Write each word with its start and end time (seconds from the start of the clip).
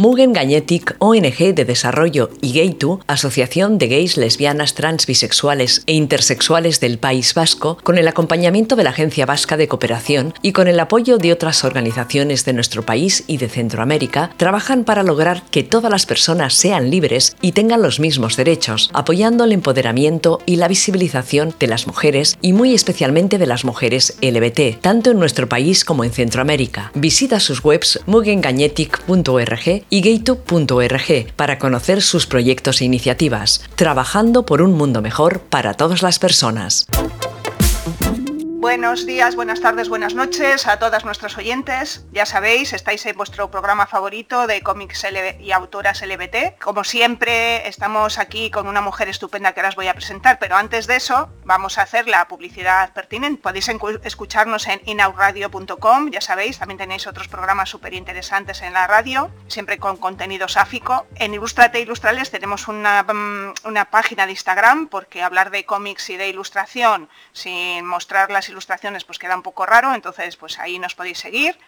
Mugen 0.00 0.32
Gagnetic, 0.32 0.96
ONG 0.98 1.54
de 1.54 1.66
Desarrollo 1.66 2.30
y 2.40 2.54
Gay2, 2.54 3.00
Asociación 3.06 3.76
de 3.76 3.88
Gays, 3.88 4.16
Lesbianas, 4.16 4.72
Trans, 4.72 5.04
Bisexuales 5.04 5.82
e 5.86 5.92
Intersexuales 5.92 6.80
del 6.80 6.96
País 6.96 7.34
Vasco, 7.34 7.76
con 7.82 7.98
el 7.98 8.08
acompañamiento 8.08 8.76
de 8.76 8.84
la 8.84 8.90
Agencia 8.90 9.26
Vasca 9.26 9.58
de 9.58 9.68
Cooperación 9.68 10.32
y 10.40 10.52
con 10.52 10.68
el 10.68 10.80
apoyo 10.80 11.18
de 11.18 11.34
otras 11.34 11.64
organizaciones 11.64 12.46
de 12.46 12.54
nuestro 12.54 12.82
país 12.82 13.24
y 13.26 13.36
de 13.36 13.50
Centroamérica, 13.50 14.30
trabajan 14.38 14.84
para 14.84 15.02
lograr 15.02 15.42
que 15.50 15.64
todas 15.64 15.90
las 15.90 16.06
personas 16.06 16.54
sean 16.54 16.88
libres 16.88 17.36
y 17.42 17.52
tengan 17.52 17.82
los 17.82 18.00
mismos 18.00 18.38
derechos, 18.38 18.88
apoyando 18.94 19.44
el 19.44 19.52
empoderamiento 19.52 20.40
y 20.46 20.56
la 20.56 20.68
visibilización 20.68 21.54
de 21.60 21.66
las 21.66 21.86
mujeres 21.86 22.38
y 22.40 22.54
muy 22.54 22.72
especialmente 22.72 23.36
de 23.36 23.46
las 23.46 23.66
mujeres 23.66 24.16
LBT, 24.22 24.80
tanto 24.80 25.10
en 25.10 25.18
nuestro 25.18 25.46
país 25.46 25.84
como 25.84 26.04
en 26.04 26.10
Centroamérica. 26.10 26.90
Visita 26.94 27.38
sus 27.38 27.62
webs 27.62 28.00
mugengagnetic.org 28.06 29.89
y 29.90 30.00
gaytube.org 30.00 31.32
para 31.36 31.58
conocer 31.58 32.00
sus 32.00 32.26
proyectos 32.26 32.80
e 32.80 32.84
iniciativas, 32.84 33.62
trabajando 33.74 34.46
por 34.46 34.62
un 34.62 34.72
mundo 34.72 35.02
mejor 35.02 35.40
para 35.40 35.74
todas 35.74 36.02
las 36.02 36.18
personas. 36.18 36.86
Buenos 38.60 39.06
días, 39.06 39.36
buenas 39.36 39.62
tardes, 39.62 39.88
buenas 39.88 40.12
noches 40.12 40.66
a 40.66 40.78
todas 40.78 41.06
nuestras 41.06 41.38
oyentes. 41.38 42.04
Ya 42.12 42.26
sabéis, 42.26 42.74
estáis 42.74 43.06
en 43.06 43.16
vuestro 43.16 43.50
programa 43.50 43.86
favorito 43.86 44.46
de 44.46 44.60
cómics 44.60 45.06
y 45.40 45.50
autoras 45.50 46.02
LBT. 46.02 46.58
Como 46.62 46.84
siempre, 46.84 47.66
estamos 47.66 48.18
aquí 48.18 48.50
con 48.50 48.66
una 48.68 48.82
mujer 48.82 49.08
estupenda 49.08 49.54
que 49.54 49.62
las 49.62 49.76
voy 49.76 49.88
a 49.88 49.94
presentar, 49.94 50.38
pero 50.38 50.56
antes 50.56 50.86
de 50.86 50.96
eso, 50.96 51.30
vamos 51.44 51.78
a 51.78 51.82
hacer 51.82 52.06
la 52.06 52.28
publicidad 52.28 52.92
pertinente. 52.92 53.40
Podéis 53.40 53.70
escucharnos 54.04 54.68
en 54.68 54.82
inauradio.com, 54.84 56.10
ya 56.10 56.20
sabéis, 56.20 56.58
también 56.58 56.76
tenéis 56.76 57.06
otros 57.06 57.28
programas 57.28 57.70
súper 57.70 57.94
interesantes 57.94 58.60
en 58.60 58.74
la 58.74 58.86
radio, 58.86 59.30
siempre 59.48 59.78
con 59.78 59.96
contenido 59.96 60.48
sáfico. 60.48 61.06
En 61.14 61.32
Ilustrate 61.32 61.80
Ilustrales 61.80 62.30
tenemos 62.30 62.68
una, 62.68 63.04
mm, 63.04 63.54
una 63.64 63.86
página 63.86 64.26
de 64.26 64.32
Instagram, 64.32 64.88
porque 64.88 65.22
hablar 65.22 65.50
de 65.50 65.64
cómics 65.64 66.10
y 66.10 66.18
de 66.18 66.28
ilustración 66.28 67.08
sin 67.32 67.86
mostrar 67.86 68.30
las 68.30 68.49
ilustraciones 68.50 69.04
pues 69.04 69.18
queda 69.18 69.36
un 69.36 69.42
poco 69.42 69.66
raro, 69.66 69.94
entonces 69.94 70.36
pues 70.36 70.58
ahí 70.58 70.78
nos 70.78 70.94
podéis 70.94 71.18
seguir. 71.18 71.58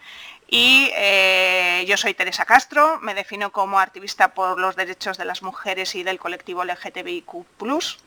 Y 0.47 0.91
eh, 0.95 1.83
yo 1.87 1.97
soy 1.97 2.13
Teresa 2.13 2.45
Castro, 2.45 2.99
me 3.01 3.13
defino 3.13 3.51
como 3.51 3.79
activista 3.79 4.33
por 4.33 4.59
los 4.59 4.75
derechos 4.75 5.17
de 5.17 5.25
las 5.25 5.41
mujeres 5.41 5.95
y 5.95 6.03
del 6.03 6.19
colectivo 6.19 6.63
LGTBIQ+. 6.63 7.45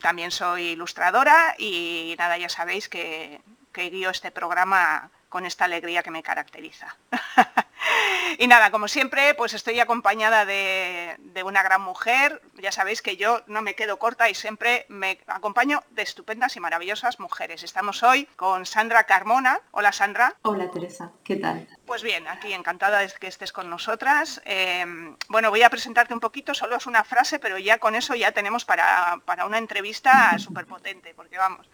También 0.01 0.31
soy 0.31 0.69
ilustradora 0.69 1.55
y 1.57 2.15
nada, 2.17 2.37
ya 2.37 2.49
sabéis 2.49 2.87
que, 2.87 3.41
que 3.73 3.89
guío 3.89 4.09
este 4.09 4.31
programa 4.31 5.09
con 5.29 5.45
esta 5.45 5.65
alegría 5.65 6.03
que 6.03 6.11
me 6.11 6.23
caracteriza. 6.23 6.95
y 8.37 8.47
nada, 8.47 8.71
como 8.71 8.87
siempre, 8.87 9.33
pues 9.35 9.53
estoy 9.53 9.79
acompañada 9.79 10.45
de, 10.45 11.17
una 11.45 11.63
gran 11.63 11.81
mujer. 11.81 12.41
Ya 12.55 12.71
sabéis 12.71 13.01
que 13.01 13.15
yo 13.15 13.41
no 13.47 13.61
me 13.61 13.75
quedo 13.75 13.99
corta 13.99 14.29
y 14.29 14.35
siempre 14.35 14.85
me 14.89 15.19
acompaño 15.27 15.83
de 15.91 16.01
estupendas 16.01 16.55
y 16.55 16.59
maravillosas 16.59 17.19
mujeres. 17.19 17.63
Estamos 17.63 18.03
hoy 18.03 18.25
con 18.35 18.65
Sandra 18.65 19.05
Carmona. 19.05 19.59
Hola 19.71 19.91
Sandra. 19.91 20.35
Hola 20.41 20.69
Teresa, 20.71 21.11
¿qué 21.23 21.37
tal? 21.37 21.67
Pues 21.85 22.03
bien, 22.03 22.27
aquí 22.27 22.53
encantada 22.53 22.99
de 22.99 23.11
que 23.19 23.27
estés 23.27 23.53
con 23.53 23.69
nosotras. 23.69 24.41
Em, 24.45 25.15
bueno, 25.29 25.49
voy 25.49 25.63
a 25.63 25.69
presentarte 25.69 26.13
un 26.13 26.19
poquito, 26.19 26.53
solo 26.53 26.75
es 26.75 26.85
una 26.85 27.03
frase, 27.03 27.39
pero 27.39 27.57
ya 27.57 27.77
con 27.77 27.95
eso 27.95 28.15
ya 28.15 28.31
tenemos 28.31 28.65
para, 28.65 29.21
para 29.25 29.45
una 29.45 29.57
entrevista 29.57 30.37
súper 30.39 30.65
potente, 30.65 31.13
porque 31.15 31.37
vamos. 31.37 31.69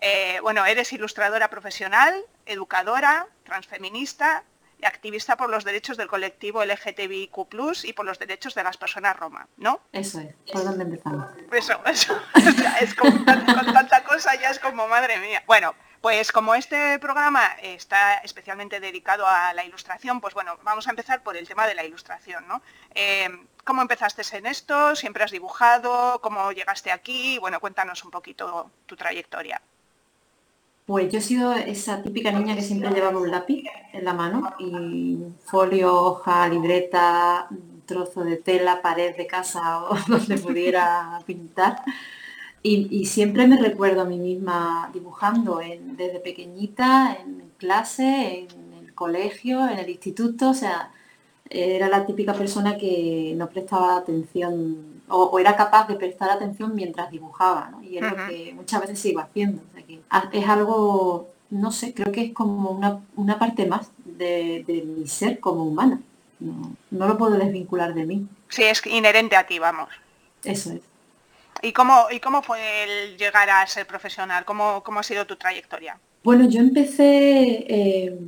Eh, 0.00 0.38
bueno, 0.42 0.64
eres 0.64 0.92
ilustradora 0.92 1.50
profesional, 1.50 2.14
educadora, 2.46 3.26
transfeminista 3.44 4.44
y 4.78 4.86
activista 4.86 5.36
por 5.36 5.50
los 5.50 5.64
derechos 5.64 5.96
del 5.96 6.08
colectivo 6.08 6.64
LGTBIQ+, 6.64 7.84
y 7.84 7.92
por 7.92 8.06
los 8.06 8.18
derechos 8.18 8.54
de 8.54 8.62
las 8.62 8.78
personas 8.78 9.16
roma, 9.16 9.46
¿no? 9.58 9.80
Eso 9.92 10.20
es, 10.20 10.34
¿por 10.52 10.64
dónde 10.64 10.84
empezamos? 10.84 11.28
Eso, 11.52 11.80
eso. 11.86 12.18
es 12.80 12.94
con 12.94 13.24
tanta 13.24 14.04
cosa 14.04 14.34
ya 14.36 14.50
es 14.50 14.58
como, 14.58 14.88
madre 14.88 15.18
mía. 15.18 15.42
Bueno, 15.46 15.74
pues 16.00 16.32
como 16.32 16.54
este 16.54 16.98
programa 16.98 17.56
está 17.62 18.14
especialmente 18.18 18.80
dedicado 18.80 19.26
a 19.26 19.52
la 19.52 19.66
ilustración, 19.66 20.22
pues 20.22 20.32
bueno, 20.32 20.58
vamos 20.62 20.86
a 20.86 20.90
empezar 20.90 21.22
por 21.22 21.36
el 21.36 21.46
tema 21.46 21.66
de 21.66 21.74
la 21.74 21.84
ilustración, 21.84 22.48
¿no? 22.48 22.62
Eh, 22.94 23.28
¿Cómo 23.64 23.82
empezaste 23.82 24.22
en 24.34 24.46
esto? 24.46 24.96
¿Siempre 24.96 25.24
has 25.24 25.30
dibujado? 25.30 26.20
¿Cómo 26.22 26.52
llegaste 26.52 26.90
aquí? 26.90 27.38
Bueno, 27.38 27.60
cuéntanos 27.60 28.02
un 28.02 28.10
poquito 28.10 28.70
tu 28.86 28.96
trayectoria. 28.96 29.60
Pues 30.90 31.08
yo 31.12 31.20
he 31.20 31.22
sido 31.22 31.52
esa 31.52 32.02
típica 32.02 32.32
niña 32.32 32.56
que 32.56 32.62
siempre 32.62 32.90
llevaba 32.90 33.20
un 33.20 33.30
lápiz 33.30 33.62
en 33.92 34.04
la 34.04 34.12
mano 34.12 34.54
y 34.58 35.18
folio, 35.44 35.94
hoja, 35.94 36.48
libreta, 36.48 37.48
trozo 37.86 38.24
de 38.24 38.38
tela, 38.38 38.82
pared 38.82 39.16
de 39.16 39.24
casa 39.28 39.84
o 39.84 39.96
donde 40.08 40.36
pudiera 40.36 41.22
pintar. 41.24 41.84
Y, 42.60 43.04
siempre 43.06 43.46
me 43.46 43.56
recuerdo 43.56 44.00
a 44.00 44.04
mí 44.04 44.18
misma 44.18 44.90
dibujando 44.92 45.60
desde 45.96 46.18
pequeñita, 46.18 47.16
en 47.20 47.52
clase, 47.56 48.48
en 48.52 48.72
el 48.84 48.92
colegio, 48.92 49.68
en 49.68 49.78
el 49.78 49.90
instituto, 49.90 50.50
o 50.50 50.54
sea, 50.54 50.90
era 51.48 51.88
la 51.88 52.04
típica 52.04 52.34
persona 52.34 52.76
que 52.76 53.34
no 53.36 53.48
prestaba 53.48 53.96
atención 53.96 54.99
o, 55.10 55.38
era 55.38 55.56
capaz 55.56 55.88
de 55.88 55.96
prestar 55.96 56.30
atención 56.30 56.74
mientras 56.74 57.10
dibujaba, 57.10 57.68
¿no? 57.70 57.82
Y 57.82 57.98
es 57.98 58.02
lo 58.02 58.16
que 58.26 58.52
muchas 58.54 58.80
veces 58.80 58.98
sigo 58.98 59.20
haciendo. 59.20 59.62
es 60.32 60.48
algo, 60.48 61.28
no 61.50 61.72
sé, 61.72 61.94
creo 61.94 62.12
que 62.12 62.26
es 62.26 62.32
como 62.32 62.70
una, 63.16 63.38
parte 63.38 63.66
más 63.66 63.90
de, 64.04 64.84
mi 64.86 65.06
ser 65.06 65.40
como 65.40 65.64
humana. 65.64 66.00
No, 66.38 67.06
lo 67.06 67.18
puedo 67.18 67.36
desvincular 67.36 67.92
de 67.94 68.06
mí. 68.06 68.26
Sí, 68.48 68.62
es 68.62 68.84
inherente 68.86 69.36
a 69.36 69.46
ti, 69.46 69.58
vamos. 69.58 69.88
Eso 70.42 70.72
es. 70.72 70.80
¿Y 71.62 71.72
cómo, 71.72 72.06
y 72.10 72.20
cómo 72.20 72.42
fue 72.42 72.58
el 72.84 73.18
llegar 73.18 73.50
a 73.50 73.66
ser 73.66 73.86
profesional? 73.86 74.46
¿Cómo, 74.46 74.82
cómo 74.82 75.00
ha 75.00 75.02
sido 75.02 75.26
tu 75.26 75.36
trayectoria? 75.36 75.98
Bueno, 76.22 76.48
yo 76.48 76.60
empecé, 76.60 77.64
eh, 77.68 78.18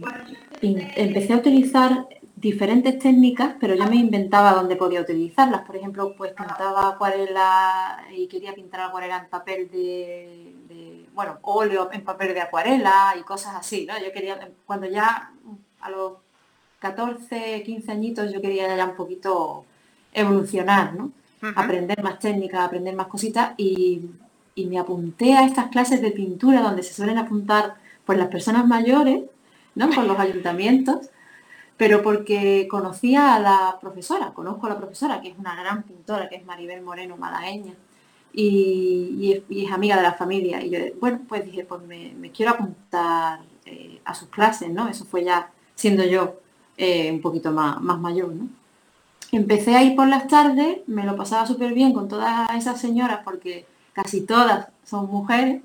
empecé 0.60 1.32
a 1.32 1.37
utilizar 1.37 2.06
diferentes 2.42 2.98
técnicas, 2.98 3.54
pero 3.60 3.76
yo 3.76 3.86
me 3.86 3.94
inventaba 3.94 4.53
dónde 4.53 4.75
podía 4.75 5.00
utilizarlas. 5.00 5.62
Por 5.62 5.76
ejemplo, 5.76 6.12
pues 6.16 6.32
pintaba 6.32 6.88
acuarela 6.88 8.04
y 8.12 8.26
quería 8.26 8.53
pintar 8.53 8.80
acuarela 8.80 9.19
en 9.19 9.28
papel 9.28 9.70
de, 9.70 11.06
bueno, 11.14 11.38
óleo 11.42 11.88
en 11.92 12.02
papel 12.02 12.34
de 12.34 12.41
acuarela 12.41 13.14
y 13.19 13.22
cosas 13.22 13.54
así, 13.54 13.86
¿no? 13.86 13.94
Yo 14.04 14.12
quería, 14.12 14.50
cuando 14.66 14.88
ya 14.88 15.31
a 15.81 15.91
los 15.91 16.14
14, 16.81 17.62
15 17.62 17.92
añitos, 17.92 18.32
yo 18.32 18.41
quería 18.41 18.76
ya 18.76 18.86
un 18.86 18.97
poquito 18.97 19.64
evolucionar, 20.12 20.94
¿no? 20.94 21.12
Aprender 21.54 22.02
más 22.02 22.19
técnicas, 22.19 22.60
aprender 22.60 22.97
más 22.97 23.06
cositas 23.06 23.52
y, 23.56 24.10
y 24.56 24.66
me 24.66 24.81
apunté 24.81 25.34
a 25.34 25.44
estas 25.47 25.69
clases 25.69 26.02
de 26.02 26.10
pintura 26.10 26.60
donde 26.60 26.82
se 26.82 26.92
suelen 26.92 27.19
apuntar 27.19 27.76
pues 28.04 28.19
las 28.19 28.28
personas 28.28 28.66
mayores, 28.66 29.22
¿no? 29.76 29.91
Con 29.94 30.08
los 30.08 30.19
ayuntamientos 30.19 31.08
pero 31.76 32.02
porque 32.02 32.68
conocía 32.70 33.34
a 33.34 33.40
la 33.40 33.78
profesora, 33.80 34.32
conozco 34.32 34.66
a 34.66 34.70
la 34.70 34.78
profesora, 34.78 35.20
que 35.20 35.28
es 35.28 35.38
una 35.38 35.54
gran 35.54 35.82
pintora, 35.82 36.28
que 36.28 36.36
es 36.36 36.44
Maribel 36.44 36.82
Moreno 36.82 37.16
malagueña, 37.16 37.74
y, 38.32 39.42
es, 39.48 39.72
amiga 39.72 39.96
de 39.96 40.02
la 40.02 40.14
familia. 40.14 40.62
Y 40.62 40.70
yo, 40.70 40.78
bueno, 41.00 41.20
pues 41.28 41.44
dije, 41.44 41.64
pues 41.64 41.82
me, 41.82 42.30
quiero 42.30 42.52
apuntar 42.52 43.40
eh, 43.66 44.00
a 44.04 44.14
sus 44.14 44.28
clases, 44.28 44.70
¿no? 44.70 44.88
Eso 44.88 45.04
fue 45.04 45.24
ya 45.24 45.50
siendo 45.74 46.04
yo 46.04 46.40
eh, 46.76 47.10
un 47.10 47.20
poquito 47.20 47.52
más, 47.52 47.80
más 47.80 47.98
mayor, 47.98 48.32
¿no? 48.32 48.48
Empecé 49.32 49.74
a 49.74 49.82
ir 49.82 49.96
por 49.96 50.08
las 50.08 50.28
tardes, 50.28 50.80
me 50.86 51.04
lo 51.04 51.16
pasaba 51.16 51.46
súper 51.46 51.72
bien 51.72 51.94
con 51.94 52.06
todas 52.06 52.50
esas 52.54 52.80
señoras, 52.80 53.20
porque 53.24 53.66
casi 53.94 54.22
todas 54.22 54.68
son 54.84 55.10
mujeres, 55.10 55.62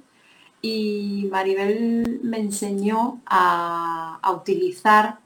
y 0.61 1.27
Maribel 1.31 2.19
me 2.23 2.39
enseñó 2.39 3.21
a, 3.25 4.19
utilizar 4.33 5.19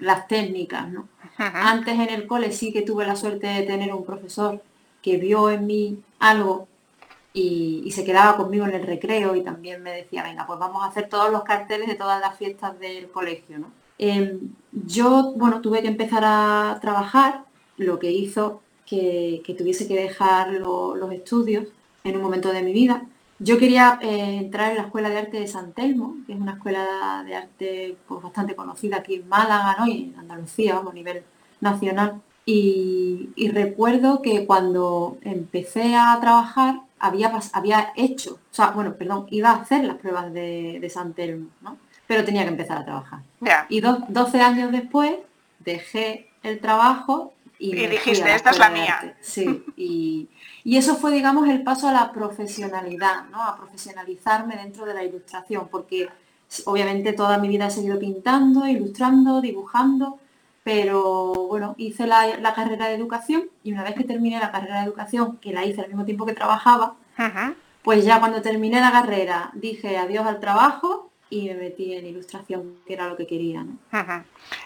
las 0.00 0.28
técnicas, 0.28 0.88
¿no? 0.88 1.08
Antes 1.38 1.94
en 1.94 2.10
el 2.10 2.26
cole 2.26 2.52
sí 2.52 2.72
que 2.72 2.82
tuve 2.82 3.06
la 3.06 3.16
suerte 3.16 3.46
de 3.46 3.62
tener 3.62 3.94
un 3.94 4.04
profesor 4.04 4.62
que 5.02 5.16
vio 5.16 5.50
en 5.50 5.66
mí 5.66 6.02
algo 6.18 6.68
y, 7.32 7.90
se 7.92 8.04
quedaba 8.04 8.36
conmigo 8.36 8.66
en 8.66 8.74
el 8.74 8.86
recreo 8.86 9.36
y 9.36 9.42
también 9.42 9.82
me 9.82 9.92
decía, 9.92 10.22
venga, 10.22 10.46
pues 10.46 10.58
vamos 10.58 10.82
a 10.82 10.88
hacer 10.88 11.08
todos 11.08 11.30
los 11.30 11.44
carteles 11.44 11.88
de 11.88 11.94
todas 11.94 12.20
las 12.20 12.36
fiestas 12.36 12.78
del 12.80 13.10
colegio, 13.10 13.58
¿no? 13.58 13.70
Em, 13.98 14.38
yo, 14.72 15.32
bueno, 15.36 15.60
tuve 15.60 15.82
que 15.82 15.88
empezar 15.88 16.22
a 16.24 16.78
trabajar, 16.80 17.44
lo 17.76 17.98
que 17.98 18.10
hizo 18.10 18.60
que, 18.86 19.42
tuviese 19.56 19.86
que 19.86 19.94
dejar 19.94 20.52
los 20.52 21.12
estudios 21.12 21.68
en 22.04 22.16
un 22.16 22.22
momento 22.22 22.52
de 22.52 22.62
mi 22.62 22.72
vida 22.72 23.06
yo 23.38 23.58
quería 23.58 23.98
eh, 24.02 24.38
entrar 24.38 24.70
en 24.70 24.78
la 24.78 24.84
Escuela 24.84 25.08
de 25.08 25.18
Arte 25.18 25.40
de 25.40 25.46
San 25.46 25.72
Telmo, 25.72 26.16
que 26.26 26.32
es 26.32 26.40
una 26.40 26.52
escuela 26.52 27.22
de 27.24 27.34
arte 27.36 27.96
pues, 28.06 28.22
bastante 28.22 28.56
conocida 28.56 28.98
aquí 28.98 29.16
en 29.16 29.28
Málaga 29.28 29.76
¿no? 29.78 29.86
y 29.86 30.12
en 30.12 30.18
Andalucía, 30.18 30.78
a 30.78 30.92
nivel 30.92 31.22
nacional. 31.60 32.20
Y, 32.44 33.30
recuerdo 33.52 34.22
que 34.22 34.46
cuando 34.46 35.18
empecé 35.22 35.94
a 35.94 36.18
trabajar 36.20 36.80
había, 36.98 37.38
había 37.52 37.92
hecho, 37.94 38.34
o 38.34 38.54
sea, 38.54 38.70
bueno, 38.70 38.94
perdón, 38.94 39.26
iba 39.30 39.50
a 39.50 39.56
hacer 39.56 39.84
las 39.84 39.96
pruebas 39.98 40.32
de, 40.32 40.78
de 40.80 40.90
San 40.90 41.12
Telmo, 41.12 41.50
¿no? 41.60 41.76
pero 42.08 42.24
tenía 42.24 42.42
que 42.42 42.48
empezar 42.48 42.78
a 42.78 42.84
trabajar. 42.84 43.20
Y 43.68 43.80
12 43.80 44.40
años 44.40 44.72
después 44.72 45.14
dejé 45.60 46.30
el 46.42 46.58
trabajo 46.58 47.34
Y, 47.58 47.74
dijiste, 47.74 48.34
esta 48.34 48.50
es 48.50 48.58
la 48.58 48.70
mía. 48.70 49.16
Sí, 49.20 49.64
y, 49.76 50.28
eso 50.64 50.96
fue, 50.96 51.12
digamos, 51.12 51.48
el 51.48 51.62
paso 51.62 51.88
a 51.88 51.92
la 51.92 52.12
profesionalidad, 52.12 53.24
¿no? 53.30 53.42
A 53.42 53.56
profesionalizarme 53.56 54.56
dentro 54.56 54.84
de 54.84 54.94
la 54.94 55.02
ilustración, 55.02 55.68
porque 55.68 56.08
obviamente 56.64 57.12
toda 57.12 57.38
mi 57.38 57.48
vida 57.48 57.66
he 57.66 57.70
seguido 57.70 57.98
pintando, 57.98 58.66
ilustrando, 58.66 59.40
dibujando, 59.40 60.18
pero 60.62 61.32
bueno, 61.48 61.74
hice 61.78 62.06
la, 62.06 62.52
carrera 62.54 62.88
de 62.88 62.94
educación 62.94 63.44
y 63.62 63.72
una 63.72 63.84
vez 63.84 63.94
que 63.94 64.04
terminé 64.04 64.38
la 64.38 64.52
carrera 64.52 64.78
de 64.78 64.84
educación, 64.84 65.38
que 65.38 65.52
la 65.52 65.64
hice 65.64 65.80
al 65.80 65.88
mismo 65.88 66.04
tiempo 66.04 66.26
que 66.26 66.34
trabajaba, 66.34 66.94
pues 67.82 68.04
ya 68.04 68.20
cuando 68.20 68.42
terminé 68.42 68.80
la 68.80 68.92
carrera 68.92 69.50
dije 69.54 69.96
adiós 69.96 70.26
al 70.26 70.40
trabajo 70.40 71.07
y 71.30 71.48
me 71.48 71.54
metí 71.54 71.94
en 71.94 72.06
ilustración, 72.06 72.80
que 72.86 72.94
era 72.94 73.08
lo 73.08 73.16
que 73.16 73.26
quería. 73.26 73.64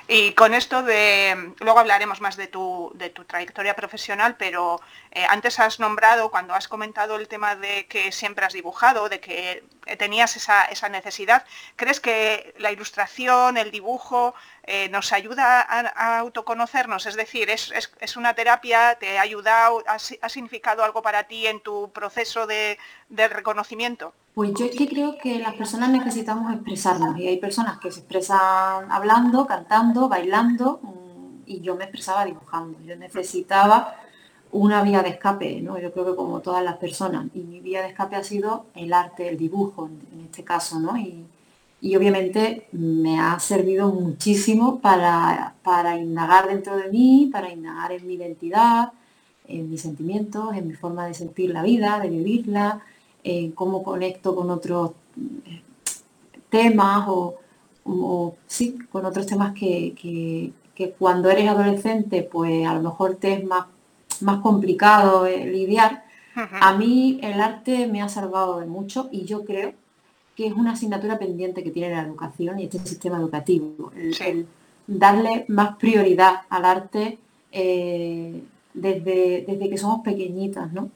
Y 0.07 0.33
con 0.33 0.55
esto 0.55 0.83
de, 0.83 1.55
luego 1.59 1.81
hablaremos 1.81 2.21
más 2.21 2.37
de 2.37 2.47
tu, 2.47 2.93
de 2.95 3.11
tu 3.11 3.25
trayectoria 3.25 3.75
profesional, 3.75 4.37
pero 4.39 4.81
eh, 5.11 5.27
antes 5.29 5.59
has 5.59 5.81
nombrado, 5.81 6.31
cuando 6.31 6.55
has 6.55 6.69
comentado 6.69 7.17
el 7.17 7.27
tema 7.27 7.57
de 7.57 7.87
que 7.87 8.13
siempre 8.13 8.47
has 8.47 8.53
dibujado, 8.53 9.09
de 9.09 9.19
que 9.19 9.65
tenías 9.99 10.37
esa, 10.37 10.65
esa 10.67 10.89
necesidad, 10.89 11.45
¿crees 11.75 11.99
que 11.99 12.55
la 12.59 12.71
ilustración, 12.71 13.57
el 13.57 13.73
dibujo, 13.73 14.35
eh, 14.63 14.89
nos 14.91 15.13
ayuda 15.13 15.61
a, 15.61 16.19
autoconocernos? 16.19 17.07
Es 17.07 17.17
decir, 17.17 17.51
¿es, 17.51 17.73
es, 17.99 18.17
una 18.17 18.35
terapia? 18.35 18.97
¿Te 19.01 19.19
ha 19.19 19.23
ayudado? 19.23 19.83
¿Ha, 19.89 20.29
significado 20.29 20.85
algo 20.85 21.03
para 21.03 21.25
ti 21.25 21.47
en 21.49 21.61
tu 21.61 21.91
proceso 21.93 22.47
de, 22.47 22.79
de 23.09 23.27
reconocimiento? 23.27 24.15
Pues 24.35 24.55
yo 24.55 24.65
es 24.65 24.75
que 24.75 24.89
creo 24.89 25.19
que 25.19 25.39
las 25.39 25.55
personas 25.55 25.91
necesitamos 25.91 26.53
expresarnos 26.55 27.19
y 27.19 27.29
hay 27.29 27.37
personas 27.37 27.79
que 27.79 27.91
se 27.91 28.01
expresan 28.01 28.91
hablando, 28.91 29.47
cantando, 29.47 30.09
bailando 30.09 30.81
mm, 30.83 31.43
y 31.45 31.61
yo 31.61 31.77
me 31.77 31.85
expresaba 31.85 32.25
dibujando. 32.25 32.79
Yo 32.81 32.97
necesitaba 32.97 33.95
una 34.51 34.83
vía 34.83 35.03
de 35.03 35.11
escape, 35.11 35.61
¿no? 35.61 35.79
Yo 35.79 35.93
creo 35.93 36.07
que 36.07 36.17
como 36.17 36.41
todas 36.41 36.65
las 36.65 36.77
personas 36.77 37.27
y 37.35 37.41
mi 37.41 37.61
vía 37.61 37.83
de 37.83 37.89
escape 37.89 38.17
ha 38.17 38.25
sido 38.25 38.67
el 38.75 38.95
arte, 38.95 39.29
el 39.29 39.37
dibujo 39.37 39.89
en 40.13 40.21
este 40.23 40.45
caso, 40.45 40.81
¿no? 40.81 40.97
Y, 40.97 41.27
obviamente 41.97 42.69
me 42.73 43.19
ha 43.21 43.39
servido 43.41 43.91
muchísimo 43.91 44.79
para, 44.79 45.55
para 45.65 45.97
indagar 45.97 46.47
dentro 46.47 46.77
de 46.77 46.89
mí, 46.89 47.29
para 47.33 47.51
indagar 47.53 47.91
en 47.91 48.07
mi 48.07 48.15
identidad, 48.15 48.93
en 49.49 49.69
mis 49.69 49.83
sentimientos, 49.83 50.55
en 50.55 50.69
mi 50.69 50.75
forma 50.75 51.07
de 51.07 51.15
sentir 51.15 51.51
la 51.51 51.63
vida, 51.63 51.99
de 51.99 52.09
vivirla, 52.09 52.83
en 53.25 53.53
cómo 53.53 53.83
conecto 53.83 54.35
con 54.35 54.51
otros 54.51 54.93
eh, 55.47 55.63
temas 56.51 57.07
o, 57.09 58.37
sí, 58.47 58.79
con 58.91 59.05
otros 59.07 59.27
temas 59.27 59.55
que, 59.55 60.53
cuando 60.99 61.31
eres 61.31 61.49
adolescente 61.49 62.23
pues 62.23 62.67
a 62.67 62.75
lo 62.75 62.83
mejor 62.83 63.17
te 63.17 63.35
es 63.35 63.45
más, 63.45 63.67
más 64.21 64.41
complicado 64.41 65.27
eh, 65.27 65.47
lidiar. 65.47 66.05
A 66.35 66.75
mí 66.77 67.21
el 67.23 67.41
arte 67.41 67.87
me 67.87 68.01
ha 68.01 68.09
salvado 68.09 68.59
de 68.59 68.67
mucho 68.67 69.09
y 69.13 69.25
yo 69.25 69.45
creo 69.45 69.75
que 70.35 70.47
es 70.47 70.55
una 70.55 70.73
asignatura 70.73 71.19
pendiente 71.19 71.63
que 71.63 71.71
tiene 71.71 71.95
la 71.95 72.03
educación 72.03 72.59
y 72.59 72.65
este 72.65 72.79
sistema 72.79 73.19
educativo. 73.19 73.93
El, 73.95 74.47
darle 74.87 75.45
más 75.49 75.77
prioridad 75.77 76.43
al 76.49 76.65
arte 76.65 77.19
eh, 77.53 78.43
desde, 78.75 79.45
desde 79.47 79.71
que 79.71 79.79
somos 79.79 80.01
pequeñitas, 80.03 80.73
¿no? 80.73 80.91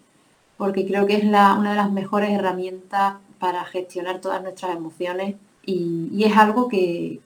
Porque 0.57 0.87
creo 0.87 1.07
que 1.07 1.17
es 1.17 1.25
una 1.25 1.71
de 1.71 1.77
las 1.77 1.91
mejores 1.91 2.31
herramientas 2.31 3.15
para 3.39 3.65
gestionar 3.65 4.21
todas 4.21 4.43
nuestras 4.43 4.75
emociones 4.77 5.37
y, 5.67 6.25
es 6.25 6.37
algo 6.37 6.69
que, 6.69 7.21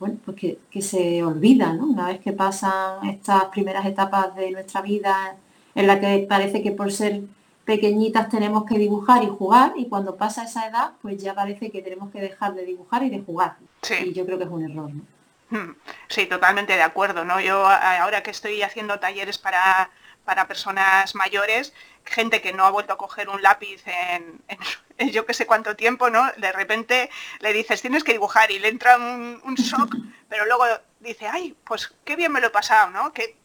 bueno, 0.00 0.18
pues 0.24 0.36
que, 0.36 0.82
se 0.82 1.22
olvida, 1.22 1.72
¿no? 1.72 1.86
Una 1.86 2.08
vez 2.08 2.20
que 2.20 2.32
pasan 2.32 3.06
estas 3.08 3.44
primeras 3.46 3.86
etapas 3.86 4.34
de 4.34 4.50
nuestra 4.50 4.82
vida 4.82 5.36
en 5.74 5.86
la 5.86 6.00
que 6.00 6.26
parece 6.28 6.62
que 6.62 6.72
por 6.72 6.92
ser 6.92 7.22
pequeñitas 7.64 8.28
tenemos 8.28 8.64
que 8.64 8.76
dibujar 8.76 9.22
y 9.22 9.28
jugar 9.28 9.74
y 9.76 9.88
cuando 9.88 10.16
pasa 10.16 10.42
esa 10.42 10.66
edad 10.66 10.92
pues 11.00 11.22
ya 11.22 11.34
parece 11.34 11.70
que 11.70 11.82
tenemos 11.82 12.10
que 12.10 12.20
dejar 12.20 12.54
de 12.54 12.64
dibujar 12.64 13.04
y 13.04 13.10
de 13.10 13.20
jugar. 13.20 13.56
Y 14.04 14.12
yo 14.12 14.26
creo 14.26 14.36
que 14.36 14.44
es 14.44 14.50
un 14.50 14.68
error. 14.68 14.90
Hmm. 15.50 15.74
Sí, 16.08 16.26
totalmente 16.26 16.74
de 16.74 16.82
acuerdo. 16.82 17.24
¿no? 17.24 17.40
Yo 17.40 17.64
ahora 17.66 18.24
que 18.24 18.32
estoy 18.32 18.62
haciendo 18.62 18.98
talleres 18.98 19.38
para, 19.38 19.90
para 20.24 20.46
personas 20.46 21.14
mayores, 21.14 21.72
gente 22.04 22.40
que 22.40 22.52
no 22.52 22.64
ha 22.64 22.70
vuelto 22.70 22.92
a 22.92 22.98
coger 22.98 23.28
un 23.28 23.42
lápiz 23.42 23.82
en, 23.86 24.42
yo 25.12 25.26
que 25.26 25.34
sé 25.34 25.46
cuánto 25.46 25.76
tiempo, 25.76 26.10
¿no? 26.10 26.30
De 26.36 26.52
repente 26.52 27.10
le 27.40 27.52
dices, 27.52 27.80
tienes 27.80 28.04
que 28.04 28.12
dibujar 28.12 28.50
y 28.50 28.58
le 28.58 28.68
entra 28.68 28.96
un, 28.96 29.54
shock, 29.56 29.94
pero 30.28 30.46
luego 30.46 30.64
dice, 31.00 31.26
ay, 31.26 31.56
pues 31.64 31.94
qué 32.04 32.16
bien 32.16 32.32
me 32.32 32.40
lo 32.40 32.48
he 32.48 32.50
pasado, 32.50 32.90
¿no? 32.90 33.12
Que, 33.12 33.36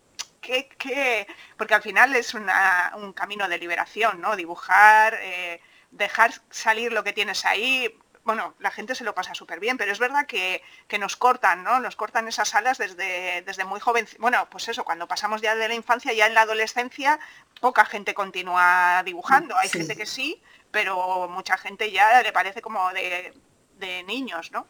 Porque 1.58 1.74
al 1.74 1.82
final 1.82 2.16
es 2.16 2.34
un 2.36 3.14
camino 3.14 3.48
de 3.48 3.58
liberación, 3.58 4.22
¿no? 4.22 4.36
Dibujar, 4.36 5.18
eh, 5.20 5.60
dejar 5.90 6.34
salir 6.52 6.94
lo 6.94 7.04
que 7.04 7.14
tienes 7.14 7.46
ahí, 7.46 7.98
bueno, 8.26 8.56
la 8.60 8.72
gente 8.72 8.96
se 8.96 9.04
lo 9.04 9.14
pasa 9.14 9.36
súper 9.36 9.60
bien, 9.60 9.78
pero 9.78 9.92
es 9.92 10.00
verdad 10.00 10.26
que, 10.26 10.62
nos 11.00 11.16
cortan, 11.16 11.64
¿no? 11.64 11.80
Nos 11.80 11.96
cortan 11.96 12.28
esas 12.28 12.56
alas 12.56 12.80
desde, 12.80 13.44
desde 13.44 13.66
muy 13.66 13.80
joven. 13.80 14.08
Bueno, 14.20 14.48
pues 14.50 14.68
eso, 14.68 14.84
cuando 14.84 15.08
pasamos 15.08 15.42
ya 15.42 15.56
de 15.56 15.68
la 15.68 15.76
infancia, 15.76 16.12
ya 16.12 16.26
en 16.26 16.34
la 16.34 16.42
adolescencia, 16.42 17.20
poca 17.62 17.86
gente 17.86 18.16
continúa 18.16 19.04
dibujando. 19.06 19.56
Hay 19.56 19.70
gente 19.70 19.96
que 19.96 20.08
sí, 20.08 20.42
pero 20.72 21.30
mucha 21.30 21.56
gente 21.58 21.92
ya 21.92 22.24
le 22.24 22.34
parece 22.34 22.64
como 22.64 22.92
de, 22.94 23.32
de 23.78 24.04
niños, 24.04 24.52
¿no? 24.52 24.66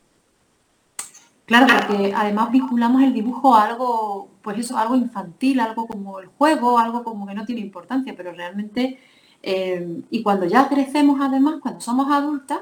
Claro, 1.45 1.67
porque 1.77 2.11
además 2.13 2.51
vinculamos 2.51 3.03
el 3.03 3.13
dibujo 3.13 3.55
a 3.55 3.65
algo, 3.65 4.31
pues 4.41 4.57
eso, 4.59 4.77
algo 4.77 4.95
infantil, 4.95 5.61
algo 5.61 5.87
como 5.87 6.19
el 6.19 6.27
juego, 6.27 6.77
algo 6.77 7.03
como 7.03 7.25
que 7.25 7.35
no 7.35 7.45
tiene 7.45 7.61
importancia, 7.61 8.13
pero 8.17 8.33
realmente, 8.33 8.99
eh, 9.43 10.01
y 10.09 10.23
cuando 10.23 10.45
ya 10.45 10.67
crecemos 10.67 11.21
además, 11.21 11.59
cuando 11.61 11.79
somos 11.79 12.11
adultas, 12.11 12.61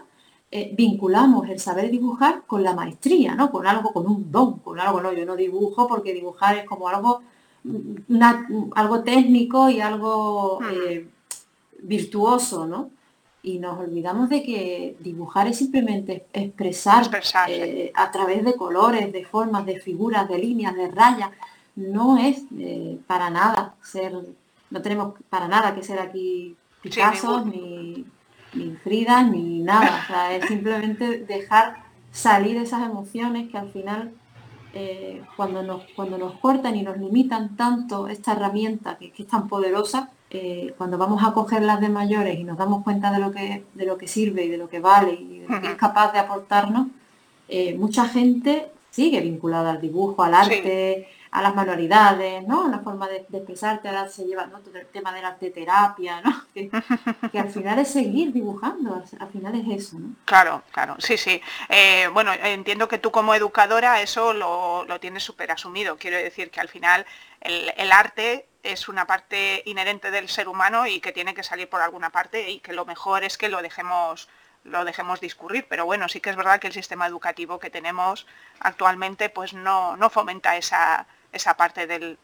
eh, 0.55 0.71
vinculamos 0.71 1.49
el 1.49 1.59
saber 1.59 1.89
dibujar 1.89 2.43
con 2.45 2.61
la 2.61 2.75
maestría, 2.75 3.33
¿no? 3.33 3.49
Con 3.49 3.65
algo, 3.65 3.91
con 3.91 4.05
un 4.05 4.31
don, 4.31 4.59
con 4.59 4.79
algo, 4.79 5.01
no, 5.01 5.11
yo 5.11 5.25
no 5.25 5.35
dibujo 5.35 5.87
porque 5.87 6.13
dibujar 6.13 6.55
es 6.57 6.65
como 6.65 6.87
algo, 6.87 7.23
mm, 7.63 8.69
algo 8.75 9.01
técnico 9.01 9.67
y 9.71 9.81
algo 9.81 10.59
eh, 10.71 11.07
virtuoso, 11.81 12.67
¿no? 12.67 12.91
Y 13.41 13.57
nos 13.57 13.79
olvidamos 13.79 14.29
de 14.29 14.43
que 14.43 14.95
dibujar 14.99 15.47
es 15.47 15.57
simplemente 15.57 16.27
expresar 16.31 17.09
eh, 17.47 17.91
a 17.95 18.11
través 18.11 18.45
de 18.45 18.53
colores, 18.53 19.11
de 19.11 19.25
formas, 19.25 19.65
de 19.65 19.79
figuras, 19.79 20.29
de 20.29 20.37
líneas, 20.37 20.75
de 20.75 20.87
rayas. 20.91 21.31
No 21.75 22.19
es 22.19 22.43
para 23.07 23.31
nada 23.31 23.73
ser, 23.81 24.13
no 24.69 24.81
tenemos 24.83 25.15
para 25.29 25.47
nada 25.47 25.73
que 25.73 25.81
ser 25.81 25.97
aquí 25.97 26.55
Picasso 26.83 27.43
ni 27.43 28.05
ni 28.55 28.75
Frida, 28.83 29.23
ni 29.23 29.61
nada. 29.61 30.01
O 30.03 30.07
sea, 30.07 30.35
es 30.35 30.45
simplemente 30.45 31.19
dejar 31.19 31.83
salir 32.11 32.57
esas 32.57 32.83
emociones 32.83 33.49
que 33.49 33.57
al 33.57 33.71
final, 33.71 34.11
eh, 34.73 35.21
cuando, 35.35 35.63
nos, 35.63 35.83
cuando 35.95 36.17
nos 36.17 36.33
cortan 36.39 36.75
y 36.75 36.83
nos 36.83 36.97
limitan 36.97 37.55
tanto 37.55 38.07
esta 38.07 38.33
herramienta 38.33 38.97
que, 38.97 39.13
es 39.15 39.27
tan 39.27 39.47
poderosa, 39.47 40.09
eh, 40.29 40.73
cuando 40.77 40.97
vamos 40.97 41.23
a 41.23 41.33
cogerlas 41.33 41.79
de 41.79 41.89
mayores 41.89 42.39
y 42.39 42.43
nos 42.43 42.57
damos 42.57 42.83
cuenta 42.83 43.11
de 43.11 43.19
lo 43.19 43.31
que, 43.31 43.65
de 43.73 43.85
lo 43.85 43.97
que 43.97 44.07
sirve 44.07 44.45
y 44.45 44.49
de 44.49 44.57
lo 44.57 44.69
que 44.69 44.79
vale 44.79 45.13
y 45.13 45.39
de 45.39 45.47
lo 45.47 45.61
que 45.61 45.67
es 45.67 45.75
capaz 45.75 46.11
de 46.11 46.19
aportarnos, 46.19 46.87
eh, 47.47 47.75
mucha 47.77 48.07
gente 48.07 48.71
sigue 48.89 49.21
vinculada 49.21 49.71
al 49.71 49.81
dibujo, 49.81 50.23
al 50.23 50.33
arte, 50.33 51.07
a 51.33 51.41
las 51.41 51.55
manualidades, 51.55 52.47
¿no? 52.47 52.69
La 52.69 52.77
forma 52.79 53.07
de, 53.07 53.17
expresarte, 53.17 53.87
ahora 53.87 54.07
se 54.07 54.23
lleva 54.23 54.47
todo 54.47 54.77
el 54.77 54.85
tema 54.85 55.11
de 55.11 55.19
la 55.19 55.29
arte 55.29 55.49
terapia, 55.49 56.21
¿no? 56.21 56.43
Que, 57.31 57.39
al 57.39 57.49
final 57.49 57.79
es 57.79 57.91
seguir 57.91 58.31
dibujando, 58.31 59.03
al, 59.19 59.29
final 59.29 59.55
es 59.55 59.83
eso, 59.83 59.97
¿no? 59.97 60.13
Claro, 60.25 60.61
claro, 60.71 60.95
sí, 60.99 61.17
sí. 61.17 61.41
Eh, 61.69 62.07
bueno, 62.13 62.31
entiendo 62.31 62.87
que 62.87 62.99
tú 62.99 63.11
como 63.11 63.33
educadora 63.33 63.99
eso 64.01 64.33
lo, 64.33 64.85
tienes 64.99 65.23
súper 65.23 65.51
asumido. 65.51 65.97
Quiero 65.97 66.17
decir 66.17 66.51
que 66.51 66.61
al 66.61 66.69
final 66.69 67.03
el, 67.41 67.91
arte 67.91 68.47
es 68.61 68.87
una 68.87 69.07
parte 69.07 69.63
inherente 69.65 70.11
del 70.11 70.29
ser 70.29 70.47
humano 70.47 70.85
y 70.85 70.99
que 70.99 71.11
tiene 71.11 71.33
que 71.33 71.41
salir 71.41 71.67
por 71.67 71.81
alguna 71.81 72.11
parte 72.11 72.51
y 72.51 72.59
que 72.59 72.73
lo 72.73 72.85
mejor 72.85 73.23
es 73.23 73.39
que 73.39 73.49
lo 73.49 73.63
dejemos 73.63 74.29
lo 74.65 74.85
dejemos 74.85 75.19
discurrir, 75.19 75.65
pero 75.67 75.85
bueno, 75.85 76.07
sí 76.07 76.21
que 76.21 76.29
es 76.29 76.37
verdad 76.37 76.57
que 76.57 76.67
el 76.67 76.73
sistema 76.73 77.05
educativo 77.05 77.59
que 77.59 77.69
tenemos 77.69 78.25
actualmente 78.61 79.27
pues 79.27 79.53
no, 79.53 79.97
no 79.97 80.09
fomenta 80.09 80.55
esa, 80.55 81.05
esa 81.33 81.57
parte 81.57 81.87
de, 81.87 82.17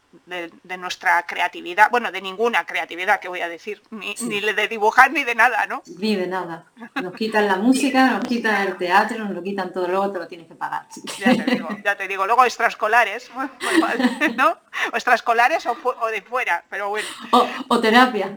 nuestra 0.78 1.26
creatividad, 1.26 1.90
bueno, 1.90 2.12
de 2.12 2.22
ninguna 2.22 2.64
creatividad 2.64 3.18
que 3.18 3.28
voy 3.28 3.40
a 3.40 3.48
decir, 3.48 3.82
ni, 3.90 4.14
de 4.14 4.68
dibujar 4.68 5.12
ni 5.12 5.24
de 5.24 5.34
nada, 5.34 5.66
¿no? 5.66 5.82
Ni 5.98 6.14
de 6.14 6.28
nada. 6.28 6.64
Nos 7.02 7.14
quitan 7.14 7.48
la 7.48 7.56
música, 7.56 8.10
nos 8.12 8.24
quitan 8.24 8.68
el 8.68 8.76
teatro, 8.76 9.18
nos 9.18 9.34
lo 9.34 9.42
quitan 9.42 9.72
todo, 9.72 9.88
luego 9.88 10.12
te 10.12 10.18
lo 10.20 10.28
tienes 10.28 10.46
que 10.46 10.54
pagar. 10.54 10.86
Ya 11.18 11.44
te 11.44 11.50
digo, 11.50 11.68
ya 11.84 11.96
te 11.96 12.08
digo. 12.08 12.24
luego 12.26 12.44
extraescolares, 12.44 13.30
¿no? 14.36 14.56
O 14.92 14.96
extraescolares 14.96 15.66
o, 15.66 15.74
de 16.10 16.22
fuera, 16.22 16.64
pero 16.70 16.88
bueno. 16.90 17.08
O, 17.68 17.80
terapia. 17.80 18.30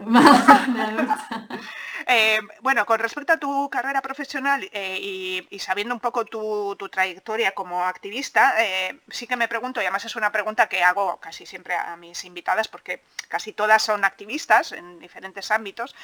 Eh, 2.16 2.40
bueno, 2.62 2.86
con 2.86 3.00
respecto 3.00 3.34
a 3.34 3.38
tu 3.38 3.72
carrera 3.72 4.00
profesional 4.00 4.70
eh, 4.72 5.48
y, 5.50 5.60
sabiendo 5.60 5.96
un 5.96 6.00
poco 6.00 6.26
tu, 6.26 6.78
trayectoria 6.92 7.54
como 7.54 7.86
activista, 7.86 8.54
eh, 8.64 9.00
sí 9.10 9.26
que 9.26 9.36
me 9.36 9.48
pregunto, 9.48 9.82
y 9.82 9.86
además 9.86 10.06
es 10.06 10.16
una 10.16 10.32
pregunta 10.32 10.70
que 10.70 10.84
hago 10.84 11.18
casi 11.18 11.48
siempre 11.48 11.74
a 11.74 11.96
mis 11.98 12.24
invitadas, 12.24 12.68
porque 12.68 13.02
casi 13.30 13.52
todas 13.52 13.82
son 13.82 14.06
activistas 14.06 14.74
en 14.74 15.00
diferentes 15.00 15.50
ámbitos, 15.50 15.96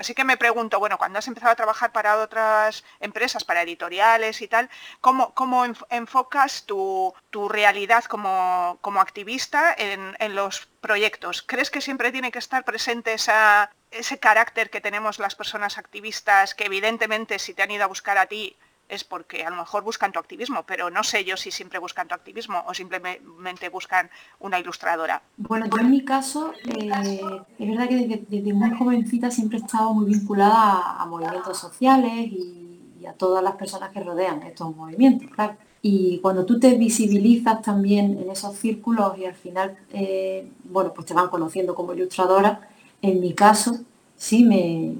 sí 0.00 0.14
que 0.14 0.24
me 0.24 0.38
pregunto, 0.38 0.78
bueno, 0.78 0.96
cuando 0.96 1.18
has 1.18 1.28
empezado 1.28 1.52
a 1.52 1.56
trabajar 1.56 1.92
para 1.92 2.16
otras 2.16 2.82
empresas, 3.00 3.44
para 3.44 3.60
editoriales 3.60 4.40
y 4.40 4.48
tal, 4.48 4.70
¿cómo, 5.02 5.34
cómo 5.34 5.66
enfocas 5.90 6.64
tu, 6.64 7.12
realidad 7.50 8.04
como, 8.04 8.78
activista 9.00 9.74
en, 9.76 10.16
en 10.18 10.34
los 10.34 10.66
proyectos? 10.80 11.42
¿Crees 11.42 11.70
que 11.70 11.82
siempre 11.82 12.10
tiene 12.10 12.32
que 12.32 12.38
estar 12.38 12.64
presente 12.64 13.12
esa 13.12 13.70
ese 13.98 14.18
carácter 14.18 14.70
que 14.70 14.80
tenemos 14.80 15.18
las 15.18 15.34
personas 15.34 15.78
activistas, 15.78 16.54
que 16.54 16.64
evidentemente 16.64 17.38
si 17.38 17.54
te 17.54 17.62
han 17.62 17.70
ido 17.70 17.84
a 17.84 17.88
buscar 17.88 18.18
a 18.18 18.26
ti 18.26 18.56
es 18.88 19.04
porque 19.04 19.44
a 19.44 19.50
lo 19.50 19.56
mejor 19.56 19.82
buscan 19.82 20.12
tu 20.12 20.18
activismo, 20.18 20.62
pero 20.64 20.90
no 20.90 21.02
sé 21.02 21.24
yo 21.24 21.36
si 21.36 21.50
siempre 21.50 21.78
buscan 21.78 22.08
tu 22.08 22.14
activismo 22.14 22.62
o 22.66 22.74
simplemente 22.74 23.68
buscan 23.68 24.08
una 24.38 24.58
ilustradora. 24.58 25.22
Bueno, 25.36 25.66
yo 25.66 25.78
en 25.78 25.90
mi 25.90 26.04
caso, 26.04 26.52
eh, 26.64 26.90
es 27.58 27.68
verdad 27.68 27.88
que 27.88 28.24
desde, 28.28 28.52
muy 28.52 28.70
jovencita 28.76 29.30
siempre 29.30 29.58
he 29.58 29.60
estado 29.62 29.92
muy 29.92 30.06
vinculada 30.06 31.00
a, 31.00 31.06
movimientos 31.06 31.58
sociales 31.58 32.28
y, 32.30 32.62
a 33.06 33.12
todas 33.12 33.42
las 33.42 33.54
personas 33.54 33.90
que 33.90 34.00
rodean 34.00 34.42
estos 34.42 34.74
movimientos, 34.74 35.30
claro. 35.30 35.56
Y 35.80 36.18
cuando 36.18 36.44
tú 36.44 36.58
te 36.58 36.74
visibilizas 36.74 37.62
también 37.62 38.18
en 38.18 38.28
esos 38.32 38.56
círculos 38.56 39.16
y 39.16 39.26
al 39.26 39.34
final, 39.34 39.78
eh, 39.92 40.50
bueno, 40.64 40.92
pues 40.92 41.06
te 41.06 41.14
van 41.14 41.28
conociendo 41.28 41.76
como 41.76 41.94
ilustradora, 41.94 42.68
en 43.06 43.20
mi 43.20 43.34
caso, 43.34 43.80
sí 44.16 44.44
me, 44.44 44.94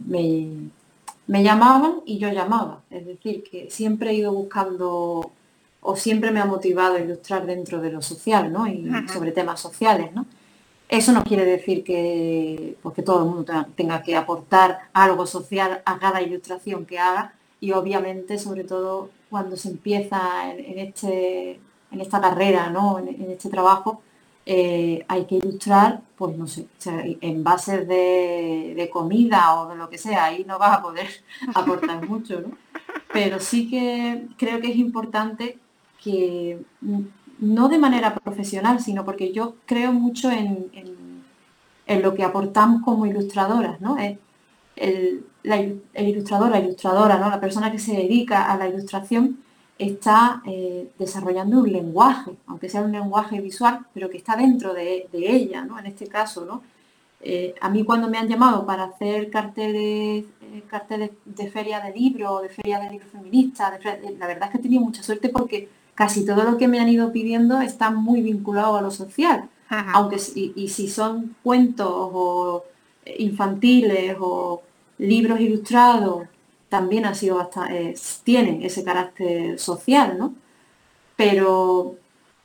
me, 1.26 1.42
llamaban 1.42 1.96
y 2.04 2.18
yo 2.18 2.28
llamaba. 2.30 2.82
Es 2.90 3.06
decir, 3.06 3.44
que 3.50 3.70
siempre 3.70 4.10
he 4.10 4.14
ido 4.14 4.32
buscando 4.32 5.32
o 5.80 5.96
siempre 5.96 6.30
me 6.30 6.40
ha 6.40 6.46
motivado 6.46 6.96
a 6.96 7.00
ilustrar 7.00 7.46
dentro 7.46 7.80
de 7.80 7.92
lo 7.92 8.02
social, 8.02 8.52
¿no? 8.52 8.66
Y 8.66 8.88
sobre 9.12 9.32
temas 9.32 9.60
sociales, 9.60 10.12
¿no? 10.14 10.26
Eso 10.88 11.12
no 11.12 11.24
quiere 11.24 11.44
decir 11.44 11.82
que, 11.82 12.76
pues, 12.82 13.04
todo 13.04 13.24
el 13.24 13.30
mundo 13.30 13.66
tenga 13.74 14.02
que 14.02 14.16
aportar 14.16 14.88
algo 14.92 15.26
social 15.26 15.82
a 15.84 15.98
cada 15.98 16.22
ilustración 16.22 16.86
que 16.86 16.98
haga 16.98 17.34
y 17.60 17.72
obviamente, 17.72 18.38
sobre 18.38 18.64
todo 18.64 19.10
cuando 19.30 19.56
se 19.56 19.68
empieza 19.70 20.52
en, 20.52 20.78
este, 20.78 21.60
en 21.90 22.00
esta 22.00 22.20
carrera, 22.20 22.70
¿no? 22.70 22.98
en 22.98 23.30
este 23.30 23.48
trabajo, 23.48 24.02
eh, 24.48 25.04
hay 25.08 25.24
que 25.26 25.34
ilustrar, 25.34 26.02
pues 26.16 26.36
no 26.36 26.46
sé, 26.46 26.68
en 27.20 27.42
bases 27.42 27.88
de, 27.88 28.88
comida 28.92 29.60
o 29.60 29.68
de 29.68 29.74
lo 29.74 29.90
que 29.90 29.98
sea, 29.98 30.26
ahí 30.26 30.44
no 30.46 30.56
vas 30.56 30.78
a 30.78 30.82
poder 30.82 31.08
aportar 31.54 32.06
mucho, 32.08 32.40
¿no? 32.40 32.56
Pero 33.12 33.40
sí 33.40 33.68
que 33.68 34.28
creo 34.38 34.60
que 34.60 34.70
es 34.70 34.76
importante 34.76 35.58
que, 36.02 36.62
mm, 36.80 37.00
no 37.40 37.68
de 37.68 37.78
manera 37.78 38.14
profesional, 38.14 38.80
sino 38.80 39.04
porque 39.04 39.32
yo 39.32 39.56
creo 39.66 39.92
mucho 39.92 40.30
en, 40.30 40.70
lo 42.02 42.14
que 42.14 42.24
aportamos 42.24 42.82
como 42.82 43.06
ilustradoras, 43.06 43.80
¿no? 43.80 43.96
El, 43.98 44.18
el 44.74 46.08
ilustrador, 46.08 46.50
la 46.50 46.60
ilustradora, 46.60 47.18
¿no? 47.18 47.30
La 47.30 47.40
persona 47.40 47.72
que 47.72 47.78
se 47.78 47.94
dedica 47.94 48.52
a 48.52 48.56
la 48.56 48.68
ilustración 48.68 49.38
está 49.78 50.42
eh, 50.46 50.90
desarrollando 50.98 51.60
un 51.60 51.70
lenguaje, 51.70 52.32
aunque 52.46 52.68
sea 52.68 52.82
un 52.82 52.92
lenguaje 52.92 53.40
visual, 53.40 53.80
pero 53.92 54.08
que 54.08 54.16
está 54.16 54.36
dentro 54.36 54.72
de, 54.72 55.08
ella, 55.12 55.64
¿no? 55.64 55.78
En 55.78 55.86
este 55.86 56.06
caso, 56.06 56.44
¿no? 56.44 56.62
Eh, 57.20 57.54
a 57.60 57.68
mí 57.70 57.84
cuando 57.84 58.08
me 58.08 58.18
han 58.18 58.28
llamado 58.28 58.64
para 58.64 58.84
hacer 58.84 59.30
carteles, 59.30 60.24
eh, 60.42 60.62
carteles 60.68 61.10
de 61.24 61.50
feria 61.50 61.80
de 61.80 61.92
libros, 61.92 62.42
de 62.42 62.48
feria 62.48 62.78
de 62.78 62.90
libros 62.90 63.10
feministas, 63.10 63.72
la 64.18 64.26
verdad 64.26 64.44
es 64.44 64.50
que 64.52 64.58
he 64.58 64.62
tenido 64.62 64.82
mucha 64.82 65.02
suerte 65.02 65.28
porque 65.30 65.68
casi 65.94 66.24
todo 66.24 66.44
lo 66.44 66.56
que 66.56 66.68
me 66.68 66.78
han 66.78 66.88
ido 66.88 67.12
pidiendo 67.12 67.60
está 67.60 67.90
muy 67.90 68.22
vinculado 68.22 68.76
a 68.76 68.82
lo 68.82 68.90
social. 68.90 69.48
Aunque 69.68 70.16
y 70.36 70.68
si 70.68 70.88
son 70.88 71.34
cuentos 71.42 71.88
o 71.90 72.64
infantiles 73.18 74.16
o 74.20 74.62
libros 74.98 75.40
ilustrados 75.40 76.28
también 76.68 77.06
ha 77.06 77.14
sido 77.14 77.36
bastante, 77.36 77.94
tienen 78.24 78.62
ese 78.62 78.84
carácter 78.84 79.58
social, 79.58 80.18
¿no? 80.18 80.34
Pero 81.16 81.96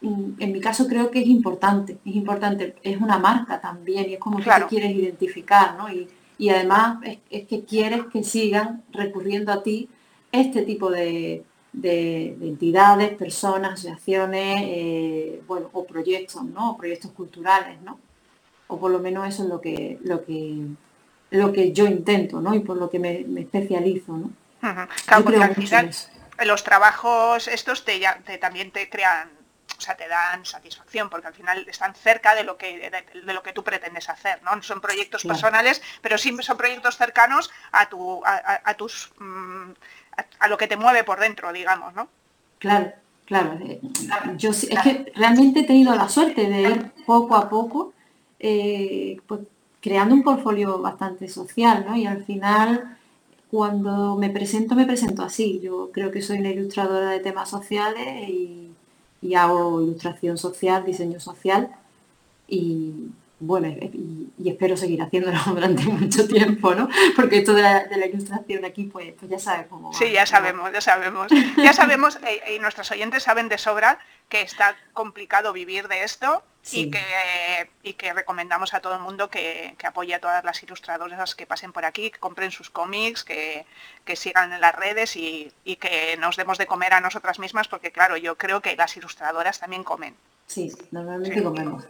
mm, 0.01 0.31
en 0.39 0.51
mi 0.51 0.59
caso 0.61 0.87
creo 0.87 1.11
que 1.11 1.19
es 1.21 1.27
importante, 1.27 1.97
es 2.05 2.15
importante, 2.15 2.75
es 2.83 2.99
una 3.01 3.17
marca 3.17 3.59
también 3.59 4.09
y 4.09 4.13
es 4.13 4.19
como 4.19 4.37
que 4.37 4.49
te 4.49 4.65
quieres 4.67 4.91
identificar, 4.95 5.75
¿no? 5.77 5.91
Y, 5.91 6.07
además 6.49 6.97
es, 7.29 7.45
que 7.45 7.65
quieres 7.65 8.05
que 8.11 8.23
sigan 8.23 8.83
recurriendo 8.91 9.51
a 9.51 9.61
ti 9.61 9.89
este 10.31 10.63
tipo 10.63 10.89
de, 10.89 11.43
entidades, 11.83 13.13
personas, 13.15 13.73
asociaciones, 13.73 14.63
eh, 14.65 15.41
bueno, 15.47 15.69
o 15.73 15.85
proyectos, 15.85 16.43
¿no? 16.43 16.71
O 16.71 16.77
proyectos 16.77 17.11
culturales, 17.11 17.79
¿no? 17.83 17.99
O 18.67 18.79
por 18.79 18.91
lo 18.91 18.99
menos 18.99 19.27
eso 19.27 19.43
es 19.43 19.49
lo 19.49 19.61
que, 19.61 19.99
lo 20.03 20.25
que 20.25 20.65
lo 21.31 21.51
que 21.53 21.71
yo 21.71 21.85
intento, 21.87 22.41
¿no? 22.41 22.53
Y 22.53 22.59
por 22.59 22.77
lo 22.77 22.89
que 22.89 22.99
me, 22.99 23.25
especializo, 23.39 24.13
¿no? 24.13 24.31
Claro, 25.05 25.23
porque 25.23 25.41
al 25.41 25.55
final 25.55 25.89
los 26.45 26.63
trabajos 26.63 27.47
estos 27.47 27.83
te, 27.83 27.99
también 28.39 28.71
te 28.71 28.89
crean, 28.89 29.29
o 29.75 29.81
sea, 29.81 29.95
te 29.95 30.07
dan 30.07 30.45
satisfacción, 30.45 31.09
porque 31.09 31.27
al 31.27 31.33
final 31.33 31.65
están 31.67 31.95
cerca 31.95 32.35
de 32.35 32.43
lo 32.43 32.57
que, 32.57 32.91
de, 32.91 33.33
lo 33.33 33.41
que 33.41 33.53
tú 33.53 33.63
pretendes 33.63 34.09
hacer, 34.09 34.43
¿no? 34.43 34.61
Son 34.61 34.81
proyectos 34.81 35.23
personales, 35.23 35.81
pero 36.01 36.17
sí 36.17 36.35
son 36.41 36.57
proyectos 36.57 36.97
cercanos 36.97 37.49
a 37.71 37.89
tu, 37.89 38.21
a, 38.25 38.73
tus 38.75 39.11
mm, 39.17 39.71
a, 40.39 40.47
lo 40.47 40.57
que 40.57 40.67
te 40.67 40.77
mueve 40.77 41.03
por 41.03 41.19
dentro, 41.19 41.51
digamos, 41.53 41.93
¿no? 41.95 42.09
Claro, 42.59 42.91
claro. 43.25 43.57
Eh, 43.65 43.79
yo 44.35 44.51
es 44.51 44.67
que 44.83 45.11
realmente 45.15 45.61
he 45.61 45.65
tenido 45.65 45.95
la 45.95 46.09
suerte 46.09 46.47
de 46.47 46.61
ir 46.61 46.91
poco 47.05 47.35
a 47.35 47.49
poco, 47.49 47.93
eh, 48.37 49.17
pues 49.25 49.41
creando 49.81 50.15
un 50.15 50.23
portfolio 50.23 50.79
bastante 50.79 51.27
social, 51.27 51.85
¿no? 51.87 51.97
Y 51.97 52.05
al 52.05 52.23
final, 52.23 52.97
cuando 53.49 54.15
me 54.15 54.29
presento, 54.29 54.75
me 54.75 54.85
presento 54.85 55.23
así. 55.23 55.59
Yo 55.61 55.89
creo 55.91 56.11
que 56.11 56.21
soy 56.21 56.39
una 56.39 56.51
ilustradora 56.51 57.09
de 57.09 57.19
temas 57.19 57.49
sociales 57.49 58.29
y, 58.29 58.67
hago 59.35 59.81
ilustración 59.81 60.37
social, 60.37 60.83
diseño 60.85 61.19
social 61.19 61.69
y 62.47 62.93
bueno, 63.41 63.67
y, 63.67 64.31
espero 64.45 64.77
seguir 64.77 65.01
haciéndolo 65.01 65.37
durante 65.47 65.83
mucho 65.83 66.27
tiempo, 66.27 66.73
¿no? 66.73 66.87
Porque 67.15 67.39
esto 67.39 67.53
de 67.53 67.61
la, 67.61 68.05
ilustración 68.05 68.63
aquí, 68.65 68.85
pues, 68.85 69.13
pues, 69.19 69.29
ya 69.29 69.39
sabes 69.39 69.67
cómo 69.67 69.93
Sí, 69.93 70.11
ya 70.11 70.25
sabemos, 70.25 70.71
ya 70.71 70.81
sabemos. 70.81 71.27
Ya 71.57 71.73
sabemos, 71.73 72.19
y 72.53 72.59
nuestros 72.59 72.89
oyentes 72.91 73.23
saben 73.23 73.49
de 73.49 73.57
sobra 73.57 73.99
que 74.29 74.41
está 74.41 74.75
complicado 74.93 75.53
vivir 75.53 75.87
de 75.87 76.03
esto 76.03 76.43
y, 76.71 76.91
que, 76.91 77.69
y 77.83 77.93
que 77.93 78.13
recomendamos 78.13 78.73
a 78.73 78.79
todo 78.79 78.95
el 78.95 79.01
mundo 79.01 79.29
que, 79.29 79.75
apoye 79.83 80.13
a 80.15 80.19
todas 80.19 80.43
las 80.43 80.61
ilustradoras 80.63 81.35
que 81.35 81.45
pasen 81.45 81.73
por 81.73 81.85
aquí, 81.85 82.11
que 82.11 82.19
compren 82.19 82.51
sus 82.51 82.69
cómics, 82.69 83.23
que, 83.23 83.65
sigan 84.15 84.53
en 84.53 84.61
las 84.61 84.75
redes 84.75 85.15
y, 85.15 85.51
que 85.79 86.15
nos 86.17 86.37
demos 86.37 86.57
de 86.57 86.67
comer 86.67 86.93
a 86.93 87.01
nosotras 87.01 87.39
mismas, 87.39 87.67
porque 87.67 87.91
claro, 87.91 88.17
yo 88.17 88.37
creo 88.37 88.61
que 88.61 88.75
las 88.75 88.95
ilustradoras 88.95 89.59
también 89.59 89.83
comen. 89.83 90.15
Sí, 90.51 90.69
normalmente 90.91 91.41
comemos. 91.41 91.87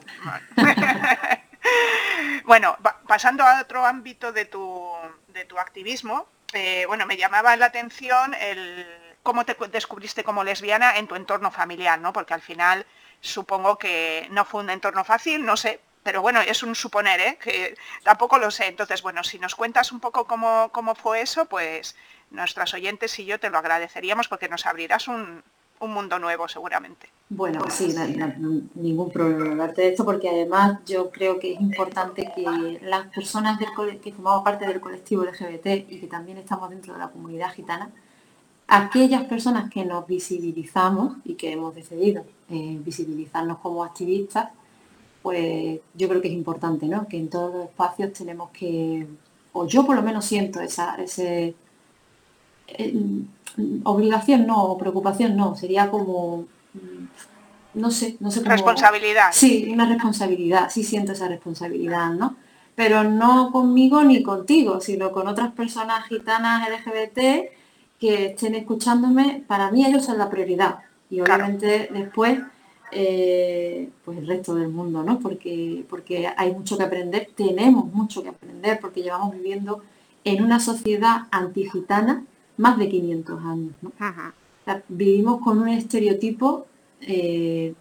bueno, 2.45 2.77
pasando 3.07 3.43
a 3.43 3.59
otro 3.59 3.83
ámbito 3.83 4.31
de 4.31 4.45
tu, 4.45 4.87
de 5.29 5.45
tu 5.45 5.57
activismo, 5.57 6.27
eh, 6.53 6.85
bueno, 6.85 7.07
me 7.07 7.17
llamaba 7.17 7.55
la 7.55 7.65
atención 7.65 8.35
el 8.35 8.85
cómo 9.23 9.45
te 9.45 9.57
descubriste 9.71 10.23
como 10.23 10.43
lesbiana 10.43 10.99
en 10.99 11.07
tu 11.07 11.15
entorno 11.15 11.49
familiar, 11.49 11.99
¿no? 11.99 12.13
Porque 12.13 12.35
al 12.35 12.41
final 12.41 12.85
supongo 13.19 13.79
que 13.79 14.27
no 14.29 14.45
fue 14.45 14.61
un 14.61 14.69
entorno 14.69 15.03
fácil, 15.03 15.43
no 15.43 15.57
sé, 15.57 15.79
pero 16.03 16.21
bueno, 16.21 16.39
es 16.41 16.61
un 16.61 16.75
suponer, 16.75 17.19
¿eh? 17.19 17.39
que 17.41 17.75
tampoco 18.03 18.37
lo 18.37 18.51
sé. 18.51 18.67
Entonces, 18.67 19.01
bueno, 19.01 19.23
si 19.23 19.39
nos 19.39 19.55
cuentas 19.55 19.91
un 19.91 19.99
poco 19.99 20.25
cómo, 20.25 20.69
cómo 20.71 20.93
fue 20.93 21.21
eso, 21.21 21.45
pues 21.45 21.95
nuestras 22.29 22.75
oyentes 22.75 23.17
y 23.17 23.25
yo 23.25 23.39
te 23.39 23.49
lo 23.49 23.57
agradeceríamos 23.57 24.27
porque 24.27 24.49
nos 24.49 24.67
abrirás 24.67 25.07
un, 25.07 25.43
mundo 25.89 26.19
nuevo 26.19 26.47
seguramente. 26.47 27.09
Bueno, 27.29 27.61
sí, 27.69 27.95
ningún 28.75 29.09
problema 29.09 29.51
hablarte 29.51 29.83
de 29.83 29.89
esto 29.89 30.03
porque 30.03 30.29
además 30.29 30.79
yo 30.85 31.09
creo 31.09 31.39
que 31.39 31.53
es 31.53 31.61
importante 31.61 32.29
que 32.35 32.79
las 32.83 33.07
personas 33.07 33.57
del 33.57 33.69
que 34.01 34.11
formamos 34.11 34.43
parte 34.43 34.67
del 34.67 34.81
colectivo 34.81 35.23
LGBT 35.23 35.89
y 35.89 35.99
que 35.99 36.07
también 36.07 36.37
estamos 36.37 36.69
dentro 36.69 36.93
de 36.93 36.99
la 36.99 37.07
comunidad 37.07 37.53
gitana, 37.53 37.89
aquellas 38.67 39.23
personas 39.23 39.69
que 39.69 39.85
nos 39.85 40.05
visibilizamos 40.07 41.15
y 41.23 41.35
que 41.35 41.53
hemos 41.53 41.73
decidido 41.73 42.25
eh, 42.49 42.77
visibilizarnos 42.83 43.59
como 43.59 43.83
activistas, 43.83 44.49
pues 45.21 45.79
yo 45.93 46.09
creo 46.09 46.21
que 46.21 46.27
es 46.27 46.33
importante, 46.33 46.85
¿no? 46.87 47.07
Que 47.07 47.17
en 47.17 47.29
todos 47.29 47.53
los 47.53 47.65
espacios 47.65 48.11
tenemos 48.13 48.49
que, 48.51 49.07
o 49.53 49.67
yo 49.67 49.85
por 49.85 49.95
lo 49.95 50.01
menos 50.01 50.25
siento 50.25 50.59
esa 50.59 50.95
ese, 50.95 51.55
obligación 53.83 54.47
no, 54.47 54.63
o 54.63 54.77
preocupación 54.77 55.35
no, 55.35 55.55
sería 55.55 55.89
como, 55.89 56.45
no 57.73 57.91
sé, 57.91 58.17
no 58.19 58.31
sé 58.31 58.41
cómo... 58.41 58.51
Responsabilidad. 58.51 59.29
Sí, 59.31 59.69
una 59.71 59.87
responsabilidad, 59.87 60.69
sí 60.69 60.83
siento 60.83 61.11
esa 61.11 61.27
responsabilidad, 61.27 62.11
¿no? 62.11 62.35
pero 62.75 63.03
no 63.03 63.51
conmigo 63.51 64.03
ni 64.03 64.23
contigo, 64.23 64.79
sino 64.81 65.11
con 65.11 65.27
otras 65.27 65.51
personas 65.51 66.07
gitanas 66.07 66.67
LGBT 66.69 67.19
que 67.99 68.25
estén 68.27 68.55
escuchándome. 68.55 69.43
Para 69.47 69.71
mí 69.71 69.85
ellos 69.85 70.05
son 70.05 70.17
la 70.17 70.29
prioridad. 70.29 70.79
Y 71.09 71.21
obviamente 71.21 71.89
después, 71.93 72.39
eh, 72.91 73.89
pues 74.03 74.17
el 74.17 74.27
resto 74.27 74.55
del 74.55 74.69
mundo, 74.69 75.03
¿no? 75.03 75.19
Porque, 75.19 75.85
porque 75.89 76.27
hay 76.35 76.53
mucho 76.53 76.77
que 76.77 76.83
aprender, 76.83 77.29
tenemos 77.35 77.85
mucho 77.93 78.23
que 78.23 78.29
aprender, 78.29 78.79
porque 78.79 79.03
llevamos 79.03 79.33
viviendo 79.33 79.83
en 80.23 80.43
una 80.43 80.59
sociedad 80.59 81.27
antigitana 81.31 82.23
más 82.61 82.77
de 82.77 82.87
500 82.87 83.43
años. 83.43 83.73
vivimos 84.87 85.41
con 85.41 85.59
un 85.59 85.67
estereotipo 85.67 86.67
eh, 87.01 87.73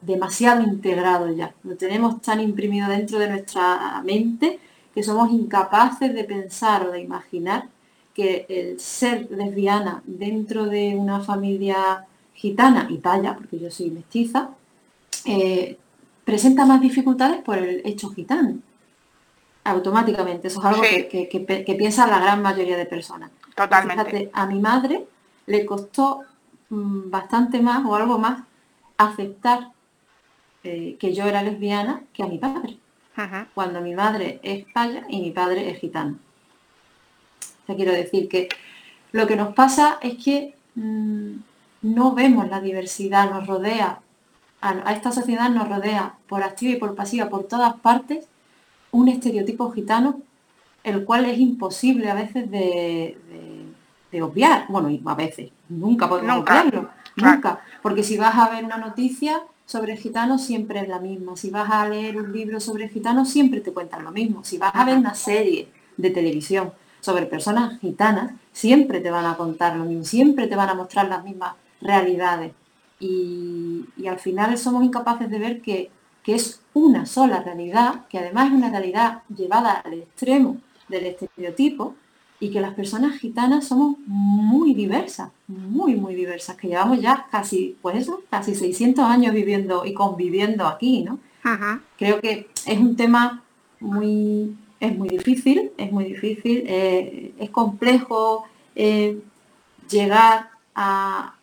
demasiado 0.00 0.62
integrado 0.62 1.30
ya. 1.30 1.54
Lo 1.62 1.76
tenemos 1.76 2.20
tan 2.20 2.40
imprimido 2.40 2.88
dentro 2.88 3.18
de 3.18 3.30
nuestra 3.30 4.02
mente 4.04 4.58
que 4.94 5.02
somos 5.02 5.30
incapaces 5.30 6.12
de 6.12 6.24
pensar 6.24 6.86
o 6.86 6.90
de 6.90 7.00
imaginar 7.00 7.68
que 8.14 8.44
el 8.48 8.78
ser 8.78 9.30
lesbiana 9.30 10.02
dentro 10.04 10.66
de 10.66 10.94
una 10.96 11.20
familia 11.20 12.04
gitana 12.34 12.88
y 12.90 12.98
talla, 12.98 13.34
porque 13.34 13.58
yo 13.58 13.70
soy 13.70 13.90
mestiza, 13.90 14.50
eh, 15.24 15.78
presenta 16.24 16.66
más 16.66 16.80
dificultades 16.80 17.40
por 17.40 17.56
el 17.56 17.80
hecho 17.84 18.10
gitano. 18.10 18.58
Automáticamente, 19.64 20.48
eso 20.48 20.58
es 20.58 20.66
algo 20.66 20.82
que, 20.82 21.74
piensa 21.78 22.06
la 22.08 22.18
gran 22.18 22.42
mayoría 22.42 22.76
de 22.76 22.84
personas. 22.84 23.30
Totalmente. 23.54 24.30
a 24.32 24.46
mi 24.46 24.60
madre 24.60 25.06
le 25.46 25.66
costó 25.66 26.22
mm, 26.70 27.10
bastante 27.10 27.60
más 27.60 27.84
o 27.84 27.94
algo 27.94 28.18
más 28.18 28.44
aceptar 28.96 29.72
eh, 30.64 30.96
que 30.98 31.12
yo 31.12 31.24
era 31.24 31.42
lesbiana 31.42 32.02
que 32.12 32.22
a 32.22 32.26
mi 32.26 32.38
padre. 32.38 32.78
Cuando 33.54 33.82
mi 33.82 33.94
madre 33.94 34.40
es 34.42 34.64
paya 34.72 35.04
y 35.08 35.20
mi 35.20 35.30
padre 35.32 35.70
es 35.70 35.78
gitano. 35.78 36.18
O 37.66 37.76
quiero 37.76 37.92
decir 37.92 38.28
que 38.28 38.48
lo 39.12 39.26
que 39.26 39.36
nos 39.36 39.54
pasa 39.54 39.98
es 40.00 40.22
que 40.22 40.56
mm, 40.74 41.36
no 41.82 42.14
vemos 42.14 42.48
la 42.48 42.60
diversidad, 42.60 43.30
nos 43.30 43.46
rodea, 43.46 44.00
a, 44.60 44.92
esta 44.92 45.12
sociedad 45.12 45.50
nos 45.50 45.68
rodea 45.68 46.14
por 46.26 46.42
activa 46.42 46.72
y 46.72 46.76
por 46.76 46.94
pasiva, 46.94 47.28
por 47.28 47.44
todas 47.44 47.74
partes, 47.80 48.26
un 48.90 49.08
estereotipo 49.08 49.70
gitano, 49.72 50.20
el 50.84 51.04
cual 51.04 51.26
es 51.26 51.38
imposible 51.38 52.10
a 52.10 52.14
veces 52.14 52.50
de, 52.50 53.16
obviar. 54.20 54.66
Bueno, 54.68 54.90
a 55.06 55.14
veces, 55.14 55.50
nunca 55.68 56.08
podemos 56.08 56.42
obviarlo, 56.42 56.90
nunca. 57.16 57.60
Porque 57.82 58.02
si 58.02 58.16
vas 58.16 58.36
a 58.36 58.48
ver 58.50 58.64
una 58.64 58.76
noticia, 58.76 59.42
sobre 59.64 59.96
gitanos 59.96 60.42
siempre 60.42 60.80
es 60.80 60.88
la 60.88 60.98
misma. 60.98 61.36
Si 61.36 61.50
vas 61.50 61.70
a 61.70 61.88
leer 61.88 62.18
un 62.18 62.32
libro 62.32 62.60
sobre 62.60 62.88
gitanos, 62.88 63.30
siempre 63.30 63.60
te 63.60 63.72
cuentan 63.72 64.04
lo 64.04 64.10
mismo. 64.10 64.44
Si 64.44 64.58
vas 64.58 64.72
a 64.74 64.84
ver 64.84 64.98
una 64.98 65.14
serie 65.14 65.68
de 65.96 66.10
televisión 66.10 66.72
sobre 67.00 67.26
personas 67.26 67.80
gitanas, 67.80 68.32
siempre 68.52 69.00
te 69.00 69.10
van 69.10 69.24
a 69.24 69.36
contar 69.36 69.76
lo 69.76 69.84
mismo, 69.84 70.04
siempre 70.04 70.46
te 70.46 70.56
van 70.56 70.68
a 70.68 70.74
mostrar 70.74 71.08
las 71.08 71.24
mismas 71.24 71.54
realidades. 71.80 72.52
Y, 73.00 73.86
al 74.08 74.18
final 74.18 74.58
somos 74.58 74.84
incapaces 74.84 75.30
de 75.30 75.38
ver 75.38 75.62
que, 75.62 75.90
que 76.22 76.34
es 76.34 76.60
una 76.74 77.06
sola 77.06 77.42
realidad, 77.42 78.06
que 78.08 78.18
además 78.18 78.48
es 78.48 78.52
una 78.52 78.70
realidad 78.70 79.22
llevada 79.34 79.72
al 79.72 79.94
extremo 79.94 80.58
del 80.92 81.06
estereotipo, 81.06 81.96
y 82.42 82.50
que 82.50 82.60
las 82.60 82.74
personas 82.74 83.20
gitanas 83.20 83.68
somos 83.68 83.96
muy 84.04 84.74
diversas, 84.74 85.30
muy, 85.46 85.94
muy 85.94 86.16
diversas, 86.16 86.56
que 86.56 86.66
llevamos 86.66 87.00
ya 87.00 87.28
casi, 87.30 87.76
pues 87.80 87.96
eso, 87.98 88.24
casi 88.30 88.56
600 88.56 89.04
años 89.04 89.32
viviendo 89.32 89.84
y 89.86 89.94
conviviendo 89.94 90.66
aquí, 90.66 91.04
¿no? 91.04 91.20
Creo 91.96 92.20
que 92.20 92.48
es 92.66 92.78
un 92.80 92.96
tema 92.96 93.44
muy, 93.78 94.56
es 94.80 94.98
muy 94.98 95.08
difícil, 95.08 95.70
es 95.76 95.92
muy 95.92 96.04
difícil, 96.04 96.64
eh, 96.66 97.32
es 97.38 97.50
complejo 97.50 98.44
eh, 98.74 99.20
llegar 99.88 100.50
a, 100.74 101.34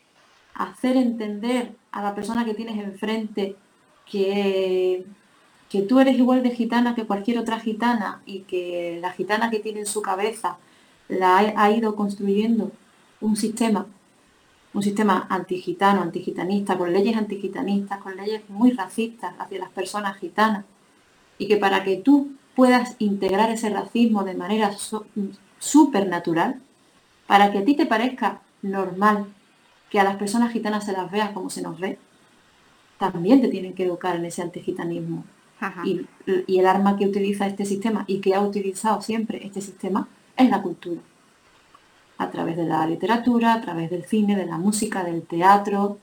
hacer 0.54 0.98
entender 0.98 1.72
a 1.94 2.02
la 2.02 2.14
persona 2.14 2.44
que 2.44 2.54
tienes 2.54 2.78
enfrente 2.78 3.56
que, 4.06 5.06
que 5.70 5.84
tú 5.84 6.00
eres 6.00 6.18
igual 6.18 6.42
de 6.42 6.50
gitana 6.52 6.96
que 6.96 7.06
cualquier 7.06 7.38
otra 7.38 7.60
gitana 7.60 8.22
y 8.26 8.42
que 8.42 8.98
la 9.02 9.12
gitana 9.12 9.52
que 9.52 9.60
tiene 9.60 9.82
en 9.82 9.86
su 9.86 10.02
cabeza 10.02 10.58
la 11.08 11.38
ha, 11.38 11.72
ido 11.72 11.96
construyendo 11.96 12.72
un 13.22 13.36
sistema, 13.36 13.86
un 14.74 14.84
sistema 14.84 15.28
antigitano, 15.30 16.02
antigitanista, 16.02 16.78
con 16.78 16.92
leyes 16.92 17.16
antigitanistas, 17.18 18.00
con 18.00 18.16
leyes 18.16 18.42
muy 18.50 18.72
racistas 18.72 19.34
hacia 19.40 19.60
las 19.60 19.70
personas 19.70 20.18
gitanas. 20.18 20.66
Y 21.38 21.48
que 21.48 21.58
para 21.58 21.84
que 21.84 21.98
tú 21.98 22.32
puedas 22.56 22.96
integrar 23.00 23.52
ese 23.52 23.70
racismo 23.70 24.24
de 24.24 24.34
manera 24.34 24.72
súper 25.60 26.08
natural, 26.08 26.62
para 27.28 27.52
que 27.52 27.60
a 27.60 27.66
ti 27.66 27.76
te 27.76 27.86
parezca 27.86 28.42
normal 28.62 29.28
que 29.90 30.00
a 30.00 30.04
las 30.04 30.18
personas 30.18 30.52
gitanas 30.52 30.86
se 30.86 30.94
las 30.94 31.12
vea 31.12 31.34
como 31.34 31.50
se 31.50 31.62
nos 31.62 31.80
ve, 31.80 32.00
también 32.98 33.42
te 33.42 33.48
tienen 33.50 33.74
que 33.74 33.86
educar 33.86 34.16
en 34.16 34.26
ese 34.26 34.42
antigitanismo. 34.42 35.24
Y, 35.84 36.08
y, 36.48 36.60
el 36.60 36.66
arma 36.66 36.96
que 36.96 37.06
utiliza 37.06 37.46
este 37.46 37.66
sistema 37.66 38.06
y 38.08 38.22
que 38.22 38.34
ha 38.34 38.40
utilizado 38.40 39.02
siempre 39.02 39.46
este 39.46 39.60
sistema 39.62 40.08
es 40.38 40.50
la 40.50 40.62
cultura. 40.62 41.02
A 42.18 42.30
través 42.30 42.56
de 42.56 42.66
la 42.66 42.86
literatura, 42.88 43.54
a 43.54 43.62
través 43.62 43.90
del 43.90 44.06
cine, 44.06 44.36
de 44.36 44.46
la 44.46 44.58
música, 44.58 45.04
del 45.04 45.24
teatro. 45.24 45.98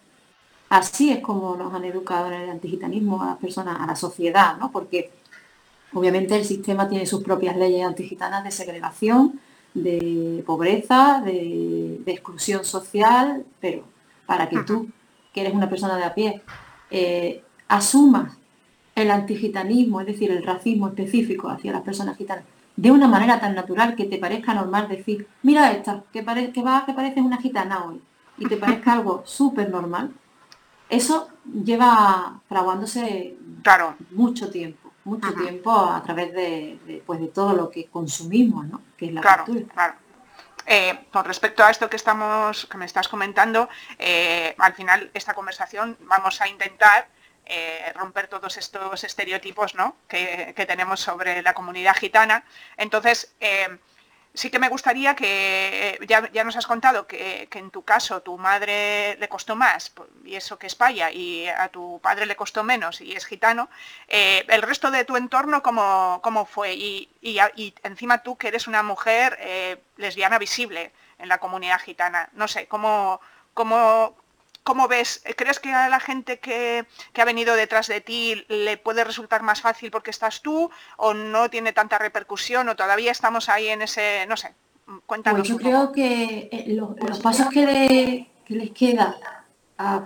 Así 0.69 1.11
es 1.11 1.21
como 1.21 1.57
nos 1.57 1.73
han 1.73 1.85
educado 1.85 2.27
en 2.27 2.35
el 2.35 2.51
antigitanismo 2.51 3.23
a 3.23 3.27
las 3.27 3.37
personas, 3.37 3.81
a 3.81 3.87
la 3.87 3.97
sociedad, 3.97 4.59
¿no? 4.59 4.71
Porque 4.71 5.11
obviamente 5.92 6.37
el 6.37 6.45
sistema 6.45 6.88
tiene 6.88 7.07
sus 7.07 7.23
propias 7.23 7.57
leyes 7.57 7.87
antigitanas 7.87 8.45
de 8.45 8.51
segregación, 8.51 9.40
de 9.73 10.42
pobreza, 10.47 11.23
de, 11.25 12.03
exclusión 12.07 12.64
social, 12.64 13.45
pero 13.61 13.85
para 14.27 14.49
que 14.49 14.59
tú, 14.64 14.88
que 15.33 15.42
eres 15.42 15.55
una 15.55 15.69
persona 15.69 15.97
de 15.97 16.05
a 16.05 16.14
pie, 16.14 16.42
eh, 16.90 17.42
asumas 17.69 18.37
el 18.97 19.11
antigitanismo, 19.11 20.01
es 20.01 20.07
decir, 20.07 20.31
el 20.31 20.43
racismo 20.43 20.89
específico 20.89 21.49
hacia 21.49 21.71
las 21.71 21.83
personas 21.83 22.17
gitanas, 22.17 22.45
de 22.75 22.91
una 22.91 23.07
manera 23.07 23.39
tan 23.39 23.55
natural 23.55 23.95
que 23.95 24.07
te 24.07 24.19
parezca 24.19 24.55
normal 24.55 24.89
decir, 24.89 25.29
mira 25.43 25.71
esta, 25.71 26.03
que, 26.13 26.25
que 26.53 26.63
va, 26.63 26.85
que 26.85 26.95
parece 26.95 27.21
una 27.21 27.37
gitana 27.37 27.85
hoy, 27.85 28.01
y 28.39 28.47
te 28.47 28.57
parezca 28.57 28.95
algo 28.95 29.23
súper 29.27 29.69
normal, 29.69 30.13
eso 30.89 31.29
lleva 31.45 32.41
fraguándose 32.49 33.37
claro. 33.63 33.97
mucho 34.13 34.51
tiempo, 34.51 34.93
mucho 35.05 35.33
tiempo 35.35 35.73
a 35.73 36.03
través 36.03 36.33
de, 36.33 37.03
pues, 37.05 37.21
de 37.21 37.29
todo 37.29 37.53
lo 37.55 37.71
que 37.71 37.87
consumimos, 37.87 38.67
¿no? 38.67 38.81
Que 38.97 39.07
es 39.07 39.13
la 39.13 39.21
claro, 39.21 39.45
Claro. 39.73 39.95
Eh, 40.69 41.07
con 41.13 41.25
respecto 41.25 41.63
a 41.63 41.71
esto 41.71 41.89
que 41.89 41.95
estamos, 41.95 42.67
que 42.67 42.77
me 42.77 42.87
estás 42.87 43.07
comentando, 43.07 43.69
eh, 43.99 44.55
al 44.59 44.75
final 44.75 45.11
esta 45.15 45.33
conversación 45.33 45.97
vamos 46.09 46.41
a 46.41 46.49
intentar 46.49 47.07
eh, 47.49 47.93
romper 47.95 48.27
todos 48.27 48.57
estos 48.57 49.05
estereotipos 49.05 49.75
que, 50.09 50.65
tenemos 50.67 51.01
sobre 51.01 51.43
la 51.43 51.55
comunidad 51.55 51.95
gitana. 51.95 52.45
Entonces, 52.77 53.35
eh, 53.39 53.79
sí 54.35 54.51
que 54.51 54.59
me 54.59 54.69
gustaría 54.69 55.15
que, 55.15 55.99
ya, 56.09 56.45
nos 56.45 56.57
has 56.57 56.67
contado 56.67 57.07
que, 57.07 57.49
en 57.53 57.71
tu 57.71 57.83
caso 57.85 58.21
tu 58.23 58.37
madre 58.37 59.17
le 59.19 59.29
costó 59.29 59.55
más, 59.55 59.93
y 60.25 60.35
eso 60.35 60.59
que 60.59 60.67
es 60.67 60.75
paya, 60.75 61.13
y 61.13 61.47
a 61.47 61.69
tu 61.69 62.01
padre 62.03 62.27
le 62.27 62.35
costó 62.35 62.65
menos 62.65 63.01
y 63.01 63.13
es 63.13 63.25
gitano, 63.25 63.71
eh, 64.09 64.45
el 64.49 64.63
resto 64.63 64.91
de 64.91 65.05
tu 65.05 65.17
entorno, 65.17 65.63
¿cómo, 65.63 66.21
cómo 66.23 66.47
fue? 66.47 66.75
Y, 66.75 67.09
encima 67.85 68.23
tú 68.23 68.37
que 68.37 68.49
eres 68.49 68.67
una 68.67 68.83
mujer 68.83 69.39
lesbiana 69.97 70.39
visible 70.39 70.93
en 71.19 71.29
la 71.29 71.39
comunidad 71.39 71.81
gitana, 71.81 72.29
no 72.33 72.49
sé, 72.49 72.67
¿cómo, 72.67 73.21
cómo, 73.55 74.17
¿Cómo 74.67 74.89
ves? 74.89 75.23
¿Crees 75.37 75.61
que 75.61 75.73
a 75.73 75.89
la 75.89 76.01
gente 76.01 76.41
que, 76.41 76.85
ha 77.17 77.25
venido 77.25 77.55
detrás 77.55 77.87
de 77.87 78.01
ti 78.01 78.45
le 78.49 78.77
puede 78.77 79.05
resultar 79.05 79.45
más 79.45 79.61
fácil 79.61 79.93
porque 79.93 80.11
estás 80.11 80.43
tú 80.43 80.69
o 80.97 81.15
no 81.15 81.49
tiene 81.49 81.73
tanta 81.73 81.99
repercusión 81.99 82.69
o 82.69 82.75
todavía 82.75 83.13
estamos 83.13 83.49
ahí 83.49 83.69
en 83.69 83.83
ese, 83.83 84.27
no 84.27 84.37
sé, 84.37 84.55
cuéntanos. 85.07 85.39
Pues 85.39 85.51
yo 85.51 85.57
creo 85.57 85.93
que 85.93 86.49
eh, 86.51 86.65
los, 86.75 87.21
pasos 87.21 87.47
que, 87.49 88.27
les 88.49 88.71
queda 88.73 89.17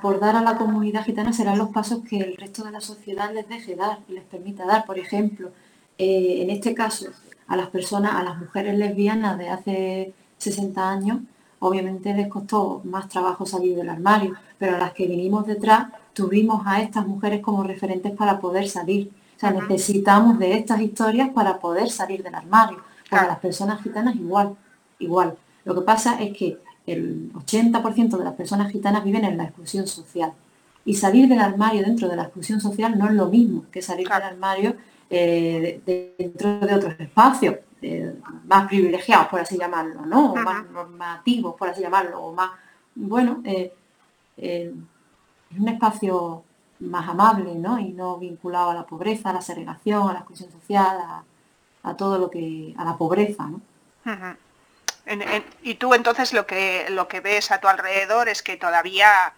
por 0.02 0.20
dar 0.20 0.36
a 0.36 0.42
la 0.42 0.58
comunidad 0.58 1.06
gitana 1.06 1.32
serán 1.32 1.56
los 1.56 1.70
pasos 1.70 2.00
que 2.06 2.18
el 2.18 2.36
resto 2.36 2.62
de 2.62 2.72
la 2.72 2.82
sociedad 2.82 3.32
les 3.32 3.48
deje 3.48 3.76
dar 3.76 4.00
y 4.10 4.12
les 4.12 4.24
permita 4.24 4.66
dar. 4.66 4.84
Por 4.84 4.98
ejemplo, 4.98 5.52
eh, 5.96 6.42
en 6.42 6.50
este 6.50 6.74
caso, 6.74 7.06
a 7.46 7.56
las 7.56 7.70
personas, 7.70 8.14
a 8.14 8.22
las 8.22 8.36
mujeres 8.36 8.76
lesbianas 8.76 9.38
de 9.38 9.48
hace 9.48 10.12
60 10.36 10.90
años, 10.90 11.20
obviamente 11.60 12.12
les 12.14 12.28
costó 12.28 12.80
más 12.84 13.08
trabajo 13.08 13.46
salir 13.46 13.76
del 13.76 13.88
armario, 13.88 14.34
pero 14.58 14.76
a 14.76 14.78
las 14.78 14.92
que 14.92 15.06
vinimos 15.06 15.46
detrás 15.46 15.88
tuvimos 16.12 16.62
a 16.66 16.82
estas 16.82 17.06
mujeres 17.06 17.40
como 17.40 17.62
referentes 17.62 18.12
para 18.12 18.40
poder 18.40 18.68
salir. 18.68 19.10
O 19.36 19.40
sea, 19.40 19.52
necesitamos 19.52 20.38
de 20.38 20.54
estas 20.54 20.80
historias 20.80 21.30
para 21.30 21.58
poder 21.58 21.90
salir 21.90 22.22
del 22.22 22.34
armario. 22.34 22.78
Para 23.08 23.26
las 23.26 23.38
personas 23.38 23.82
gitanas 23.82 24.16
igual, 24.16 24.56
igual. 24.98 25.36
Lo 25.64 25.74
que 25.74 25.80
pasa 25.82 26.20
es 26.20 26.36
que 26.36 26.58
el 26.86 27.32
80% 27.32 28.16
de 28.16 28.24
las 28.24 28.34
personas 28.34 28.72
gitanas 28.72 29.04
viven 29.04 29.24
en 29.24 29.36
la 29.36 29.44
exclusión 29.44 29.86
social. 29.86 30.32
Y 30.84 30.94
salir 30.94 31.28
del 31.28 31.40
armario 31.40 31.82
dentro 31.82 32.08
de 32.08 32.16
la 32.16 32.22
exclusión 32.22 32.60
social 32.60 32.98
no 32.98 33.06
es 33.06 33.14
lo 33.14 33.26
mismo 33.26 33.64
que 33.70 33.82
salir 33.82 34.08
del 34.08 34.22
armario 34.22 34.76
eh, 35.10 35.80
dentro 36.18 36.60
de 36.60 36.74
otros 36.74 36.94
espacios 36.98 37.56
más 38.44 38.68
privilegiados, 38.68 39.28
por 39.28 39.40
así 39.40 39.56
llamarlo, 39.58 40.04
¿no? 40.06 40.32
O 40.32 40.36
más 40.36 40.68
normativos, 40.70 41.54
por 41.54 41.68
así 41.68 41.80
llamarlo, 41.80 42.20
o 42.20 42.32
más, 42.32 42.50
bueno, 42.94 43.42
es 43.44 43.70
un 45.58 45.68
espacio 45.68 46.44
más 46.80 47.08
amable, 47.08 47.54
¿no? 47.54 47.78
Y 47.78 47.92
no 47.92 48.18
vinculado 48.18 48.70
a 48.70 48.74
la 48.74 48.86
pobreza, 48.86 49.30
a 49.30 49.34
la 49.34 49.42
segregación, 49.42 50.08
a 50.08 50.12
la 50.12 50.18
exclusión 50.20 50.50
social, 50.50 50.98
a, 51.82 51.96
todo 51.96 52.18
lo 52.18 52.30
que, 52.30 52.74
a 52.76 52.84
la 52.84 52.96
pobreza, 52.96 53.44
¿no? 53.46 53.60
y 55.62 55.74
tú 55.74 55.92
entonces 55.94 56.32
lo 56.32 56.46
que 56.46 56.86
lo 56.90 57.08
que 57.08 57.20
ves 57.20 57.50
a 57.50 57.58
tu 57.58 57.66
alrededor 57.66 58.28
es 58.28 58.42
que 58.42 58.56
todavía 58.56 59.34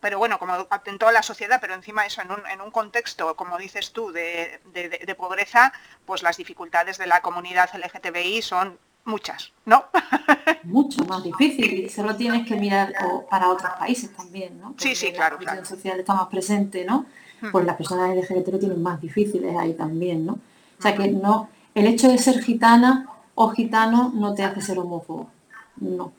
pero 0.00 0.18
bueno, 0.18 0.38
como 0.38 0.54
en 0.86 0.98
toda 0.98 1.12
la 1.12 1.22
sociedad, 1.22 1.58
pero 1.60 1.74
encima 1.74 2.06
eso, 2.06 2.22
en 2.22 2.30
un, 2.30 2.46
en 2.50 2.60
un 2.60 2.70
contexto, 2.70 3.36
como 3.36 3.58
dices 3.58 3.92
tú, 3.92 4.10
de, 4.10 4.60
de, 4.72 5.14
pobreza, 5.14 5.72
pues 6.06 6.22
las 6.22 6.38
dificultades 6.38 6.96
de 6.98 7.06
la 7.06 7.20
comunidad 7.20 7.70
LGTBI 7.74 8.40
son 8.42 8.78
muchas, 9.04 9.52
¿no? 9.66 9.84
Mucho 10.64 11.04
más 11.04 11.22
difícil, 11.22 11.84
y 11.84 11.88
solo 11.88 12.16
tienes 12.16 12.46
que 12.46 12.56
mirar 12.56 12.92
para 13.30 13.48
otros 13.48 13.72
países 13.78 14.14
también, 14.14 14.60
¿no? 14.60 14.74
sí, 14.78 14.94
sí, 14.94 15.12
claro. 15.12 15.36
La 15.40 15.52
claro. 15.52 15.64
social 15.64 16.00
está 16.00 16.14
más 16.14 16.28
presente, 16.28 16.84
¿no? 16.84 17.06
Pues 17.52 17.64
las 17.64 17.76
personas 17.76 18.14
LGBT 18.14 18.48
lo 18.48 18.58
tienen 18.58 18.82
más 18.82 19.00
difíciles 19.00 19.56
ahí 19.56 19.72
también, 19.72 20.26
¿no? 20.26 20.34
O 20.78 20.82
sea 20.82 20.94
que 20.94 21.08
no, 21.08 21.48
el 21.74 21.86
hecho 21.86 22.08
de 22.08 22.18
ser 22.18 22.42
gitana 22.42 23.08
o 23.34 23.50
gitano 23.50 24.12
no 24.14 24.34
te 24.34 24.44
hace 24.44 24.60
ser 24.60 24.78
homófobo, 24.78 25.30
no. 25.76 26.12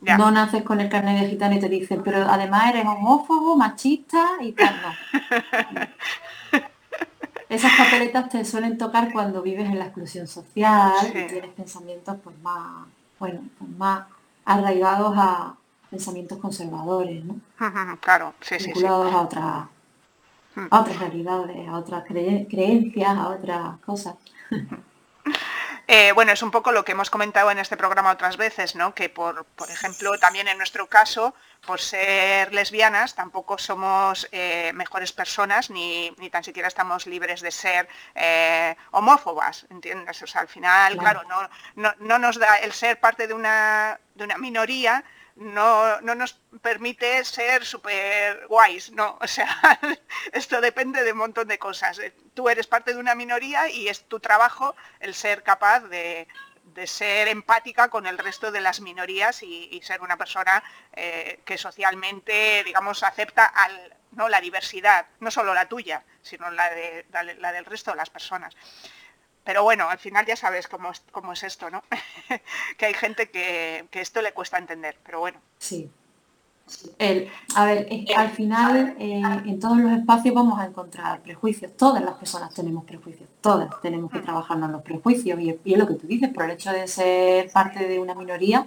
No 0.00 0.30
naces 0.30 0.62
con 0.62 0.80
el 0.80 0.88
carnet 0.88 1.20
de 1.20 1.28
gitano 1.28 1.56
y 1.56 1.60
te 1.60 1.68
dicen, 1.68 2.02
pero 2.02 2.22
además 2.28 2.70
eres 2.70 2.86
homófobo, 2.86 3.56
machista 3.56 4.30
y 4.40 4.52
tal, 4.52 4.80
no. 4.82 4.92
Esas 7.50 7.72
papeletas 7.76 8.28
te 8.28 8.44
suelen 8.44 8.78
tocar 8.78 9.12
cuando 9.12 9.42
vives 9.42 9.66
en 9.66 9.78
la 9.78 9.86
exclusión 9.86 10.28
social 10.28 10.92
y 11.08 11.26
tienes 11.26 11.50
pensamientos 11.50 12.16
pues 12.22 12.38
más, 12.40 12.86
bueno, 13.18 13.42
pues 13.58 13.70
más 13.72 14.06
arraigados 14.44 15.14
a 15.16 15.56
pensamientos 15.90 16.38
conservadores, 16.38 17.24
¿no? 17.24 17.40
Claro, 18.00 18.34
sí, 18.40 18.56
Vinculados 18.64 19.12
a 19.12 19.20
otras 19.20 19.66
hmm. 20.54 20.66
a 20.70 20.80
otras 20.80 20.98
realidades, 21.00 21.68
a 21.68 21.76
otras 21.76 22.04
creencias, 22.06 23.18
a 23.18 23.28
otras 23.28 23.78
cosas. 23.80 24.14
Eh, 25.92 26.12
bueno, 26.12 26.30
es 26.30 26.40
un 26.44 26.52
poco 26.52 26.70
lo 26.70 26.84
que 26.84 26.92
hemos 26.92 27.10
comentado 27.10 27.50
en 27.50 27.58
este 27.58 27.76
programa 27.76 28.12
otras 28.12 28.36
veces, 28.36 28.76
¿no? 28.76 28.94
Que 28.94 29.08
por, 29.08 29.44
por 29.44 29.68
ejemplo, 29.72 30.16
también 30.20 30.46
en 30.46 30.56
nuestro 30.56 30.86
caso, 30.86 31.34
por 31.66 31.80
ser 31.80 32.54
lesbianas, 32.54 33.16
tampoco 33.16 33.58
somos 33.58 34.28
eh, 34.30 34.70
mejores 34.72 35.10
personas 35.10 35.68
ni, 35.68 36.12
ni, 36.18 36.30
tan 36.30 36.44
siquiera 36.44 36.68
estamos 36.68 37.08
libres 37.08 37.40
de 37.40 37.50
ser 37.50 37.88
eh, 38.14 38.76
homófobas, 38.92 39.66
¿entiendes? 39.68 40.22
O 40.22 40.28
sea, 40.28 40.42
al 40.42 40.48
final, 40.48 40.96
claro, 40.96 41.24
no, 41.24 41.50
no, 41.74 41.92
no, 41.98 42.18
nos 42.20 42.38
da 42.38 42.54
el 42.58 42.72
ser 42.72 43.00
parte 43.00 43.26
de 43.26 43.34
una, 43.34 43.98
de 44.14 44.22
una 44.22 44.38
minoría, 44.38 45.02
no, 45.36 46.00
no 46.00 46.14
nos 46.14 46.34
permite 46.62 47.24
ser 47.24 47.64
súper 47.64 48.46
guays, 48.48 48.90
no, 48.92 49.18
o 49.20 49.26
sea, 49.26 49.48
esto 50.32 50.60
depende 50.60 51.02
de 51.04 51.12
un 51.12 51.18
montón 51.18 51.48
de 51.48 51.58
cosas. 51.58 51.98
Eh, 51.98 52.14
tú 52.34 52.48
eres 52.48 52.66
parte 52.66 52.92
de 52.92 53.00
una 53.00 53.14
minoría 53.14 53.68
y 53.68 53.88
es 53.88 54.04
tu 54.04 54.20
trabajo 54.20 54.74
el 55.00 55.14
ser 55.14 55.42
capaz 55.42 55.80
de, 55.88 56.28
ser 56.84 57.28
empática 57.28 57.90
con 57.90 58.06
el 58.06 58.16
resto 58.16 58.50
de 58.50 58.60
las 58.60 58.80
minorías 58.80 59.42
y, 59.42 59.80
ser 59.82 60.00
una 60.00 60.16
persona 60.16 60.62
eh, 60.94 61.40
que 61.44 61.58
socialmente, 61.58 62.62
digamos, 62.64 63.02
acepta 63.02 63.44
al, 63.44 63.96
¿no? 64.12 64.28
la 64.30 64.40
diversidad, 64.40 65.06
no 65.20 65.30
solo 65.30 65.52
la 65.52 65.68
tuya, 65.68 66.04
sino 66.22 66.50
la, 66.50 66.70
de, 66.70 67.06
la 67.38 67.52
del 67.52 67.66
resto 67.66 67.90
de 67.90 67.98
las 67.98 68.08
personas. 68.08 68.56
Pero 69.44 69.62
bueno, 69.62 69.88
al 69.88 69.98
final 69.98 70.26
ya 70.26 70.36
sabes 70.36 70.68
cómo 70.68 70.90
es, 70.90 71.02
cómo 71.12 71.32
es 71.32 71.42
esto, 71.42 71.70
¿no? 71.70 71.82
que 72.78 72.86
hay 72.86 72.94
gente 72.94 73.30
que, 73.30 73.86
esto 73.92 74.22
le 74.22 74.32
cuesta 74.32 74.58
entender, 74.58 74.96
pero 75.04 75.20
bueno. 75.20 75.38
Sí. 75.58 75.90
a 77.56 77.64
ver, 77.64 77.88
al 78.16 78.30
final 78.30 78.96
eh, 78.98 79.22
en 79.46 79.58
todos 79.58 79.78
los 79.78 79.92
espacios 79.92 80.34
vamos 80.34 80.60
a 80.60 80.66
encontrar 80.66 81.20
prejuicios. 81.22 81.74
Todas 81.76 82.02
las 82.02 82.14
personas 82.14 82.54
tenemos 82.54 82.84
prejuicios, 82.84 83.28
todas 83.40 83.80
tenemos 83.80 84.10
que 84.10 84.18
mm. 84.18 84.24
trabajarnos 84.24 84.68
en 84.68 84.72
los 84.72 84.82
prejuicios. 84.82 85.40
Y, 85.40 85.58
y 85.64 85.72
es 85.72 85.78
lo 85.78 85.86
que 85.86 85.94
tú 85.94 86.06
dices, 86.06 86.28
por 86.28 86.44
el 86.44 86.50
hecho 86.52 86.70
de 86.70 86.86
ser 86.86 87.50
parte 87.50 87.88
de 87.88 87.98
una 87.98 88.14
minoría, 88.14 88.66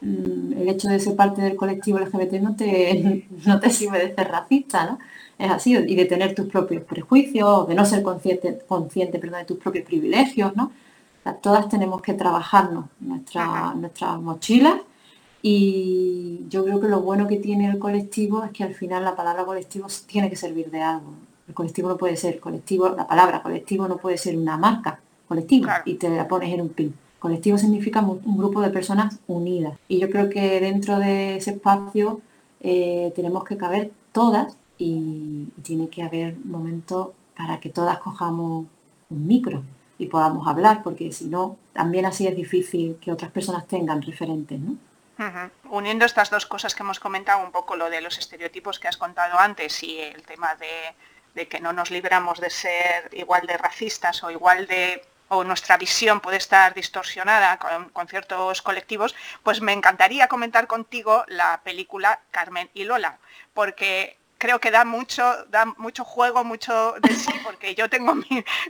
mm, 0.00 0.52
el 0.52 0.68
hecho 0.68 0.88
de 0.88 0.98
ser 0.98 1.14
parte 1.14 1.42
del 1.42 1.56
colectivo 1.56 2.00
LGBT 2.00 2.32
no 2.42 2.56
te, 2.56 3.28
no 3.46 3.60
te 3.60 3.70
sirve 3.70 4.00
de 4.00 4.14
ser 4.16 4.28
racista, 4.28 4.84
¿no? 4.84 4.98
Es 5.38 5.50
así, 5.50 5.74
y 5.74 5.94
de 5.94 6.04
tener 6.04 6.34
tus 6.34 6.46
propios 6.46 6.82
prejuicios, 6.84 7.68
de 7.68 7.74
no 7.74 7.84
ser 7.84 8.02
consciente, 8.02 8.58
consciente 8.66 9.18
perdón, 9.18 9.40
de 9.40 9.46
tus 9.46 9.58
propios 9.58 9.84
privilegios, 9.84 10.54
¿no? 10.56 10.72
todas 11.34 11.68
tenemos 11.68 12.02
que 12.02 12.14
trabajarnos 12.14 12.86
nuestra, 13.00 13.74
nuestras 13.74 14.20
mochilas 14.20 14.80
y 15.42 16.40
yo 16.48 16.64
creo 16.64 16.80
que 16.80 16.88
lo 16.88 17.00
bueno 17.00 17.26
que 17.26 17.36
tiene 17.36 17.68
el 17.68 17.78
colectivo 17.78 18.44
es 18.44 18.50
que 18.50 18.64
al 18.64 18.74
final 18.74 19.04
la 19.04 19.14
palabra 19.14 19.44
colectivo 19.44 19.86
tiene 20.06 20.28
que 20.28 20.36
servir 20.36 20.70
de 20.70 20.82
algo. 20.82 21.12
El 21.46 21.54
colectivo 21.54 21.88
no 21.88 21.96
puede 21.96 22.16
ser 22.16 22.40
colectivo, 22.40 22.88
la 22.90 23.06
palabra 23.06 23.42
colectivo 23.42 23.86
no 23.88 23.96
puede 23.98 24.18
ser 24.18 24.36
una 24.36 24.56
marca 24.56 25.00
colectiva 25.26 25.82
y 25.84 25.94
te 25.94 26.08
la 26.08 26.26
pones 26.26 26.52
en 26.52 26.60
un 26.60 26.70
pin. 26.70 26.94
Colectivo 27.18 27.58
significa 27.58 28.00
un 28.00 28.36
grupo 28.36 28.60
de 28.60 28.70
personas 28.70 29.18
unidas. 29.26 29.74
Y 29.88 29.98
yo 29.98 30.08
creo 30.10 30.28
que 30.28 30.60
dentro 30.60 30.98
de 30.98 31.36
ese 31.36 31.52
espacio 31.52 32.20
eh, 32.60 33.12
tenemos 33.14 33.44
que 33.44 33.56
caber 33.56 33.90
todas 34.12 34.56
y 34.78 35.48
tiene 35.62 35.88
que 35.88 36.02
haber 36.02 36.36
momentos 36.44 37.08
para 37.36 37.60
que 37.60 37.68
todas 37.68 37.98
cojamos 37.98 38.66
un 39.10 39.26
micro 39.26 39.62
y 39.98 40.06
podamos 40.06 40.46
hablar, 40.46 40.82
porque 40.82 41.12
si 41.12 41.26
no, 41.26 41.56
también 41.72 42.06
así 42.06 42.26
es 42.26 42.36
difícil 42.36 42.98
que 43.00 43.12
otras 43.12 43.32
personas 43.32 43.66
tengan 43.66 44.00
referentes, 44.00 44.58
¿no? 44.58 44.76
Uniendo 45.70 46.04
estas 46.04 46.30
dos 46.30 46.46
cosas 46.46 46.76
que 46.76 46.84
hemos 46.84 47.00
comentado, 47.00 47.44
un 47.44 47.50
poco 47.50 47.74
lo 47.74 47.90
de 47.90 48.00
los 48.00 48.18
estereotipos 48.18 48.78
que 48.78 48.86
has 48.86 48.96
contado 48.96 49.36
antes 49.36 49.82
y 49.82 49.98
el 49.98 50.22
tema 50.22 50.54
de, 50.54 51.48
que 51.48 51.58
no 51.60 51.72
nos 51.72 51.90
libramos 51.90 52.40
de 52.40 52.50
ser 52.50 53.10
igual 53.12 53.44
de 53.48 53.56
racistas 53.56 54.22
o 54.22 54.30
igual 54.30 54.66
de 54.68 55.02
o 55.30 55.44
nuestra 55.44 55.76
visión 55.76 56.20
puede 56.20 56.38
estar 56.38 56.72
distorsionada 56.72 57.58
con, 57.58 57.90
con, 57.90 58.08
ciertos 58.08 58.62
colectivos, 58.62 59.14
pues 59.42 59.60
me 59.60 59.74
encantaría 59.74 60.26
comentar 60.26 60.66
contigo 60.66 61.24
la 61.26 61.60
película 61.62 62.20
Carmen 62.30 62.70
y 62.72 62.84
Lola, 62.84 63.18
porque 63.52 64.17
creo 64.38 64.60
que 64.60 64.70
da 64.70 64.84
mucho, 64.84 65.22
da 65.50 65.66
mucho 65.76 66.04
juego, 66.04 66.44
mucho 66.44 66.94
de 67.02 67.14
sí, 67.14 67.32
porque 67.44 67.74
yo 67.74 67.90
tengo 67.90 68.14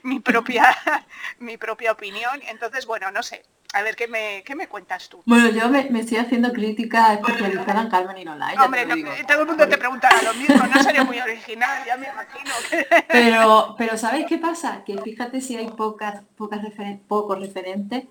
mi, 0.03 0.21
propia, 0.21 0.65
mi 1.39 1.57
propia 1.57 1.93
opinión. 1.93 2.41
Entonces, 2.49 2.87
bueno, 2.87 3.11
no 3.13 3.23
sé. 3.23 3.45
A 3.75 3.83
ver, 3.83 3.97
¿qué 3.97 4.09
me, 4.09 4.43
qué 4.47 4.55
me 4.55 4.67
cuentas 4.67 5.11
tú? 5.11 5.23
Bueno, 5.27 5.51
yo 5.51 5.69
me, 5.69 5.81
estoy 6.01 6.17
haciendo 6.17 6.51
crítica 6.55 7.13
especializada 7.13 7.83
en 7.83 7.91
Carmen 7.91 8.17
y 8.17 8.25
Nola. 8.25 8.55
Hombre, 8.65 8.87
todo 9.29 9.43
el 9.43 9.47
mundo 9.47 9.69
te 9.69 9.77
preguntará 9.77 10.23
lo 10.23 10.33
mismo, 10.33 10.57
no 10.57 10.83
sería 10.83 11.05
muy 11.05 11.21
original, 11.21 11.85
ya 11.87 11.99
me 11.99 12.09
imagino. 12.09 12.51
Pero, 13.09 13.75
pero 13.77 13.99
¿sabéis 13.99 14.27
qué 14.27 14.39
pasa? 14.39 14.85
Que 14.85 14.97
fíjate 14.97 15.43
si 15.43 15.57
hay 15.57 15.69
pocas, 15.69 16.23
pocas 16.37 16.61
pocos 17.07 17.39
referentes 17.39 18.05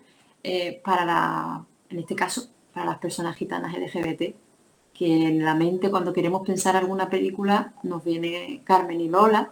eh, 0.44 0.80
para 0.84 1.06
la, 1.06 1.66
en 1.90 2.00
este 2.00 2.16
caso, 2.16 2.52
para 2.72 2.86
las 2.86 3.00
personas 3.00 3.36
gitanas 3.36 3.74
LGBT 3.74 4.36
que 4.98 5.28
en 5.28 5.46
la 5.46 5.54
mente 5.54 5.92
cuando 5.92 6.12
queremos 6.12 6.46
pensar 6.46 6.76
alguna 6.76 7.10
película 7.10 7.74
nos 7.84 8.04
viene 8.04 8.62
Carmen 8.64 9.00
y 9.00 9.10
Lola, 9.10 9.52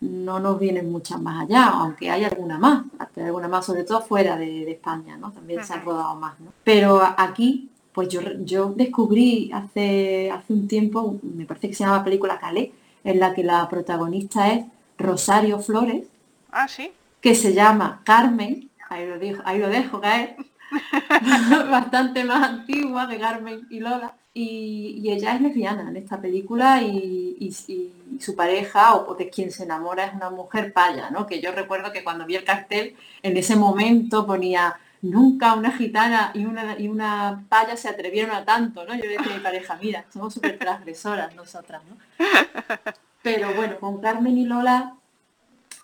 no 0.00 0.40
nos 0.40 0.58
vienen 0.58 0.90
muchas 0.90 1.20
más 1.20 1.44
allá, 1.44 1.68
aunque 1.68 2.10
hay 2.10 2.24
alguna 2.24 2.58
más, 2.58 2.84
hay 3.16 3.22
alguna 3.22 3.48
más, 3.48 3.64
sobre 3.64 3.84
todo 3.84 4.02
fuera 4.02 4.36
de, 4.36 4.70
España, 4.70 5.16
¿no? 5.16 5.30
También 5.30 5.64
se 5.64 5.72
han 5.72 5.84
rodado 5.84 6.16
más, 6.16 6.38
¿no? 6.40 6.52
Pero 6.64 7.00
aquí, 7.16 7.70
pues 7.92 8.08
yo, 8.08 8.20
yo 8.40 8.72
descubrí 8.74 9.50
hace, 9.52 10.30
hace 10.30 10.52
un 10.52 10.66
tiempo, 10.66 11.18
me 11.22 11.46
parece 11.46 11.68
que 11.68 11.74
se 11.74 11.84
llama 11.84 12.04
película 12.04 12.38
Calé, 12.38 12.72
en 13.04 13.20
la 13.20 13.32
que 13.32 13.44
la 13.44 13.68
protagonista 13.68 14.52
es 14.52 14.66
Rosario 14.98 15.60
Flores. 15.60 16.06
Ah, 16.50 16.66
sí. 16.68 16.90
Que 17.20 17.34
se 17.36 17.54
llama 17.54 18.00
Carmen, 18.04 18.68
ahí 18.88 19.06
lo, 19.06 19.18
dejo, 19.18 19.42
ahí 19.44 19.58
lo 19.60 19.68
dejo 19.68 20.00
caer, 20.00 20.36
bastante 21.70 22.24
más 22.24 22.48
antigua 22.48 23.08
que 23.08 23.18
Carmen 23.18 23.66
y 23.70 23.80
Lola 23.80 24.14
y, 24.34 25.10
ella 25.10 25.34
es 25.34 25.40
lesbiana 25.42 25.88
en 25.88 25.96
esta 25.96 26.20
película 26.20 26.82
y, 26.82 27.52
su 28.20 28.36
pareja 28.36 28.94
o 28.94 29.14
de 29.14 29.30
quien 29.30 29.50
se 29.50 29.64
enamora 29.64 30.04
es 30.04 30.14
una 30.14 30.30
mujer 30.30 30.72
paya, 30.72 31.10
¿no? 31.10 31.26
Que 31.26 31.40
yo 31.40 31.50
recuerdo 31.50 31.92
que 31.92 32.04
cuando 32.04 32.24
vi 32.24 32.36
el 32.36 32.44
cartel 32.44 32.94
en 33.22 33.36
ese 33.36 33.56
momento 33.56 34.26
ponía 34.26 34.76
nunca 35.00 35.54
una 35.54 35.72
gitana 35.72 36.30
y 36.34 36.44
una, 36.44 36.78
y 36.78 36.88
una 36.88 37.44
paya 37.48 37.76
se 37.76 37.88
atrevieron 37.88 38.34
a 38.34 38.44
tanto, 38.44 38.84
¿no? 38.84 38.94
Yo 38.94 39.02
decía 39.02 39.34
mi 39.34 39.42
pareja, 39.42 39.78
mira, 39.82 40.04
somos 40.12 40.34
súper 40.34 40.58
transgresoras 40.58 41.34
nosotras, 41.34 41.82
¿no? 41.88 41.96
Pero 43.22 43.54
bueno, 43.54 43.78
con 43.80 44.00
Carmen 44.00 44.38
y 44.38 44.44
Lola 44.44 44.94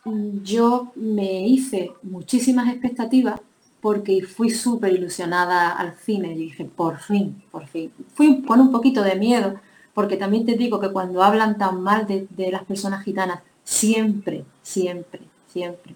mm, 0.05 0.42
yo 0.42 0.92
me 0.96 1.46
hice 1.46 1.92
muchísimas 2.03 2.68
expectativas 2.68 3.40
porque 3.81 4.23
fui 4.23 4.51
súper 4.51 4.93
ilusionada 4.93 5.73
al 5.73 5.95
cine 5.95 6.33
y 6.33 6.37
dije, 6.37 6.64
por 6.64 6.99
fin, 6.99 7.43
por 7.51 7.67
fin. 7.67 7.93
Fui 8.14 8.43
con 8.43 8.61
un 8.61 8.73
poquito 8.73 9.03
de 9.03 9.17
miedo, 9.17 9.61
porque 9.95 10.17
también 10.17 10.45
te 10.47 10.57
digo 10.57 10.81
que 10.81 10.93
cuando 10.93 11.23
hablan 11.23 11.59
tan 11.59 11.81
mal 11.83 12.07
de, 12.07 12.51
las 12.51 12.64
personas 12.64 13.05
gitanas, 13.05 13.41
siempre, 13.64 14.45
siempre, 14.62 15.21
siempre 15.47 15.95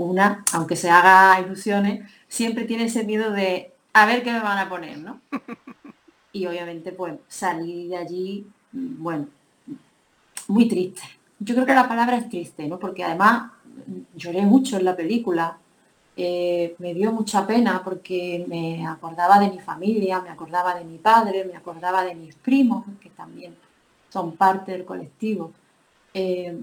una, 0.00 0.44
aunque 0.52 0.76
se 0.76 0.90
haga 0.90 1.40
ilusiones, 1.40 2.08
siempre 2.26 2.64
tiene 2.64 2.84
ese 2.84 3.04
miedo 3.04 3.30
de 3.32 3.72
a 3.92 4.06
ver 4.06 4.22
qué 4.22 4.32
me 4.32 4.40
van 4.40 4.58
a 4.58 4.68
poner, 4.68 4.98
¿no? 4.98 5.20
Y 6.32 6.46
obviamente, 6.46 6.92
pues 6.92 7.14
salí 7.26 7.88
de 7.88 7.96
allí, 7.96 8.46
mm, 8.70 9.02
bueno, 9.02 9.26
muy 10.46 10.68
triste. 10.68 11.02
Yo 11.40 11.56
creo 11.56 11.66
que 11.66 11.74
la 11.74 11.88
palabra 11.88 12.18
es 12.18 12.28
triste, 12.28 12.68
¿no? 12.68 12.78
Porque 12.78 13.02
además 13.02 13.50
lloré 14.14 14.42
mucho 14.42 14.76
en 14.76 14.84
la 14.84 14.94
película, 14.94 15.58
eh, 16.22 16.76
me 16.78 16.92
dio 16.92 17.12
mucha 17.12 17.46
pena 17.46 17.82
porque 17.82 18.44
me 18.46 18.86
acordaba 18.86 19.38
de 19.38 19.50
mi 19.50 19.58
familia, 19.58 20.20
me 20.20 20.28
acordaba 20.28 20.74
de 20.74 20.84
mi 20.84 20.98
padre, 20.98 21.46
me 21.46 21.56
acordaba 21.56 22.04
de 22.04 22.14
mis 22.14 22.34
primos, 22.34 22.84
que 23.00 23.08
también 23.08 23.56
son 24.10 24.36
parte 24.36 24.72
del 24.72 24.84
colectivo. 24.84 25.52
Eh, 26.12 26.60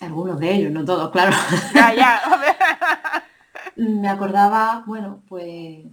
algunos 0.00 0.40
de 0.40 0.52
ellos, 0.52 0.72
no 0.72 0.84
todos, 0.84 1.10
claro. 1.10 1.36
me 3.76 4.08
acordaba, 4.08 4.82
bueno, 4.84 5.22
pues, 5.28 5.84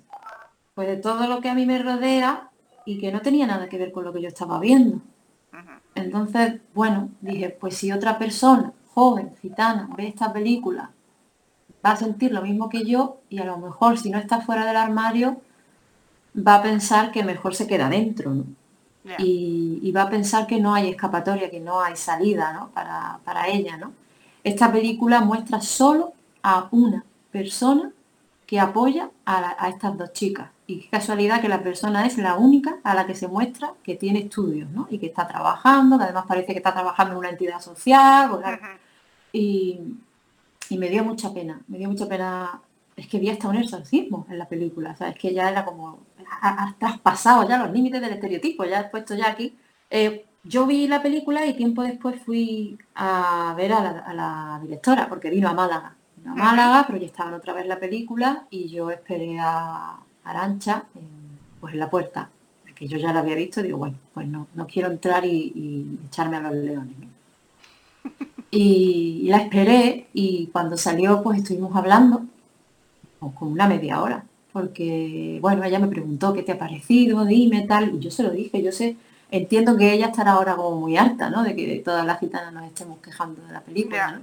pues 0.73 0.87
de 0.87 0.97
todo 0.97 1.27
lo 1.27 1.41
que 1.41 1.49
a 1.49 1.53
mí 1.53 1.65
me 1.67 1.77
rodea 1.77 2.49
y 2.85 2.97
que 2.99 3.11
no 3.11 3.21
tenía 3.21 3.45
nada 3.45 3.69
que 3.69 3.77
ver 3.77 3.91
con 3.91 4.03
lo 4.03 4.11
que 4.11 4.21
yo 4.21 4.29
estaba 4.29 4.59
viendo. 4.59 4.99
Entonces, 5.93 6.59
bueno, 6.73 7.09
dije, 7.21 7.49
pues 7.49 7.77
si 7.77 7.91
otra 7.91 8.17
persona, 8.17 8.73
joven, 8.93 9.35
gitana, 9.41 9.89
ve 9.95 10.07
esta 10.07 10.33
película 10.33 10.91
va 11.85 11.91
a 11.91 11.95
sentir 11.95 12.31
lo 12.31 12.41
mismo 12.41 12.69
que 12.69 12.83
yo 12.85 13.17
y 13.29 13.39
a 13.39 13.45
lo 13.45 13.57
mejor 13.57 13.97
si 13.97 14.09
no 14.09 14.17
está 14.17 14.41
fuera 14.41 14.65
del 14.65 14.77
armario 14.77 15.41
va 16.35 16.55
a 16.55 16.63
pensar 16.63 17.11
que 17.11 17.23
mejor 17.23 17.55
se 17.55 17.67
queda 17.67 17.89
dentro 17.89 18.33
y, 19.17 19.91
va 19.95 20.03
a 20.03 20.09
pensar 20.09 20.47
que 20.47 20.59
no 20.59 20.73
hay 20.73 20.89
escapatoria, 20.89 21.49
que 21.49 21.59
no 21.59 21.81
hay 21.81 21.95
salida 21.95 22.67
para, 22.73 23.47
ella. 23.47 23.77
¿no? 23.77 23.93
Esta 24.43 24.71
película 24.71 25.21
muestra 25.21 25.61
solo 25.61 26.13
a 26.43 26.67
una 26.71 27.03
persona 27.31 27.91
que 28.45 28.59
apoya 28.59 29.09
a, 29.25 29.69
estas 29.69 29.97
dos 29.97 30.13
chicas. 30.13 30.49
Y 30.67 30.81
qué 30.81 30.89
casualidad 30.89 31.41
que 31.41 31.47
la 31.47 31.63
persona 31.63 32.05
es 32.05 32.17
la 32.17 32.35
única 32.35 32.77
a 32.83 32.93
la 32.93 33.07
que 33.07 33.15
se 33.15 33.27
muestra 33.27 33.73
que 33.83 33.95
tiene 33.95 34.19
estudios 34.19 34.67
y 34.89 34.99
que 34.99 35.07
está 35.07 35.25
trabajando, 35.27 35.97
que 35.97 36.03
además 36.03 36.25
parece 36.27 36.47
que 36.47 36.57
está 36.57 36.73
trabajando 36.73 37.13
en 37.13 37.19
una 37.19 37.29
entidad 37.29 37.61
social. 37.61 38.41
y, 39.31 39.79
y 40.69 40.77
me 40.77 40.89
dio 40.89 41.03
mucha 41.03 41.33
pena, 41.33 41.61
me 41.67 41.77
dio 41.77 41.89
mucha 41.89 42.07
pena. 42.07 42.61
Es 42.95 43.07
que 43.07 43.19
vi 43.19 43.29
hasta 43.29 43.47
un 43.47 43.57
exorcismo 43.57 44.25
en 44.29 44.39
la 44.39 44.47
película, 44.47 44.91
o 44.91 44.95
sea, 44.95 45.09
es 45.09 45.19
que 45.19 45.33
ya 45.33 45.49
era 45.49 45.63
como, 45.63 45.99
has 46.41 46.77
traspasado 46.79 47.47
ya 47.47 47.59
los 47.59 47.71
límites 47.71 48.01
del 48.01 48.13
estereotipo, 48.13 48.65
ya 48.65 48.79
has 48.79 48.89
puesto 48.89 49.13
ya 49.15 49.29
aquí. 49.29 49.55
Eh, 49.89 50.25
yo 50.43 50.65
vi 50.65 50.87
la 50.87 51.03
película 51.03 51.45
y 51.45 51.55
tiempo 51.55 51.83
después 51.83 52.21
fui 52.23 52.77
a 52.95 53.53
ver 53.55 53.73
a 53.73 54.13
la, 54.13 54.59
directora, 54.63 55.07
porque 55.09 55.29
vino 55.29 55.47
a 55.47 55.53
Málaga. 55.53 55.95
Vino 56.15 56.31
a 56.31 56.35
Málaga, 56.35 56.87
proyectaban 56.87 57.35
otra 57.35 57.53
vez 57.53 57.67
la 57.67 57.79
película 57.79 58.47
y 58.49 58.67
yo 58.67 58.89
esperé 58.89 59.37
a 59.39 59.97
Arancha 60.23 60.85
en, 60.95 61.07
pues 61.59 61.73
en 61.73 61.79
la 61.79 61.89
puerta, 61.89 62.29
que 62.77 62.87
yo 62.87 62.97
ya 62.97 63.11
la 63.11 63.21
había 63.21 63.35
visto, 63.35 63.61
digo, 63.61 63.77
bueno, 63.77 63.97
pues 64.13 64.27
no, 64.27 64.47
no 64.53 64.67
quiero 64.67 64.89
entrar 64.89 65.25
y, 65.25 65.99
echarme 66.07 66.37
a 66.37 66.41
los 66.41 66.53
leones. 66.53 66.95
Y, 68.49 69.27
la 69.27 69.37
esperé 69.37 70.07
y 70.13 70.47
cuando 70.53 70.77
salió 70.77 71.21
pues 71.21 71.39
estuvimos 71.39 71.75
hablando 71.75 72.25
con 73.19 73.51
una 73.51 73.67
media 73.67 74.01
hora, 74.01 74.23
porque 74.53 75.39
bueno, 75.41 75.63
ella 75.63 75.79
me 75.79 75.87
preguntó 75.87 76.33
qué 76.33 76.43
te 76.43 76.53
ha 76.53 76.59
parecido, 76.59 77.25
dime 77.25 77.65
tal, 77.67 77.95
y 77.95 77.99
yo 77.99 78.09
se 78.11 78.23
lo 78.23 78.29
dije, 78.29 78.63
yo 78.63 78.71
sé, 78.71 78.95
entiendo 79.31 79.75
que 79.77 79.93
ella 79.93 80.07
estará 80.07 80.33
ahora 80.33 80.55
como 80.55 80.79
muy 80.79 80.97
harta, 80.97 81.29
¿no? 81.29 81.43
De 81.43 81.55
que 81.55 81.81
todas 81.83 82.05
las 82.05 82.19
gitanas 82.19 82.53
nos 82.53 82.65
estemos 82.65 82.99
quejando 82.99 83.41
de 83.45 83.53
la 83.53 83.61
película, 83.61 84.21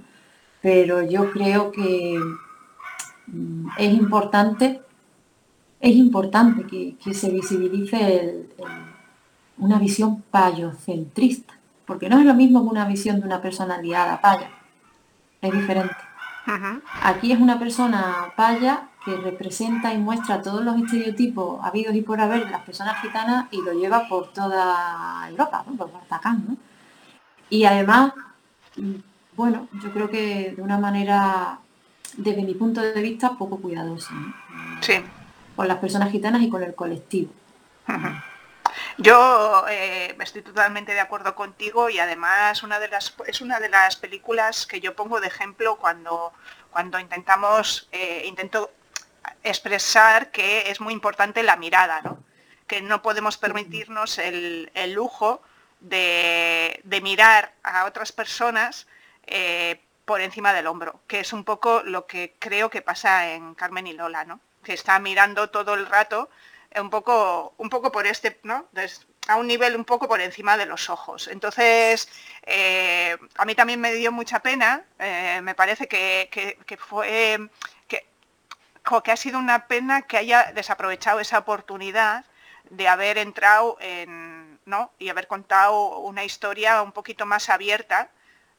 Pero 0.61 1.03
yo 1.03 1.31
creo 1.31 1.71
que 1.71 2.17
mm, 3.27 3.67
es 3.77 3.93
importante, 3.93 4.81
es 5.79 5.95
importante 5.95 6.65
que, 6.65 7.13
se 7.13 7.29
visibilice 7.29 8.47
una 9.57 9.77
visión 9.79 10.23
payocentrista 10.31 11.55
porque 11.85 12.09
no 12.09 12.19
es 12.19 12.25
lo 12.25 12.33
mismo 12.33 12.63
que 12.63 12.69
una 12.69 12.85
visión 12.85 13.19
de 13.19 13.25
una 13.25 13.41
persona 13.41 13.77
liada 13.77 14.21
paya, 14.21 14.49
es 15.41 15.51
diferente. 15.51 15.95
Aquí 17.01 17.31
es 17.31 17.39
una 17.39 17.57
persona 17.57 18.31
paya 18.35 18.89
que 19.03 19.15
representa 19.17 19.93
y 19.93 19.97
muestra 19.97 20.41
todos 20.41 20.63
los 20.63 20.75
estereotipos 20.77 21.63
habidos 21.63 21.95
y 21.95 22.01
por 22.01 22.19
haber 22.19 22.45
de 22.45 22.51
las 22.51 22.61
personas 22.61 23.01
gitanas 23.01 23.47
y 23.51 23.61
lo 23.61 23.73
lleva 23.73 24.07
por 24.07 24.33
toda 24.33 25.27
Europa, 25.29 25.63
¿no? 25.67 25.75
por 25.75 25.91
Bartacán, 25.91 26.45
¿no? 26.47 26.57
Y 27.49 27.65
además, 27.65 28.13
bueno, 29.35 29.67
yo 29.83 29.91
creo 29.91 30.09
que 30.09 30.53
de 30.55 30.61
una 30.61 30.79
manera, 30.79 31.59
desde 32.17 32.41
mi 32.41 32.55
punto 32.55 32.81
de 32.81 32.99
vista, 33.01 33.37
poco 33.37 33.57
cuidadosa, 33.57 34.13
Sí. 34.81 34.93
Con 35.55 35.67
las 35.67 35.77
personas 35.77 36.11
gitanas 36.11 36.41
y 36.41 36.49
con 36.49 36.63
el 36.63 36.75
colectivo. 36.75 37.31
Yo 38.97 39.65
eh, 39.67 40.15
estoy 40.21 40.41
totalmente 40.41 40.93
de 40.93 41.01
acuerdo 41.01 41.35
contigo 41.35 41.89
y 41.89 41.99
además 41.99 42.61
de 42.61 42.89
es 43.27 43.41
una 43.41 43.59
de 43.59 43.69
las 43.69 43.95
películas 43.97 44.65
que 44.65 44.79
yo 44.79 44.95
pongo 44.95 45.19
de 45.19 45.27
ejemplo 45.27 45.75
cuando, 45.75 46.31
cuando 46.71 46.97
intentamos, 46.99 47.89
eh, 47.91 48.23
intento 48.25 48.71
expresar 49.43 50.31
que 50.31 50.69
es 50.71 50.79
muy 50.79 50.93
importante 50.93 51.43
la 51.43 51.57
mirada, 51.57 52.01
¿no? 52.03 52.23
que 52.67 52.81
no 52.81 53.01
podemos 53.01 53.37
permitirnos 53.37 54.17
el, 54.17 54.71
lujo 54.93 55.41
de, 55.81 56.81
mirar 57.03 57.53
a 57.63 57.85
otras 57.85 58.13
personas 58.13 58.87
eh, 59.27 59.81
por 60.05 60.21
encima 60.21 60.53
del 60.53 60.67
hombro, 60.67 61.01
que 61.07 61.19
es 61.19 61.33
un 61.33 61.43
poco 61.43 61.83
lo 61.83 62.07
que 62.07 62.35
creo 62.39 62.69
que 62.69 62.81
pasa 62.81 63.33
en 63.33 63.55
Carmen 63.55 63.87
y 63.87 63.93
Lola, 63.93 64.23
¿no? 64.23 64.39
que 64.63 64.73
está 64.73 64.97
mirando 64.99 65.49
todo 65.49 65.73
el 65.73 65.85
rato 65.85 66.29
un 66.81 66.89
poco, 66.89 67.53
un 67.57 67.69
poco 67.69 67.91
por 67.91 68.05
este, 68.05 68.39
¿no? 68.43 68.67
a 69.27 69.35
un 69.37 69.47
nivel 69.47 69.75
un 69.75 69.85
poco 69.85 70.07
por 70.07 70.21
encima 70.21 70.57
de 70.57 70.65
los 70.65 70.89
ojos. 70.89 71.27
Entonces, 71.27 72.07
eh, 72.43 73.17
a 73.35 73.45
mí 73.45 73.55
también 73.55 73.79
me 73.81 73.93
dio 73.93 74.11
mucha 74.11 74.39
pena, 74.39 74.83
eh, 74.99 75.39
me 75.41 75.55
parece 75.55 75.87
que, 75.87 76.29
fue, 76.77 77.49
que, 77.87 78.05
que, 79.03 79.11
ha 79.11 79.17
sido 79.17 79.39
una 79.39 79.67
pena 79.67 80.03
que 80.03 80.17
haya 80.17 80.51
desaprovechado 80.53 81.19
esa 81.19 81.39
oportunidad 81.39 82.25
de 82.69 82.87
haber 82.87 83.17
entrado 83.17 83.77
en, 83.79 84.59
¿no? 84.65 84.91
y 84.99 85.09
haber 85.09 85.27
contado 85.27 85.99
una 85.99 86.23
historia 86.23 86.81
un 86.81 86.91
poquito 86.91 87.25
más 87.25 87.49
abierta, 87.49 88.09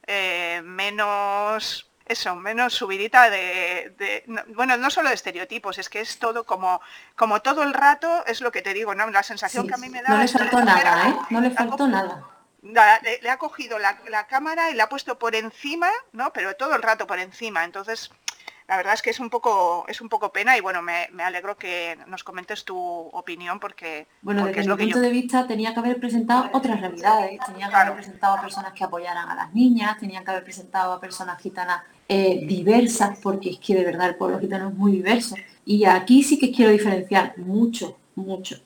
eh, 0.06 0.62
menos 0.64 1.85
eso, 2.06 2.36
menos 2.36 2.74
subidita 2.74 3.30
de, 3.30 4.24
bueno, 4.54 4.76
no 4.76 4.90
solo 4.90 5.08
de 5.08 5.14
estereotipos, 5.14 5.78
es 5.78 5.88
que 5.88 6.00
es 6.00 6.18
todo 6.18 6.44
como, 6.44 6.80
como 7.16 7.42
todo 7.42 7.62
el 7.62 7.74
rato, 7.74 8.24
es 8.26 8.40
lo 8.40 8.52
que 8.52 8.62
te 8.62 8.74
digo, 8.74 8.94
¿no? 8.94 9.10
La 9.10 9.22
sensación 9.22 9.66
que 9.66 9.74
a 9.74 9.78
mí 9.78 9.88
me 9.88 10.02
da... 10.02 10.10
No 10.10 10.18
le 10.18 10.28
faltó 10.28 10.64
nada, 10.64 11.08
¿eh? 11.08 11.16
No 11.30 11.40
le 11.40 11.50
faltó 11.50 11.88
nada. 11.88 12.24
Le, 12.62 13.30
ha 13.30 13.38
cogido 13.38 13.78
la, 13.78 13.98
la, 14.08 14.26
cámara 14.26 14.70
y 14.70 14.74
la 14.74 14.84
ha 14.84 14.88
puesto 14.88 15.18
por 15.18 15.34
encima, 15.34 15.90
¿no? 16.12 16.32
Pero 16.32 16.56
todo 16.56 16.74
el 16.74 16.82
rato 16.82 17.06
por 17.06 17.18
encima. 17.18 17.64
Entonces, 17.64 18.10
la 18.68 18.76
verdad 18.76 18.94
es 18.94 19.02
que 19.02 19.10
es 19.10 19.20
un 19.20 19.30
poco, 19.30 19.84
es 19.88 20.00
un 20.00 20.08
poco 20.08 20.32
pena 20.32 20.56
y 20.56 20.60
bueno, 20.60 20.82
me, 20.82 21.06
alegro 21.22 21.56
que 21.56 21.96
nos 22.08 22.24
comentes 22.24 22.64
tu 22.64 22.76
opinión 22.76 23.60
porque... 23.60 24.06
Bueno, 24.22 24.46
desde 24.46 24.62
mi 24.74 24.84
punto 24.84 25.00
de 25.00 25.10
vista 25.10 25.46
tenía 25.46 25.72
que 25.72 25.80
haber 25.80 26.00
presentado 26.00 26.50
otras 26.52 26.80
realidades, 26.80 27.38
tenía 27.46 27.68
que 27.68 27.74
haber 27.74 27.94
presentado 27.94 28.36
a 28.36 28.40
personas 28.40 28.72
que 28.72 28.84
apoyaran 28.84 29.28
a 29.28 29.34
las 29.34 29.54
niñas, 29.54 29.98
tenía 29.98 30.24
que 30.24 30.30
haber 30.30 30.44
presentado 30.44 30.92
a 30.92 31.00
personas 31.00 31.40
gitanas 31.40 31.82
eh, 32.08 32.44
diversas, 32.46 33.18
porque 33.22 33.50
es 33.50 33.58
que 33.58 33.74
de 33.74 33.84
verdad 33.84 34.08
el 34.08 34.16
pueblo 34.16 34.40
gitano 34.40 34.68
es 34.68 34.74
muy 34.74 34.92
diverso. 34.92 35.36
Y 35.64 35.84
aquí 35.84 36.22
sí 36.22 36.38
que 36.38 36.52
quiero 36.52 36.72
diferenciar 36.72 37.38
mucho, 37.38 37.96
mucho 38.14 38.60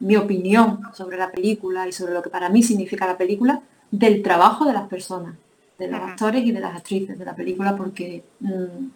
mi 0.00 0.16
opinión 0.16 0.80
sobre 0.94 1.18
la 1.18 1.30
película 1.30 1.88
y 1.88 1.92
sobre 1.92 2.14
lo 2.14 2.22
que 2.22 2.30
para 2.30 2.48
mí 2.48 2.62
significa 2.62 3.06
la 3.06 3.18
película 3.18 3.62
del 3.90 4.22
trabajo 4.22 4.64
de 4.64 4.72
las 4.72 4.88
personas 4.88 5.34
de 5.80 5.88
los 5.88 6.00
actores 6.00 6.44
y 6.44 6.52
de 6.52 6.60
las 6.60 6.76
actrices 6.76 7.18
de 7.18 7.24
la 7.24 7.34
película 7.34 7.74
porque 7.74 8.22
mm, 8.40 8.86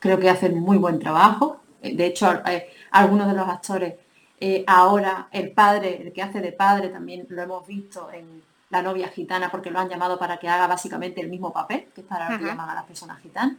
creo 0.00 0.18
que 0.18 0.28
hacen 0.28 0.58
muy 0.58 0.76
buen 0.76 0.98
trabajo. 0.98 1.60
Eh, 1.80 1.96
de 1.96 2.06
hecho, 2.06 2.26
eh, 2.46 2.68
algunos 2.90 3.28
de 3.28 3.34
los 3.34 3.48
actores, 3.48 3.94
eh, 4.40 4.64
ahora 4.66 5.28
el 5.30 5.52
padre, 5.52 6.02
el 6.02 6.12
que 6.12 6.22
hace 6.22 6.40
de 6.40 6.52
padre, 6.52 6.88
también 6.88 7.26
lo 7.28 7.42
hemos 7.42 7.66
visto 7.66 8.10
en 8.12 8.42
La 8.70 8.82
novia 8.82 9.08
gitana 9.08 9.48
porque 9.50 9.70
lo 9.70 9.78
han 9.78 9.88
llamado 9.88 10.18
para 10.18 10.38
que 10.38 10.48
haga 10.48 10.66
básicamente 10.66 11.20
el 11.20 11.28
mismo 11.28 11.52
papel, 11.52 11.86
que 11.94 12.00
es 12.00 12.06
para 12.06 12.32
lo 12.32 12.38
que 12.38 12.44
llaman 12.44 12.68
a 12.68 12.74
las 12.74 12.84
personas 12.84 13.20
gitanas. 13.22 13.56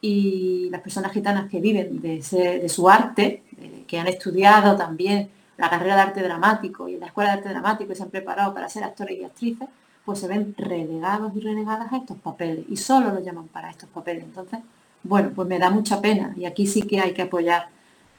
Y 0.00 0.68
las 0.70 0.82
personas 0.82 1.10
gitanas 1.10 1.50
que 1.50 1.58
viven 1.58 2.00
de, 2.00 2.68
su 2.68 2.88
arte, 2.88 3.42
que 3.88 3.98
han 3.98 4.06
estudiado 4.06 4.76
también 4.76 5.30
la 5.56 5.68
carrera 5.68 5.96
de 5.96 6.02
arte 6.02 6.22
dramático 6.22 6.88
y 6.88 6.94
en 6.94 7.00
la 7.00 7.06
escuela 7.06 7.30
de 7.30 7.38
arte 7.38 7.48
dramático 7.48 7.92
y 7.92 7.96
se 7.96 8.04
han 8.04 8.10
preparado 8.10 8.54
para 8.54 8.68
ser 8.68 8.84
actores 8.84 9.18
y 9.18 9.24
actrices, 9.24 9.68
pues 10.06 10.20
se 10.20 10.28
ven 10.28 10.54
relegados 10.56 11.32
y 11.34 11.40
relegadas 11.40 11.92
a 11.92 11.96
estos 11.96 12.16
papeles 12.18 12.64
y 12.68 12.76
solo 12.76 13.10
lo 13.10 13.20
llaman 13.20 13.48
para 13.48 13.68
estos 13.68 13.90
papeles. 13.90 14.22
Entonces, 14.22 14.60
bueno, 15.02 15.32
pues 15.34 15.48
me 15.48 15.58
da 15.58 15.68
mucha 15.68 16.00
pena 16.00 16.32
y 16.36 16.46
aquí 16.46 16.66
sí 16.66 16.82
que 16.82 17.00
hay 17.00 17.12
que 17.12 17.22
apoyar 17.22 17.68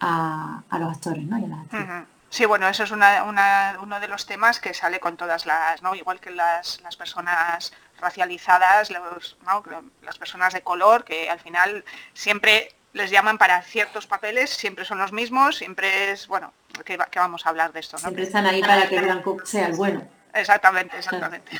a, 0.02 0.62
los 0.80 0.91
actores 0.91 1.23
¿no? 1.23 1.39
y 1.39 1.45
a 1.45 1.47
las 1.47 1.60
actrices. 1.62 2.04
Sí, 2.30 2.45
bueno, 2.45 2.67
eso 2.67 2.84
es 2.84 2.91
uno 2.91 4.00
de 4.02 4.08
los 4.10 4.26
temas 4.26 4.60
que 4.60 4.73
sale 4.73 5.00
con 5.00 5.15
todas 5.15 5.45
las, 5.45 5.82
¿no? 5.82 5.95
Igual 5.95 6.19
que 6.19 6.30
las, 6.30 6.80
personas 6.97 7.71
racializadas, 8.02 8.91
las 8.91 10.17
personas 10.19 10.54
de 10.54 10.62
color, 10.62 11.06
que 11.06 11.30
al 11.30 11.39
final 11.39 11.86
siempre 12.13 12.76
les 12.91 13.12
llaman 13.12 13.38
para 13.38 13.62
ciertos 13.62 14.08
papeles, 14.08 14.50
siempre 14.50 14.84
son 14.84 14.97
los 14.97 15.13
mismos, 15.13 15.56
siempre 15.56 16.12
es, 16.12 16.28
bueno, 16.28 16.52
que, 16.84 16.97
vamos 17.15 17.45
a 17.45 17.50
hablar 17.50 17.71
de 17.71 17.80
esto, 17.80 17.95
¿no? 17.95 18.02
Siempre 18.02 18.23
están 18.23 18.45
ahí 18.45 18.62
para 18.62 18.89
que 18.89 19.00
blanco 19.00 19.38
sea 19.45 19.67
el 19.67 19.78
bueno. 19.78 20.16
Exactamente, 20.39 20.97
exactamente. 20.97 21.52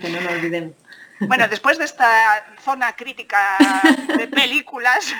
Que 0.00 0.08
no 0.08 0.20
lo 0.20 0.30
olvidemos. 0.30 0.74
Bueno, 1.20 1.48
después 1.48 1.78
de 1.78 1.84
esta 1.84 2.46
zona 2.60 2.96
crítica 2.96 3.58
de 4.16 4.26
películas, 4.40 5.14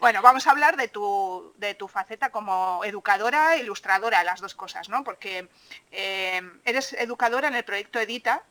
bueno, 0.00 0.22
vamos 0.22 0.46
a 0.46 0.52
hablar 0.52 0.76
de 0.76 0.88
tu, 0.88 1.52
de 1.58 1.74
tu 1.74 1.86
faceta 1.86 2.30
como 2.30 2.82
educadora 2.84 3.56
e 3.56 3.60
ilustradora, 3.60 4.24
las 4.24 4.40
dos 4.40 4.54
cosas, 4.54 4.88
¿no? 4.88 5.04
Porque 5.04 5.48
eh, 5.92 6.40
eres 6.64 6.94
educadora 6.94 7.48
en 7.48 7.54
el 7.54 7.64
proyecto 7.64 8.00
Edita, 8.00 8.42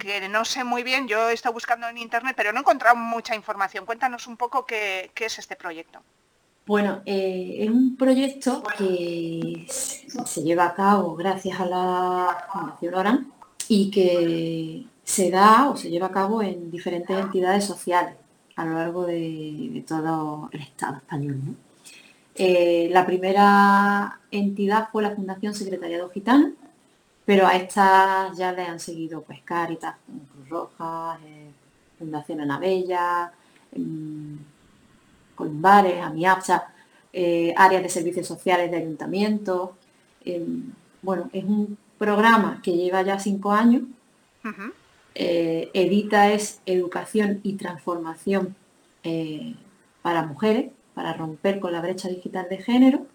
que 0.00 0.28
no 0.28 0.44
sé 0.44 0.64
muy 0.64 0.82
bien, 0.82 1.06
yo 1.06 1.30
he 1.30 1.32
estado 1.32 1.52
buscando 1.52 1.88
en 1.88 1.98
internet, 1.98 2.34
pero 2.36 2.52
no 2.52 2.58
he 2.58 2.62
encontrado 2.62 2.96
mucha 2.96 3.34
información. 3.36 3.86
Cuéntanos 3.86 4.26
un 4.26 4.36
poco 4.36 4.66
qué, 4.66 5.12
es 5.14 5.38
este 5.38 5.54
proyecto. 5.54 6.02
Bueno, 6.68 7.00
eh, 7.06 7.56
es 7.60 7.70
un 7.70 7.96
proyecto 7.96 8.62
que 8.76 9.64
se 9.70 10.42
lleva 10.42 10.66
a 10.66 10.74
cabo 10.74 11.16
gracias 11.16 11.58
a 11.58 11.64
la 11.64 12.46
Fundación 12.52 12.94
Oran 12.94 13.32
y 13.68 13.90
que 13.90 14.84
se 15.02 15.30
da 15.30 15.70
o 15.70 15.78
se 15.78 15.88
lleva 15.88 16.08
a 16.08 16.12
cabo 16.12 16.42
en 16.42 16.70
diferentes 16.70 17.18
entidades 17.18 17.64
sociales 17.64 18.16
a 18.56 18.66
lo 18.66 18.74
largo 18.74 19.06
de, 19.06 19.82
todo 19.88 20.50
el 20.52 20.60
Estado 20.60 20.98
español. 20.98 21.40
Eh, 22.34 22.90
la 22.92 23.06
primera 23.06 24.20
entidad 24.30 24.90
fue 24.92 25.02
la 25.02 25.16
Fundación 25.16 25.54
Secretariado 25.54 26.10
Gitano, 26.10 26.52
pero 27.24 27.46
a 27.46 27.56
estas 27.56 28.36
ya 28.36 28.52
le 28.52 28.64
han 28.64 28.78
seguido 28.78 29.22
pues 29.22 29.40
Cáritas, 29.40 29.96
Cruz 30.34 30.48
Roja, 30.50 31.18
eh, 31.24 31.50
Fundación 31.98 32.42
Anabella, 32.42 33.32
eh, 35.38 35.44
Columbares, 35.44 36.02
AMIAPSA, 36.02 36.68
eh, 37.12 37.54
áreas 37.56 37.82
de 37.82 37.88
servicios 37.88 38.26
sociales 38.26 38.70
de 38.70 38.76
ayuntamientos. 38.78 39.70
bueno, 41.02 41.30
es 41.32 41.44
un 41.44 41.78
programa 41.96 42.60
que 42.62 42.72
lleva 42.72 43.02
ya 43.02 43.18
cinco 43.18 43.52
años. 43.52 43.82
Edita 45.14 46.32
es 46.32 46.60
educación 46.66 47.40
y 47.42 47.54
transformación 47.54 48.54
para 50.02 50.22
mujeres, 50.22 50.70
para 50.94 51.12
romper 51.12 51.60
con 51.60 51.72
la 51.72 51.80
brecha 51.80 52.08
digital 52.08 52.46
de 52.48 52.58
género 52.58 53.06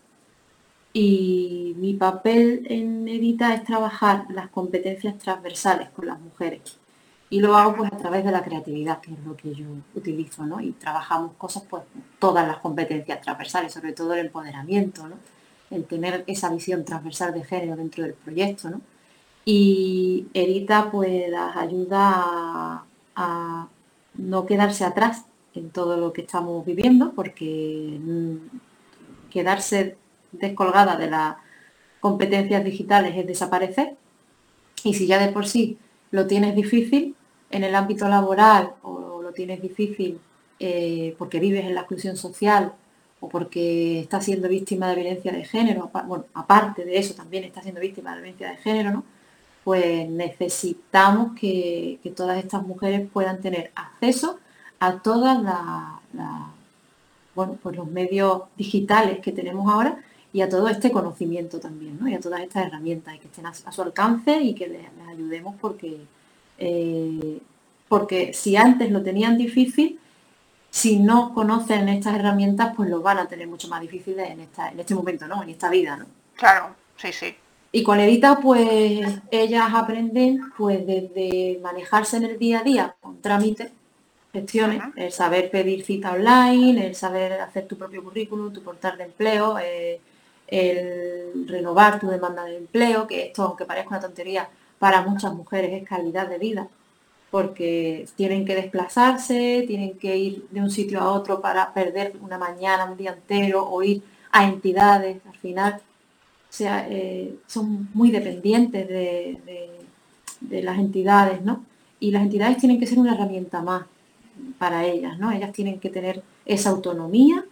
y 0.93 1.73
mi 1.77 1.95
papel 1.95 2.67
en 2.69 3.07
Edita 3.07 3.55
es 3.55 3.63
trabajar 3.63 4.25
las 4.29 4.49
competencias 4.49 5.17
transversales 5.17 5.89
con 5.89 6.05
las 6.05 6.19
mujeres. 6.19 6.77
Y 7.33 7.39
lo 7.39 7.57
hago 7.57 7.75
pues 7.75 7.91
a 7.91 7.97
través 7.97 8.23
de 8.23 8.31
la 8.31 8.43
creatividad, 8.43 9.01
que 9.01 9.11
es 9.11 9.19
lo 9.25 9.35
que 9.35 9.55
yo 9.55 9.65
utilizo, 9.95 10.45
¿no? 10.45 10.61
Y 10.61 10.73
trabajamos 10.73 11.31
cosas, 11.35 11.63
pues 11.67 11.81
todas 12.19 12.45
las 12.45 12.57
competencias 12.57 13.21
transversales, 13.21 13.73
sobre 13.73 13.91
todo 13.91 14.13
el 14.13 14.27
empoderamiento, 14.27 15.07
¿no? 15.07 15.15
El 15.71 15.85
tener 15.85 16.23
esa 16.27 16.49
visión 16.49 16.85
transversal 16.85 17.33
de 17.33 17.43
género 17.43 17.75
dentro 17.75 18.03
del 18.03 18.13
proyecto, 18.13 18.69
¿no? 18.69 18.81
Y 19.45 20.27
Edita 20.35 20.91
pues 20.91 21.33
ayuda 21.55 21.99
a, 22.03 22.83
a 23.15 23.67
no 24.13 24.45
quedarse 24.45 24.85
atrás 24.85 25.25
en 25.55 25.71
todo 25.71 25.97
lo 25.97 26.13
que 26.13 26.21
estamos 26.21 26.63
viviendo, 26.63 27.13
porque 27.13 27.99
mm, 27.99 29.31
quedarse 29.31 29.97
descolgada 30.33 30.97
de 30.97 31.09
las 31.09 31.37
competencias 31.99 32.63
digitales 32.63 33.17
es 33.17 33.25
desaparecer. 33.25 33.95
Y 34.83 34.93
si 34.93 35.07
ya 35.07 35.17
de 35.17 35.33
por 35.33 35.47
sí 35.47 35.79
lo 36.11 36.27
tienes 36.27 36.55
difícil 36.55 37.15
en 37.53 37.63
el 37.63 37.75
ámbito 37.75 38.07
laboral 38.07 38.73
o 38.81 39.21
lo 39.21 39.31
tienes 39.31 39.61
difícil 39.61 40.19
eh, 40.59 41.15
porque 41.17 41.39
vives 41.39 41.65
en 41.65 41.75
la 41.75 41.81
exclusión 41.81 42.17
social 42.17 42.73
o 43.19 43.29
porque 43.29 44.01
estás 44.01 44.25
siendo 44.25 44.49
víctima 44.49 44.89
de 44.89 44.95
violencia 44.95 45.31
de 45.31 45.45
género, 45.45 45.89
bueno, 46.05 46.25
aparte 46.33 46.83
de 46.83 46.97
eso 46.97 47.13
también 47.13 47.45
estás 47.45 47.63
siendo 47.63 47.79
víctima 47.79 48.11
de 48.11 48.21
violencia 48.21 48.49
de 48.49 48.57
género, 48.57 48.91
¿no? 48.91 49.03
Pues 49.63 50.09
necesitamos 50.09 51.39
que, 51.39 51.99
todas 52.17 52.37
estas 52.37 52.63
mujeres 52.63 53.07
puedan 53.11 53.39
tener 53.39 53.71
acceso 53.75 54.39
a 54.79 55.01
todas 55.01 55.41
las, 55.41 56.35
bueno, 57.33 57.57
pues 57.63 57.77
los 57.77 57.87
medios 57.87 58.43
digitales 58.57 59.19
que 59.19 59.31
tenemos 59.31 59.71
ahora 59.71 60.03
y 60.33 60.41
a 60.41 60.49
todo 60.49 60.67
este 60.67 60.91
conocimiento 60.91 61.59
también, 61.59 61.97
¿no? 61.99 62.09
y 62.09 62.15
a 62.15 62.19
todas 62.19 62.41
estas 62.41 62.65
herramientas 62.65 63.15
y 63.15 63.19
que 63.19 63.27
estén 63.27 63.45
a, 63.45 63.53
su 63.53 63.81
alcance 63.81 64.41
y 64.41 64.53
que 64.53 64.67
les, 64.67 64.87
ayudemos 65.07 65.55
porque, 65.61 66.01
eh, 66.65 67.39
porque 67.89 68.33
si 68.33 68.55
antes 68.55 68.89
lo 68.89 69.03
tenían 69.03 69.37
difícil, 69.37 69.99
si 70.69 70.97
no 70.97 71.33
conocen 71.33 71.89
estas 71.89 72.15
herramientas, 72.15 72.73
pues 72.75 72.89
lo 72.89 73.01
van 73.01 73.19
a 73.19 73.27
tener 73.27 73.47
mucho 73.47 73.67
más 73.67 73.81
difícil 73.81 74.17
en, 74.19 74.39
esta, 74.39 74.69
en 74.69 74.79
este 74.79 74.95
momento, 74.95 75.27
¿no? 75.27 75.43
En 75.43 75.49
esta 75.49 75.69
vida, 75.69 75.97
¿no? 75.97 76.05
Claro, 76.35 76.73
sí, 76.95 77.11
sí. 77.11 77.35
Y 77.73 77.83
con 77.83 77.99
Edita, 77.99 78.39
pues 78.39 79.05
ellas 79.29 79.69
aprenden 79.73 80.39
pues 80.57 80.85
desde 80.87 81.59
manejarse 81.61 82.17
en 82.17 82.23
el 82.23 82.39
día 82.39 82.59
a 82.59 82.63
día 82.63 82.95
con 83.01 83.21
trámites, 83.21 83.71
gestiones, 84.31 84.81
el 84.95 85.11
saber 85.11 85.51
pedir 85.51 85.83
cita 85.83 86.13
online, 86.13 86.87
el 86.87 86.95
saber 86.95 87.33
hacer 87.41 87.67
tu 87.67 87.77
propio 87.77 88.03
currículum, 88.03 88.53
tu 88.53 88.63
portal 88.63 88.97
de 88.97 89.03
empleo, 89.03 89.59
eh, 89.59 89.99
el 90.47 91.45
renovar 91.47 91.99
tu 91.99 92.07
demanda 92.07 92.45
de 92.45 92.57
empleo, 92.57 93.05
que 93.05 93.27
esto, 93.27 93.43
aunque 93.43 93.65
parezca 93.65 93.89
una 93.89 93.99
tontería, 93.99 94.47
para 94.83 95.01
muchas 95.01 95.33
mujeres 95.33 95.71
es 95.81 95.87
calidad 95.87 96.27
de 96.27 96.37
vida, 96.37 96.67
porque 97.31 98.05
tienen 98.17 98.43
que 98.43 98.53
desplazarse, 98.53 99.63
tienen 99.65 99.97
que 99.97 100.17
ir 100.17 100.45
de 100.51 100.59
un 100.59 100.69
sitio 100.69 100.99
a 100.99 101.09
otro 101.09 101.39
para 101.39 101.73
perder 101.73 102.17
una 102.19 102.37
mañana, 102.37 102.83
un 102.91 102.97
día 102.97 103.13
entero, 103.13 103.65
o 103.65 103.81
ir 103.81 104.03
a 104.33 104.45
entidades, 104.45 105.21
al 105.25 105.37
final, 105.37 105.75
o 105.75 105.79
sea, 106.49 106.85
eh, 106.89 107.33
son 107.47 107.87
muy 107.93 108.11
dependientes 108.11 108.85
de, 108.89 109.71
de, 110.41 110.63
las 110.63 110.77
entidades, 110.77 111.41
¿no? 111.41 111.63
Y 112.01 112.11
las 112.11 112.23
entidades 112.23 112.57
tienen 112.57 112.77
que 112.77 112.85
ser 112.85 112.99
una 112.99 113.13
herramienta 113.13 113.61
más 113.61 113.85
para 114.57 114.85
ellas, 114.85 115.17
¿no? 115.17 115.31
Ellas 115.31 115.53
tienen 115.53 115.79
que 115.79 115.91
tener 115.91 116.21
esa 116.45 116.71
autonomía 116.71 117.45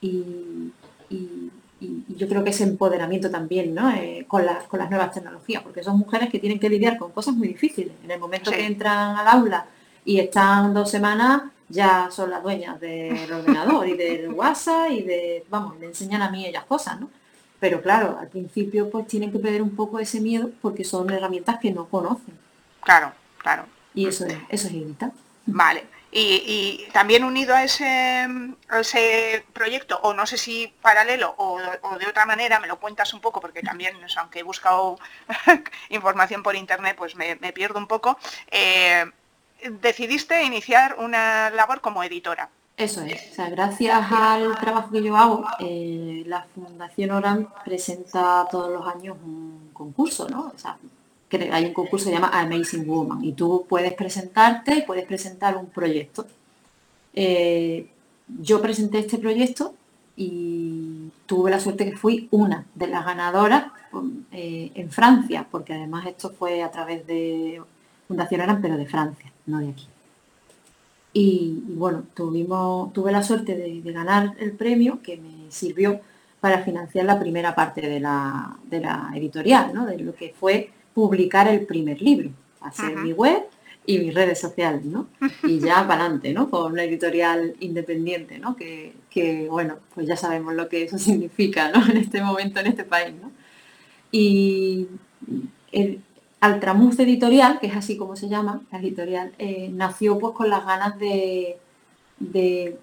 y, 0.00 0.72
y, 1.10 1.50
yo 1.80 2.28
creo 2.28 2.44
que 2.44 2.50
ese 2.50 2.64
empoderamiento 2.64 3.30
también 3.30 3.74
¿no? 3.74 3.90
Eh, 3.90 4.24
con, 4.28 4.42
con 4.68 4.78
las 4.78 4.90
nuevas 4.90 5.12
tecnologías, 5.12 5.62
porque 5.62 5.82
son 5.82 5.98
mujeres 5.98 6.28
que 6.28 6.38
tienen 6.38 6.58
que 6.58 6.68
lidiar 6.68 6.98
con 6.98 7.12
cosas 7.12 7.34
muy 7.34 7.48
difíciles. 7.48 7.92
En 8.04 8.10
el 8.10 8.20
momento 8.20 8.50
que 8.50 8.66
entran 8.66 9.16
al 9.16 9.26
aula 9.26 9.66
y 10.04 10.18
están 10.18 10.74
dos 10.74 10.90
semanas, 10.90 11.42
ya 11.68 12.08
son 12.10 12.30
las 12.30 12.42
dueñas 12.42 12.80
del 12.80 13.32
ordenador 13.32 13.88
y 13.88 13.96
del 13.96 14.28
WhatsApp 14.32 14.90
y 14.90 15.02
de, 15.02 15.44
vamos, 15.48 15.78
le 15.78 15.86
enseñan 15.86 16.22
a 16.22 16.30
mí 16.30 16.46
ellas 16.46 16.64
cosas, 16.64 17.00
¿no? 17.00 17.08
Pero 17.58 17.82
claro, 17.82 18.16
al 18.18 18.28
principio 18.28 18.90
pues 18.90 19.06
tienen 19.06 19.30
que 19.30 19.38
perder 19.38 19.62
un 19.62 19.76
poco 19.76 19.98
ese 19.98 20.20
miedo 20.20 20.50
porque 20.62 20.82
son 20.82 21.10
herramientas 21.10 21.58
que 21.60 21.70
no 21.70 21.86
conocen. 21.86 22.34
Claro, 22.82 23.12
claro. 23.38 23.66
Y 23.94 24.06
eso 24.06 24.24
es, 24.24 24.36
eso 24.48 24.68
es 24.68 24.74
Vale. 25.46 25.84
Y, 26.12 26.88
también 26.92 27.22
unido 27.22 27.54
a 27.54 27.62
ese, 27.62 28.26
proyecto, 29.52 29.98
o 30.02 30.12
no 30.12 30.26
sé 30.26 30.36
si 30.38 30.74
paralelo 30.82 31.34
o, 31.38 31.58
de 31.98 32.06
otra 32.06 32.26
manera, 32.26 32.58
me 32.58 32.66
lo 32.66 32.80
cuentas 32.80 33.14
un 33.14 33.20
poco, 33.20 33.40
porque 33.40 33.62
también, 33.62 33.96
aunque 34.18 34.40
he 34.40 34.42
buscado 34.42 34.98
información 35.88 36.42
por 36.42 36.56
internet, 36.56 36.96
pues 36.98 37.14
me, 37.14 37.36
pierdo 37.52 37.78
un 37.78 37.86
poco, 37.86 38.18
eh, 38.50 39.04
decidiste 39.62 40.42
iniciar 40.42 40.96
una 40.98 41.50
labor 41.50 41.80
como 41.80 42.02
editora. 42.02 42.48
Eso 42.76 43.02
es, 43.02 43.32
o 43.32 43.34
sea, 43.34 43.50
gracias 43.50 44.10
al 44.10 44.58
trabajo 44.58 44.90
que 44.90 45.02
yo 45.02 45.14
hago, 45.14 45.46
eh, 45.58 46.22
la 46.26 46.46
Fundación 46.54 47.10
Oran 47.10 47.48
presenta 47.62 48.46
todos 48.50 48.70
los 48.72 48.86
años 48.86 49.18
un 49.22 49.70
concurso, 49.74 50.26
¿no? 50.28 50.52
Hay 51.36 51.64
un 51.66 51.72
concurso 51.72 52.06
que 52.06 52.10
se 52.10 52.16
llama 52.16 52.30
Amazing 52.32 52.86
Woman 52.86 53.24
y 53.24 53.32
tú 53.32 53.66
puedes 53.68 53.92
presentarte 53.94 54.74
y 54.76 54.82
puedes 54.82 55.04
presentar 55.06 55.56
un 55.56 55.66
proyecto. 55.66 56.26
Eh, 57.14 57.88
yo 58.40 58.60
presenté 58.60 58.98
este 58.98 59.18
proyecto 59.18 59.74
y 60.16 61.10
tuve 61.26 61.50
la 61.50 61.60
suerte 61.60 61.88
que 61.88 61.96
fui 61.96 62.28
una 62.30 62.66
de 62.74 62.86
las 62.88 63.04
ganadoras 63.04 63.72
eh, 64.32 64.70
en 64.74 64.90
Francia, 64.90 65.46
porque 65.50 65.74
además 65.74 66.06
esto 66.06 66.30
fue 66.30 66.62
a 66.62 66.70
través 66.70 67.06
de 67.06 67.62
Fundación 68.06 68.40
Aran, 68.40 68.60
pero 68.60 68.76
de 68.76 68.86
Francia, 68.86 69.32
no 69.46 69.58
de 69.60 69.70
aquí. 69.70 69.86
Y, 71.12 71.62
bueno, 71.66 72.04
tuvimos, 72.14 72.92
tuve 72.92 73.10
la 73.10 73.22
suerte 73.22 73.56
de, 73.56 73.80
ganar 73.92 74.34
el 74.38 74.52
premio 74.52 75.00
que 75.02 75.16
me 75.16 75.50
sirvió 75.50 76.00
para 76.40 76.62
financiar 76.62 77.04
la 77.04 77.18
primera 77.18 77.54
parte 77.54 77.80
de 77.80 78.00
la, 78.00 78.56
de 78.64 78.80
la 78.80 79.10
editorial, 79.14 79.72
¿no? 79.74 79.86
de 79.86 79.98
lo 79.98 80.14
que 80.14 80.34
fue 80.38 80.70
publicar 80.94 81.48
el 81.48 81.66
primer 81.66 82.00
libro. 82.00 82.30
Hacer 82.60 82.96
mi 82.96 83.12
web, 83.12 83.44
y 83.86 83.98
mis 83.98 84.14
redes 84.14 84.38
sociales, 84.40 84.84
¿no? 84.84 85.08
Y 85.42 85.58
ya 85.58 85.86
para 85.86 86.02
adelante, 86.04 86.32
¿no? 86.32 86.50
Con 86.50 86.72
una 86.72 86.84
editorial 86.84 87.56
independiente, 87.60 88.38
¿no? 88.38 88.56
Que, 88.56 89.48
bueno, 89.50 89.78
pues 89.94 90.06
ya 90.06 90.16
sabemos 90.16 90.54
lo 90.54 90.68
que 90.68 90.84
eso 90.84 90.98
significa, 91.08 91.70
¿no? 91.70 91.84
En 91.86 91.96
este 91.96 92.22
momento, 92.22 92.60
en 92.60 92.66
este 92.68 92.84
país, 92.84 93.14
¿no? 93.20 93.30
Y 94.12 94.88
el 95.72 96.02
Altramuz 96.40 96.98
Editorial, 96.98 97.58
que 97.60 97.66
es 97.66 97.76
así 97.76 97.96
como 97.96 98.16
se 98.16 98.28
llama, 98.28 98.62
la 98.70 98.78
editorial, 98.78 99.32
eh, 99.38 99.70
nació 99.72 100.18
pues 100.18 100.34
con 100.34 100.50
las 100.50 100.64
ganas 100.64 100.98
de, 100.98 101.58
de 102.18 102.78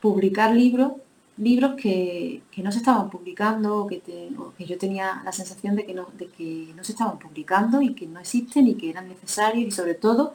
publicar 0.00 0.54
libros 0.54 0.92
libros 1.38 1.74
que, 1.76 2.42
no 2.58 2.72
se 2.72 2.78
estaban 2.78 3.10
publicando 3.10 3.78
o 3.78 3.86
que, 3.86 4.00
que, 4.00 4.64
yo 4.64 4.78
tenía 4.78 5.20
la 5.24 5.32
sensación 5.32 5.76
de 5.76 5.84
que, 5.84 5.94
no, 5.94 6.08
de 6.16 6.28
que 6.28 6.72
no 6.74 6.82
se 6.82 6.92
estaban 6.92 7.18
publicando 7.18 7.82
y 7.82 7.94
que 7.94 8.06
no 8.06 8.20
existen 8.20 8.66
y 8.68 8.74
que 8.74 8.90
eran 8.90 9.08
necesarios 9.08 9.68
y 9.68 9.70
sobre 9.70 9.94
todo 9.94 10.34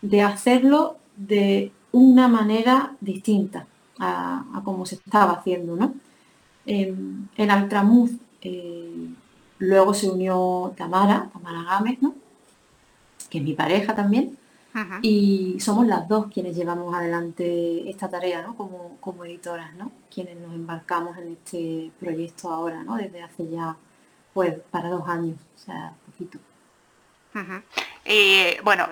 de 0.00 0.22
hacerlo 0.22 0.96
de 1.16 1.72
una 1.92 2.28
manera 2.28 2.96
distinta 3.00 3.66
a, 3.98 4.60
como 4.64 4.86
se 4.86 4.96
estaba 4.96 5.32
haciendo. 5.32 5.76
¿no? 5.76 5.94
en 6.64 7.50
Altramuz 7.50 8.12
eh, 8.40 9.08
luego 9.58 9.94
se 9.94 10.10
unió 10.10 10.72
Tamara, 10.76 11.30
Tamara 11.32 11.62
Gámez, 11.62 12.02
¿no? 12.02 12.14
que 13.30 13.38
es 13.38 13.44
mi 13.44 13.54
pareja 13.54 13.94
también, 13.94 14.36
y 15.02 15.58
somos 15.60 15.86
las 15.86 16.08
dos 16.08 16.26
quienes 16.32 16.56
llevamos 16.56 16.94
adelante 16.94 17.88
esta 17.90 18.08
tarea, 18.08 18.42
¿no? 18.42 18.56
Como, 18.56 18.96
como 19.00 19.24
editoras, 19.24 19.74
¿no? 19.74 19.92
Quienes 20.12 20.36
nos 20.36 20.54
embarcamos 20.54 21.18
en 21.18 21.32
este 21.32 21.90
proyecto 22.00 22.50
ahora, 22.50 22.82
¿no? 22.82 22.96
Desde 22.96 23.22
hace 23.22 23.48
ya, 23.48 23.76
pues, 24.32 24.54
para 24.70 24.88
dos 24.88 25.06
años, 25.08 25.36
o 25.56 25.58
sea, 25.58 25.92
poquito. 26.06 26.38
Y 28.04 28.60
bueno, 28.62 28.88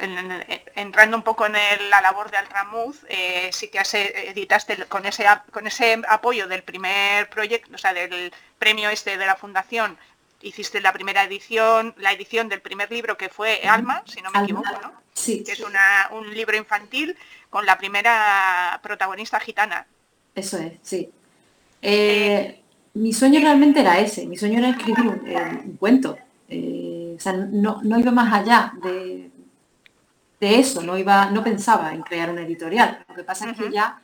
entrando 0.74 1.16
un 1.16 1.22
poco 1.22 1.44
en 1.44 1.52
la 1.90 2.00
labor 2.00 2.30
de 2.30 2.38
Altramuz, 2.38 3.04
eh, 3.08 3.50
sí 3.52 3.68
que 3.68 3.80
editaste 4.28 4.86
con 4.86 5.04
ese, 5.04 5.26
con 5.50 5.66
ese 5.66 6.00
apoyo 6.08 6.46
del 6.46 6.62
primer 6.62 7.28
proyecto, 7.28 7.74
o 7.74 7.78
sea, 7.78 7.92
del 7.92 8.32
premio 8.58 8.88
este 8.88 9.18
de 9.18 9.26
la 9.26 9.36
fundación, 9.36 9.98
hiciste 10.42 10.80
la 10.80 10.92
primera 10.92 11.24
edición, 11.24 11.94
la 11.98 12.12
edición 12.12 12.48
del 12.48 12.60
primer 12.60 12.90
libro 12.90 13.16
que 13.16 13.28
fue 13.28 13.60
Alma, 13.64 14.02
si 14.06 14.22
no 14.22 14.30
me 14.30 14.42
equivoco, 14.42 14.70
¿no? 14.82 14.92
Sí. 15.12 15.42
Que 15.44 15.52
es 15.52 15.60
un 15.60 16.34
libro 16.34 16.56
infantil 16.56 17.16
con 17.50 17.66
la 17.66 17.76
primera 17.76 18.80
protagonista 18.82 19.38
gitana. 19.40 19.86
Eso 20.34 20.58
es, 20.58 20.74
sí. 20.82 21.10
Eh, 21.82 22.62
mi 22.94 23.12
sueño 23.12 23.40
realmente 23.40 23.80
era 23.80 23.98
ese, 23.98 24.26
mi 24.26 24.36
sueño 24.36 24.58
era 24.58 24.70
escribir 24.70 25.06
un, 25.06 25.26
eh, 25.26 25.76
cuento. 25.78 26.16
Eh, 26.48 27.14
o 27.16 27.20
sea, 27.20 27.32
no, 27.32 27.80
iba 27.98 28.10
más 28.10 28.32
allá 28.32 28.72
de, 28.82 29.30
de, 30.40 30.58
eso, 30.58 30.82
no, 30.82 30.96
iba, 30.96 31.30
no 31.30 31.44
pensaba 31.44 31.92
en 31.92 32.02
crear 32.02 32.30
una 32.30 32.42
editorial. 32.42 33.04
Lo 33.08 33.14
que 33.14 33.24
pasa 33.24 33.50
es 33.50 33.58
que 33.58 33.70
ya 33.70 34.00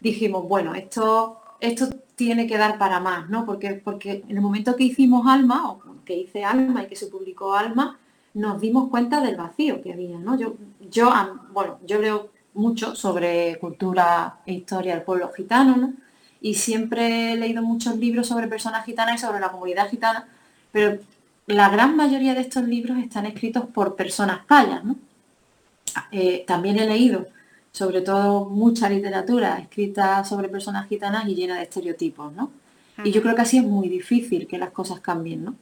dijimos, 0.00 0.48
bueno, 0.48 0.74
esto, 0.74 1.40
esto 1.60 1.88
tiene 2.16 2.46
que 2.46 2.58
dar 2.58 2.78
para 2.78 3.00
más, 3.00 3.28
¿no? 3.28 3.44
Porque, 3.44 3.74
porque 3.74 4.24
en 4.28 4.36
el 4.36 4.42
momento 4.42 4.76
que 4.76 4.84
hicimos 4.84 5.26
Alma, 5.26 5.70
o 5.70 5.80
que 6.04 6.16
hice 6.16 6.44
Alma 6.44 6.82
y 6.82 6.86
que 6.86 6.96
se 6.96 7.06
publicó 7.06 7.54
Alma, 7.54 7.98
nos 8.34 8.60
dimos 8.60 8.88
cuenta 8.88 9.20
del 9.20 9.36
vacío 9.36 9.82
que 9.82 9.92
había, 9.92 10.18
¿no? 10.18 10.38
Yo, 10.38 10.54
yo 10.90 11.12
bueno, 11.52 11.78
yo 11.86 12.00
leo 12.00 12.30
mucho 12.54 12.94
sobre 12.94 13.58
cultura 13.58 14.40
e 14.46 14.54
historia 14.54 14.94
del 14.94 15.04
pueblo 15.04 15.30
gitano, 15.32 15.76
¿no? 15.76 15.92
Y 16.40 16.54
siempre 16.54 17.32
he 17.32 17.36
leído 17.36 17.62
muchos 17.62 17.96
libros 17.96 18.28
sobre 18.28 18.48
personas 18.48 18.84
gitanas 18.84 19.16
y 19.16 19.18
sobre 19.24 19.40
la 19.40 19.50
comunidad 19.50 19.88
gitana, 19.88 20.28
pero 20.72 20.98
la 21.46 21.68
gran 21.68 21.96
mayoría 21.96 22.34
de 22.34 22.40
estos 22.40 22.64
libros 22.64 22.98
están 22.98 23.26
escritos 23.26 23.66
por 23.66 23.96
personas 23.96 24.44
payas, 24.46 24.84
¿no? 24.84 24.96
Eh, 26.10 26.44
también 26.46 26.78
he 26.78 26.86
leído 26.86 27.26
sobre 27.74 28.02
todo 28.02 28.44
mucha 28.44 28.88
literatura 28.88 29.58
escrita 29.58 30.24
sobre 30.24 30.48
personas 30.48 30.88
gitanas 30.88 31.26
y 31.26 31.34
llena 31.34 31.56
de 31.56 31.64
estereotipos, 31.64 32.32
¿no? 32.32 32.52
Y 33.02 33.10
yo 33.10 33.20
creo 33.20 33.34
que 33.34 33.42
así 33.42 33.58
es 33.58 33.64
muy 33.64 33.88
difícil 33.88 34.46
que 34.46 34.58
las 34.58 34.70
cosas 34.70 35.00
cambien, 35.00 35.44
¿no? 35.44 35.56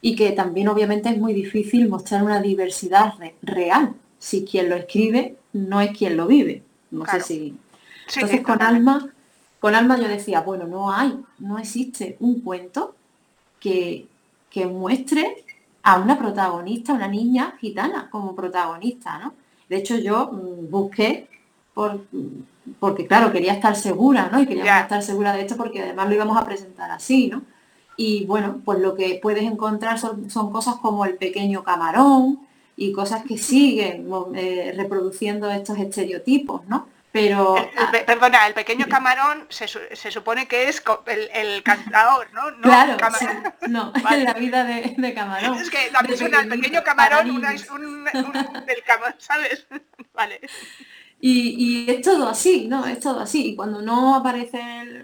Y 0.00 0.14
que 0.14 0.30
también 0.30 0.68
obviamente 0.68 1.08
es 1.08 1.18
muy 1.18 1.34
difícil 1.34 1.88
mostrar 1.88 2.22
una 2.22 2.40
diversidad 2.40 3.14
real 3.42 3.94
si 4.20 4.44
quien 4.44 4.68
lo 4.68 4.76
escribe 4.76 5.38
no 5.52 5.80
es 5.80 5.90
quien 5.90 6.16
lo 6.16 6.28
vive. 6.28 6.62
No 6.92 7.04
sé 7.04 7.20
si. 7.20 7.56
Entonces 8.14 8.42
con 8.42 8.62
Alma, 8.62 9.12
con 9.58 9.74
Alma 9.74 9.98
yo 9.98 10.06
decía, 10.06 10.42
bueno, 10.42 10.68
no 10.68 10.92
hay, 10.92 11.18
no 11.40 11.58
existe 11.58 12.16
un 12.20 12.42
cuento 12.42 12.94
que, 13.58 14.06
que 14.50 14.66
muestre 14.66 15.44
a 15.82 15.98
una 15.98 16.16
protagonista, 16.16 16.92
una 16.92 17.08
niña 17.08 17.56
gitana 17.60 18.08
como 18.08 18.36
protagonista, 18.36 19.18
¿no? 19.18 19.34
De 19.68 19.78
hecho, 19.78 19.96
yo 19.96 20.30
mm, 20.30 20.70
busqué 21.76 22.00
porque 22.80 23.06
claro, 23.06 23.32
quería 23.32 23.52
estar 23.52 23.76
segura, 23.76 24.28
¿no? 24.30 24.40
Y 24.40 24.46
quería 24.46 24.80
estar 24.80 25.02
segura 25.02 25.32
de 25.32 25.42
esto 25.42 25.56
porque 25.56 25.82
además 25.82 26.08
lo 26.08 26.14
íbamos 26.14 26.36
a 26.36 26.44
presentar 26.44 26.90
así, 26.90 27.28
¿no? 27.28 27.42
Y 27.96 28.26
bueno, 28.26 28.60
pues 28.64 28.80
lo 28.80 28.94
que 28.94 29.18
puedes 29.22 29.44
encontrar 29.44 29.98
son, 29.98 30.28
cosas 30.50 30.76
como 30.76 31.04
el 31.06 31.16
pequeño 31.16 31.64
camarón 31.64 32.40
y 32.76 32.92
cosas 32.92 33.22
que 33.24 33.38
siguen 33.38 34.06
eh, 34.34 34.74
reproduciendo 34.76 35.50
estos 35.50 35.78
estereotipos, 35.78 36.66
¿no? 36.66 36.88
Pero... 37.12 37.56
perdona, 38.06 38.46
el 38.46 38.52
pequeño 38.52 38.86
camarón 38.90 39.46
se, 39.48 39.66
supone 40.10 40.46
que 40.46 40.68
es 40.68 40.82
el, 41.06 41.62
cantador, 41.62 42.28
¿no? 42.34 42.50
no 42.50 42.60
claro, 42.60 42.98
no, 43.68 43.92
la 44.10 44.34
vida 44.34 44.64
de, 44.64 45.14
camarón. 45.14 45.58
Es 45.58 45.70
que 45.70 45.90
la 45.90 46.00
persona, 46.00 46.40
el 46.40 46.48
pequeño 46.50 46.82
camarón, 46.84 47.30
una, 47.30 47.54
un, 47.72 48.04
del 48.66 48.82
camarón, 48.84 49.14
¿sabes? 49.16 49.66
vale. 50.12 50.42
Y, 51.20 51.90
es 51.90 52.02
todo 52.02 52.28
así, 52.28 52.68
¿no? 52.68 52.86
Es 52.86 53.00
todo 53.00 53.20
así. 53.20 53.48
Y 53.48 53.56
cuando 53.56 53.82
no 53.82 54.14
aparece 54.14 54.60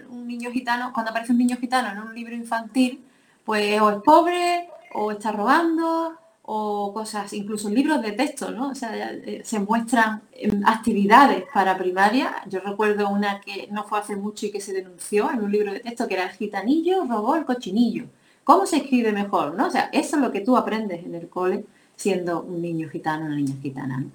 un 0.09 0.27
niño 0.27 0.51
gitano, 0.51 0.91
cuando 0.93 1.11
aparece 1.11 1.31
un 1.33 1.39
niño 1.39 1.57
gitano 1.57 1.89
en 1.91 2.07
un 2.07 2.15
libro 2.15 2.35
infantil, 2.35 3.03
pues 3.43 3.81
o 3.81 3.89
es 3.91 3.97
pobre, 4.03 4.69
o 4.93 5.11
está 5.11 5.31
robando, 5.31 6.17
o 6.43 6.93
cosas, 6.93 7.31
incluso 7.33 7.69
libros 7.69 8.01
de 8.01 8.11
texto, 8.11 8.51
¿no? 8.51 8.69
O 8.69 8.75
sea, 8.75 9.11
eh, 9.13 9.41
se 9.45 9.59
muestran 9.59 10.21
em, 10.33 10.61
actividades 10.65 11.45
para 11.53 11.77
primaria. 11.77 12.43
Yo 12.49 12.59
recuerdo 12.59 13.09
una 13.09 13.39
que 13.41 13.67
no 13.71 13.83
fue 13.85 13.99
hace 13.99 14.15
mucho 14.15 14.45
y 14.45 14.51
que 14.51 14.61
se 14.61 14.73
denunció 14.73 15.31
en 15.31 15.41
un 15.41 15.51
libro 15.51 15.71
de 15.73 15.79
texto, 15.79 16.07
que 16.07 16.15
era 16.15 16.25
el 16.25 16.31
gitanillo 16.31 17.05
robó 17.05 17.35
el 17.35 17.45
cochinillo. 17.45 18.05
¿Cómo 18.43 18.65
se 18.65 18.77
escribe 18.77 19.11
mejor? 19.13 19.55
¿no? 19.55 19.67
O 19.67 19.69
sea, 19.71 19.89
eso 19.93 20.17
es 20.17 20.21
lo 20.21 20.31
que 20.31 20.41
tú 20.41 20.57
aprendes 20.57 21.05
en 21.05 21.15
el 21.15 21.29
cole 21.29 21.65
siendo 21.95 22.41
un 22.41 22.61
niño 22.61 22.89
gitano, 22.89 23.25
una 23.25 23.35
niña 23.35 23.55
gitana. 23.61 24.05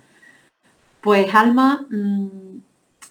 Pues 1.00 1.34
Alma, 1.34 1.86
mm, 1.90 2.58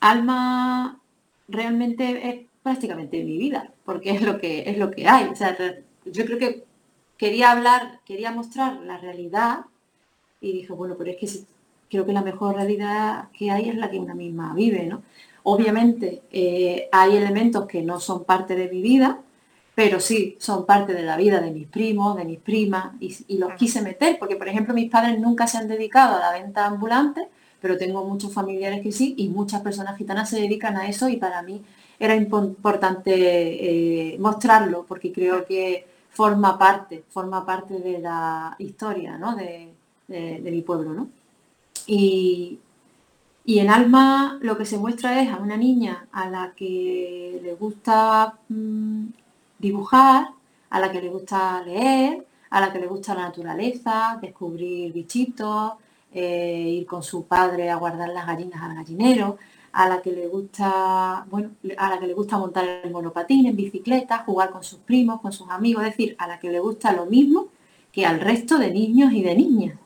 Alma 0.02 1.00
realmente 1.48 2.30
es 2.30 2.46
prácticamente 2.64 3.24
mi 3.24 3.38
vida, 3.38 3.72
porque 3.86 4.12
es 4.12 4.22
lo 4.22 4.40
que 4.40 4.70
es 4.70 4.78
lo 4.78 4.92
que 4.92 5.08
hay. 5.08 5.26
O 5.30 5.36
sea, 5.36 5.58
yo 6.06 6.26
creo 6.26 6.38
que 6.38 6.66
quería 7.18 7.52
hablar, 7.52 8.00
quería 8.06 8.32
mostrar 8.32 8.82
la 8.82 8.98
realidad 8.98 9.62
y 10.42 10.54
dije, 10.54 10.74
bueno, 10.74 10.96
pero 10.98 11.12
es 11.12 11.18
que 11.18 11.46
creo 11.90 12.06
que 12.06 12.14
la 12.14 12.22
mejor 12.22 12.56
realidad 12.56 13.30
que 13.38 13.52
hay 13.52 13.70
es 13.70 13.76
la 13.76 13.90
que 13.90 14.00
una 14.00 14.14
misma 14.14 14.54
vive, 14.54 14.86
¿no? 14.86 15.04
Obviamente 15.44 16.24
eh, 16.32 16.90
hay 16.92 17.16
elementos 17.16 17.66
que 17.68 17.82
no 17.82 18.00
son 18.00 18.26
parte 18.26 18.56
de 18.56 18.68
mi 18.70 18.82
vida, 18.82 19.22
pero 19.74 20.00
sí 20.00 20.36
son 20.40 20.66
parte 20.66 20.94
de 20.94 21.04
la 21.04 21.16
vida 21.16 21.40
de 21.40 21.52
mis 21.52 21.68
primos, 21.68 22.18
de 22.18 22.26
mis 22.26 22.40
primas, 22.40 22.92
y, 23.00 23.16
y 23.30 23.38
los 23.38 23.54
quise 23.54 23.82
meter, 23.82 24.20
porque 24.20 24.36
por 24.36 24.50
ejemplo 24.50 24.74
mis 24.74 24.92
padres 24.92 25.20
nunca 25.20 25.48
se 25.48 25.58
han 25.58 25.68
dedicado 25.68 26.18
a 26.18 26.20
la 26.20 26.32
venta 26.34 26.66
ambulante, 26.66 27.30
pero 27.62 27.78
tengo 27.78 28.03
muchos 28.03 28.34
familiares 28.34 28.82
que 28.82 28.91
sí 28.91 29.16
y 29.18 29.30
muchas 29.30 29.62
personas 29.62 29.97
gitanas 29.97 30.30
se 30.30 30.41
dedican 30.41 30.78
a 30.78 30.88
eso 30.88 31.10
y 31.10 31.18
para 31.18 31.41
mí 31.41 31.64
era 31.99 32.16
importante 32.16 33.14
eh, 34.14 34.18
mostrarlo 34.20 34.86
porque 34.88 35.12
creo 35.12 35.45
que 35.45 35.86
forma 36.12 36.58
parte, 36.58 37.03
forma 37.10 37.45
parte 37.45 37.80
de 37.80 37.99
la 37.99 38.55
historia 38.60 39.20
de, 40.08 40.51
mi 40.51 40.62
pueblo. 40.62 41.08
Y, 41.86 42.60
en 43.45 43.70
Alma 43.70 44.38
lo 44.41 44.58
que 44.58 44.66
se 44.66 44.78
muestra 44.78 45.22
es 45.22 45.30
a 45.30 45.38
una 45.38 45.55
niña 45.55 46.08
a 46.12 46.30
la 46.30 46.53
que 46.55 47.39
le 47.41 47.53
gusta 47.53 48.38
mm, 48.49 49.05
dibujar, 49.60 50.30
a 50.70 50.80
la 50.80 50.91
que 50.91 51.01
le 51.01 51.10
gusta 51.10 51.64
leer, 51.64 52.26
a 52.49 52.62
la 52.62 52.74
que 52.74 52.80
le 52.80 52.88
gusta 52.88 53.16
la 53.16 53.22
naturaleza, 53.30 54.18
descubrir 54.22 54.91
bichitos, 54.91 55.74
eh, 56.20 56.80
ir 56.80 56.88
con 56.88 57.03
su 57.03 57.26
padre 57.26 57.70
a 57.70 57.76
guardar 57.76 58.09
las 58.09 58.26
gallinas 58.26 58.59
al 58.59 58.74
gallinero, 58.74 59.38
a 59.72 59.88
la 59.88 60.01
que 60.01 60.11
le 60.11 60.28
gusta, 60.28 61.28
bueno, 61.30 61.51
a 61.78 61.91
la 61.91 61.99
que 61.99 62.07
le 62.07 62.15
gusta 62.15 62.39
montar 62.39 62.68
el 62.84 62.89
monopatín 62.89 63.45
en 63.45 63.55
bicicleta, 63.55 64.24
jugar 64.26 64.49
con 64.49 64.63
sus 64.63 64.80
primos, 64.80 65.22
con 65.22 65.32
sus 65.32 65.47
amigos, 65.51 65.84
es 65.84 65.91
decir, 65.91 66.15
a 66.18 66.28
la 66.28 66.39
que 66.39 66.49
le 66.49 66.59
gusta 66.59 66.91
lo 66.91 67.05
mismo 67.05 67.49
que 67.91 68.07
al 68.07 68.20
resto 68.20 68.57
de 68.57 68.72
niños 68.72 69.13
y 69.13 69.22
de 69.22 69.36
niñas. 69.36 69.78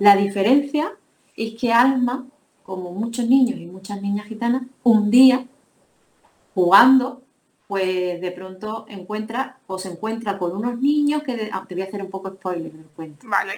La 0.00 0.16
diferencia 0.16 0.90
es 1.36 1.54
que 1.54 1.72
Alma, 1.72 2.26
como 2.64 2.90
muchos 2.90 3.28
niños 3.28 3.60
y 3.60 3.66
muchas 3.66 4.02
niñas 4.02 4.26
gitanas, 4.26 4.62
un 4.82 5.12
día, 5.12 5.46
jugando, 6.56 7.21
pues 7.72 8.20
de 8.20 8.30
pronto 8.32 8.84
encuentra 8.86 9.56
o 9.66 9.78
se 9.78 9.88
encuentra 9.88 10.36
con 10.36 10.54
unos 10.54 10.78
niños 10.78 11.22
que, 11.22 11.48
ah, 11.50 11.64
te 11.66 11.74
voy 11.74 11.84
a 11.84 11.86
hacer 11.86 12.02
un 12.02 12.10
poco 12.10 12.28
spoiler 12.28 12.70
del 12.70 12.84
cuento, 12.94 13.26
Vale. 13.26 13.54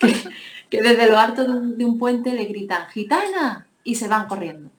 que, 0.70 0.80
desde 0.80 1.06
lo 1.06 1.18
alto 1.18 1.44
de 1.44 1.50
un, 1.50 1.76
de 1.76 1.84
un 1.84 1.98
puente 1.98 2.32
le 2.32 2.46
gritan, 2.46 2.88
gitana, 2.88 3.66
y 3.84 3.96
se 3.96 4.08
van 4.08 4.28
corriendo. 4.28 4.70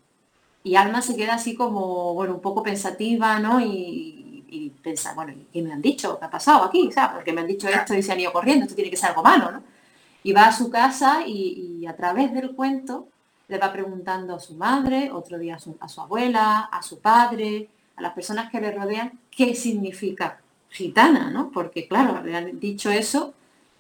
Y 0.64 0.78
Alma 0.78 1.04
se 1.04 1.16
queda 1.16 1.36
así 1.36 1.54
como, 1.54 2.16
bueno, 2.16 2.34
un 2.34 2.42
poco 2.42 2.64
pensativa, 2.64 3.38
¿no? 3.38 3.62
Y, 3.62 4.46
y 4.50 4.72
piensa, 4.82 5.14
bueno, 5.14 5.34
¿y 5.34 5.46
qué 5.54 5.62
me 5.62 5.74
han 5.74 5.82
dicho? 5.84 6.18
¿Qué 6.18 6.26
ha 6.26 6.32
pasado 6.32 6.64
aquí? 6.64 6.92
¿Sabes? 6.92 7.18
Porque 7.18 7.34
me 7.34 7.42
han 7.42 7.48
dicho 7.48 7.70
esto 7.70 7.94
y 7.94 8.02
se 8.02 8.12
han 8.12 8.20
ido 8.20 8.34
corriendo, 8.34 8.64
esto 8.64 8.74
tiene 8.74 8.90
que 8.90 8.98
ser 8.98 9.10
algo 9.10 9.22
malo, 9.22 9.52
¿no? 9.52 9.62
Y 10.24 10.34
va 10.34 10.48
a 10.48 10.52
su 10.52 10.72
casa 10.72 11.22
y, 11.24 11.82
y 11.82 11.86
a 11.86 11.96
través 11.96 12.34
del 12.34 12.56
cuento 12.56 13.10
le 13.48 13.60
va 13.60 13.72
preguntando 13.72 14.34
a 14.34 14.40
su 14.40 14.56
madre, 14.56 15.12
otro 15.12 15.38
día 15.38 15.58
a 15.58 15.60
su, 15.60 15.78
a 15.80 15.88
su, 15.88 16.02
abuela, 16.02 16.62
a 16.62 16.82
su 16.82 16.98
padre, 16.98 17.70
a 17.96 18.02
las 18.02 18.14
personas 18.14 18.52
que 18.52 18.62
le 18.62 18.72
rodean, 18.72 19.20
qué 19.30 19.56
significa 19.56 20.40
gitana, 20.70 21.30
¿no? 21.30 21.52
Porque 21.52 21.88
claro, 21.88 22.24
le 22.24 22.36
han 22.36 22.60
dicho 22.60 22.90
eso 22.92 23.34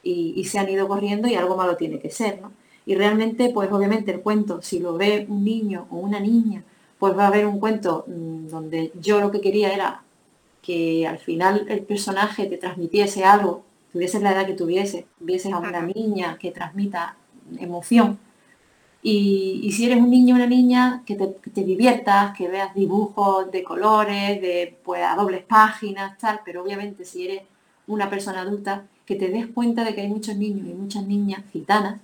y, 0.03 0.33
y, 0.35 0.45
se 0.45 0.59
han 0.59 0.69
ido 0.69 0.87
corriendo 0.87 1.27
y 1.27 1.35
algo 1.35 1.55
malo 1.55 1.77
tiene 1.77 1.99
que 1.99 2.09
ser, 2.09 2.41
¿no? 2.41 2.51
Y 2.85 2.95
realmente, 2.95 3.51
pues 3.53 3.71
obviamente 3.71 4.11
el 4.11 4.21
cuento, 4.21 4.61
si 4.61 4.79
lo 4.79 4.97
ve 4.97 5.25
un 5.29 5.43
niño 5.43 5.87
o 5.91 5.97
una 5.97 6.19
niña, 6.19 6.63
pues 6.99 7.17
va 7.17 7.25
a 7.25 7.27
haber 7.27 7.45
un 7.45 7.59
cuento 7.59 8.05
mmm, 8.07 8.47
donde 8.47 8.91
yo 8.99 9.19
lo 9.21 9.31
que 9.31 9.41
quería 9.41 9.73
era 9.73 10.03
que 10.61 11.07
al 11.07 11.17
final 11.17 11.65
el 11.69 11.81
personaje 11.81 12.45
te 12.45 12.57
transmitiese 12.57 13.23
algo, 13.23 13.63
tuvieses 13.91 14.21
la 14.21 14.31
edad 14.33 14.45
que 14.45 14.53
tuviese, 14.53 15.07
vieses 15.19 15.51
a 15.51 15.57
una 15.57 15.81
niña 15.81 16.37
que 16.39 16.51
transmita 16.51 17.15
emoción. 17.59 18.19
Y, 19.03 19.61
y, 19.63 19.71
si 19.71 19.85
eres 19.85 19.97
un 19.97 20.11
niño 20.11 20.35
o 20.35 20.37
una 20.37 20.45
niña, 20.47 21.01
que 21.05 21.15
te, 21.15 21.35
que 21.41 21.49
te, 21.49 21.63
diviertas, 21.63 22.37
que 22.37 22.47
veas 22.47 22.73
dibujos 22.75 23.51
de 23.51 23.63
colores, 23.63 24.39
de 24.41 24.77
pues 24.83 25.01
a 25.03 25.15
dobles 25.15 25.43
páginas, 25.43 26.17
tal, 26.19 26.41
pero 26.45 26.61
obviamente 26.63 27.03
si 27.03 27.25
eres 27.25 27.43
una 27.87 28.09
persona 28.09 28.41
adulta, 28.41 28.85
que 29.05 29.15
te 29.15 29.29
des 29.29 29.47
cuenta 29.47 29.83
de 29.83 29.95
que 29.95 30.01
hay 30.01 30.07
muchos 30.07 30.35
niños 30.37 30.67
y 30.67 30.73
muchas 30.73 31.05
niñas 31.05 31.43
gitanas 31.51 31.99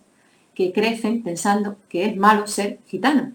que 0.56 0.74
crecen 0.74 1.22
pensando 1.22 1.78
que 1.88 2.06
es 2.06 2.18
malo 2.18 2.48
ser 2.48 2.80
gitano 2.88 3.32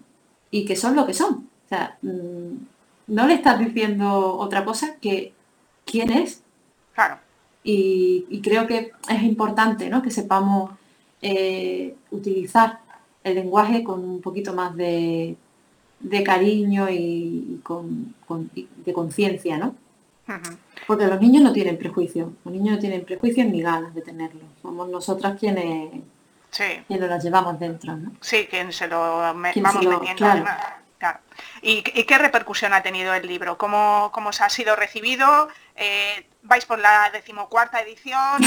y 0.51 0.65
que 0.65 0.75
son 0.75 0.95
lo 0.95 1.05
que 1.05 1.13
son. 1.13 1.49
O 1.65 1.69
sea, 1.69 1.97
mmm, 2.01 2.55
no 3.07 3.27
le 3.27 3.35
estás 3.35 3.59
diciendo 3.59 4.35
otra 4.37 4.65
cosa 4.65 4.97
que 4.99 5.33
quién 5.85 6.11
es. 6.11 6.43
Claro. 6.93 7.17
Y, 7.63 8.25
y 8.29 8.41
creo 8.41 8.67
que 8.67 8.91
es 9.09 9.23
importante 9.23 9.89
¿no? 9.89 10.01
que 10.01 10.11
sepamos 10.11 10.71
eh, 11.21 11.95
utilizar 12.11 12.79
el 13.23 13.35
lenguaje 13.35 13.83
con 13.83 14.03
un 14.03 14.21
poquito 14.21 14.53
más 14.53 14.75
de, 14.75 15.35
de 15.99 16.23
cariño 16.23 16.89
y, 16.89 16.95
y 16.95 17.59
con, 17.63 18.15
con, 18.27 18.51
de 18.53 18.93
conciencia, 18.93 19.57
¿no? 19.57 19.75
Porque 20.87 21.05
los 21.07 21.19
niños 21.19 21.43
no 21.43 21.53
tienen 21.53 21.77
prejuicio, 21.77 22.33
los 22.43 22.53
niños 22.53 22.75
no 22.75 22.79
tienen 22.79 23.03
prejuicios 23.03 23.47
ni 23.47 23.61
ganas 23.61 23.93
de 23.93 24.01
tenerlo. 24.01 24.41
Somos 24.61 24.89
nosotras 24.89 25.37
quienes, 25.39 25.91
sí. 26.49 26.63
quienes 26.87 27.09
los 27.09 27.23
llevamos 27.23 27.59
dentro, 27.59 27.95
¿no? 27.95 28.11
Sí, 28.21 28.47
quien 28.49 28.71
se 28.71 28.87
lo 28.87 29.33
me, 29.33 29.51
vamos 29.55 29.83
se 29.83 29.89
lo, 29.89 29.99
metiendo. 29.99 30.17
Claro. 30.17 30.45
Claro. 30.97 31.19
¿Y, 31.61 31.83
¿Y, 31.99 32.05
qué 32.05 32.17
repercusión 32.17 32.73
ha 32.73 32.81
tenido 32.81 33.13
el 33.13 33.27
libro? 33.27 33.57
¿Cómo, 33.57 34.09
cómo 34.13 34.31
se 34.31 34.45
ha 34.45 34.49
sido 34.49 34.77
recibido? 34.77 35.49
Eh, 35.75 36.25
¿Vais 36.43 36.65
por 36.65 36.79
la 36.79 37.09
decimocuarta 37.11 37.81
edición? 37.81 38.41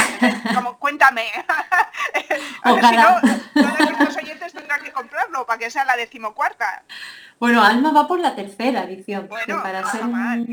Como, 0.54 0.78
cuéntame. 0.78 1.24
Ojalá. 2.64 3.20
si 3.20 3.26
no, 3.26 3.66
todos 3.68 3.80
nuestros 3.80 4.16
oyentes 4.16 4.52
tendrán 4.52 4.82
que 4.82 4.92
comprarlo 4.92 5.46
para 5.46 5.58
que 5.58 5.70
sea 5.70 5.84
la 5.84 5.96
decimocuarta. 5.96 6.84
Bueno, 7.40 7.62
Alma 7.62 7.92
va 7.92 8.06
por 8.06 8.20
la 8.20 8.34
tercera 8.34 8.84
edición. 8.84 9.28
Bueno, 9.28 9.62
para 9.62 9.84
ser. 9.90 10.02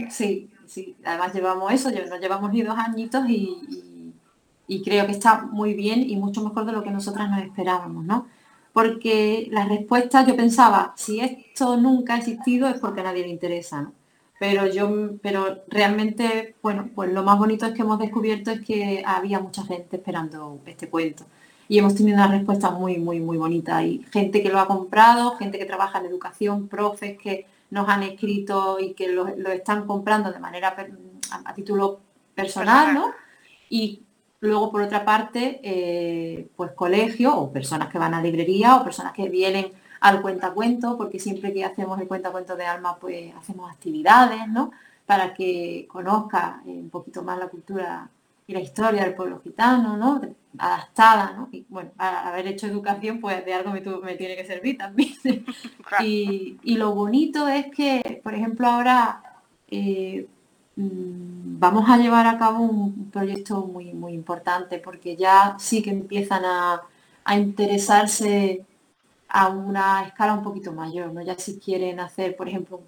Sí, 0.10 0.50
sí. 0.68 0.96
Además 1.06 1.34
llevamos 1.34 1.72
eso, 1.74 1.92
nos 1.92 2.20
llevamos 2.20 2.52
ni 2.52 2.62
dos 2.62 2.78
añitos 2.78 3.28
y, 3.28 3.34
y, 3.70 4.14
y 4.68 4.84
creo 4.84 5.06
que 5.06 5.12
está 5.12 5.42
muy 5.42 5.74
bien 5.74 6.10
y 6.10 6.16
mucho 6.16 6.42
mejor 6.42 6.66
de 6.66 6.72
lo 6.72 6.84
que 6.84 6.92
nosotras 6.92 7.30
nos 7.30 7.44
esperábamos, 7.44 8.06
¿no? 8.06 8.28
porque 8.74 9.48
las 9.52 9.70
respuestas 9.70 10.28
yo 10.28 10.36
pensaba, 10.36 10.94
si 10.98 11.20
esto 11.20 11.78
nunca 11.78 12.16
ha 12.16 12.18
existido 12.18 12.68
es 12.68 12.80
porque 12.80 13.02
a 13.02 13.04
nadie 13.04 13.22
le 13.22 13.30
interesa, 13.30 13.84
¿no? 13.84 13.94
Pero 14.44 14.68
yo, 14.68 14.92
pero 15.22 15.64
realmente, 15.70 16.56
bueno, 16.62 16.90
pues 16.94 17.14
lo 17.14 17.24
más 17.24 17.40
bonito 17.40 17.66
es 17.66 17.72
que 17.72 17.84
hemos 17.84 17.98
descubierto 17.98 18.52
es 18.52 18.60
que 18.60 19.02
había 19.06 19.40
mucha 19.40 19.64
gente 19.64 19.96
esperando 19.96 20.60
este 20.66 20.90
cuento. 20.90 21.24
Y 21.70 21.80
hemos 21.80 21.96
tenido 21.96 22.18
una 22.18 22.28
respuesta 22.28 22.70
muy, 22.70 22.98
muy, 22.98 23.22
muy 23.22 23.38
bonita. 23.38 23.82
Y 23.86 24.06
gente 24.12 24.44
que 24.44 24.50
lo 24.50 24.60
ha 24.60 24.68
comprado, 24.68 25.38
gente 25.38 25.58
que 25.58 25.64
trabaja 25.64 26.00
en 26.00 26.08
educación, 26.08 26.68
profes 26.68 27.18
que 27.18 27.46
nos 27.70 27.88
han 27.88 28.04
escrito 28.04 28.82
y 28.82 28.96
que 28.96 29.08
lo, 29.08 29.34
lo 29.34 29.50
están 29.50 29.88
comprando 29.88 30.34
de 30.34 30.40
manera 30.40 30.76
a, 31.32 31.50
a 31.50 31.54
título 31.54 32.02
personal, 32.36 32.94
¿no? 32.94 33.14
Y 33.70 34.02
Luego, 34.42 34.74
por 34.74 34.82
otra 34.82 35.06
parte, 35.06 35.62
eh, 35.64 36.50
pues 36.58 36.74
colegio 36.74 37.34
o 37.34 37.54
personas 37.54 37.88
que 37.90 37.98
van 37.98 38.14
a 38.14 38.22
librería 38.22 38.76
o 38.76 38.84
personas 38.84 39.14
que 39.14 39.30
vienen 39.30 39.68
al 40.04 40.22
cuentacuento, 40.22 40.98
porque 40.98 41.20
siempre 41.20 41.54
que 41.54 41.66
hacemos 41.66 42.00
el 42.00 42.08
cuentacuento 42.08 42.56
de 42.56 42.66
alma, 42.66 42.98
pues 42.98 43.34
hacemos 43.36 43.72
actividades, 43.72 44.48
¿no? 44.48 44.72
Para 45.06 45.34
que 45.34 45.88
conozca 45.90 46.62
eh, 46.66 46.70
un 46.70 46.90
poquito 46.90 47.24
más 47.24 47.40
la 47.40 47.48
cultura 47.48 48.10
y 48.46 48.54
la 48.54 48.60
historia 48.60 49.04
del 49.04 49.16
pueblo 49.16 49.42
gitano, 49.42 49.98
¿no? 49.98 50.22
Adaptada, 50.58 51.34
¿no? 51.36 51.50
Y 51.52 51.66
bueno, 51.70 51.92
a 51.98 52.30
haber 52.30 52.48
hecho 52.48 52.68
educación, 52.68 53.20
pues 53.20 53.46
de 53.46 53.54
algo 53.54 53.72
me, 53.72 53.82
me 53.82 54.16
tiene 54.16 54.36
que 54.36 54.46
servir 54.46 54.78
también. 54.78 55.14
y, 56.02 56.60
y, 56.64 56.78
lo 56.78 56.94
bonito 56.94 57.48
es 57.48 57.68
que, 57.68 58.22
por 58.24 58.34
ejemplo, 58.36 58.68
ahora 58.68 59.24
eh, 59.70 60.28
Mm, 60.76 61.60
vamos 61.60 61.88
a 61.90 61.98
llevar 61.98 62.26
a 62.28 62.38
cabo 62.40 62.64
un 62.64 63.12
proyecto 63.12 63.66
muy, 63.68 63.94
muy 63.94 64.14
importante 64.14 64.80
porque 64.80 65.16
ya 65.16 65.56
sí 65.60 65.82
que 65.84 65.92
empiezan 65.92 66.46
a, 66.46 66.82
a 67.24 67.38
interesarse 67.38 68.66
a 69.34 69.50
una 69.50 70.04
escala 70.06 70.36
un 70.36 70.44
poquito 70.44 70.72
mayor, 70.74 71.12
¿no? 71.12 71.22
Ya 71.24 71.36
si 71.38 71.58
quieren 71.58 72.00
hacer, 72.00 72.36
por 72.36 72.48
ejemplo, 72.48 72.82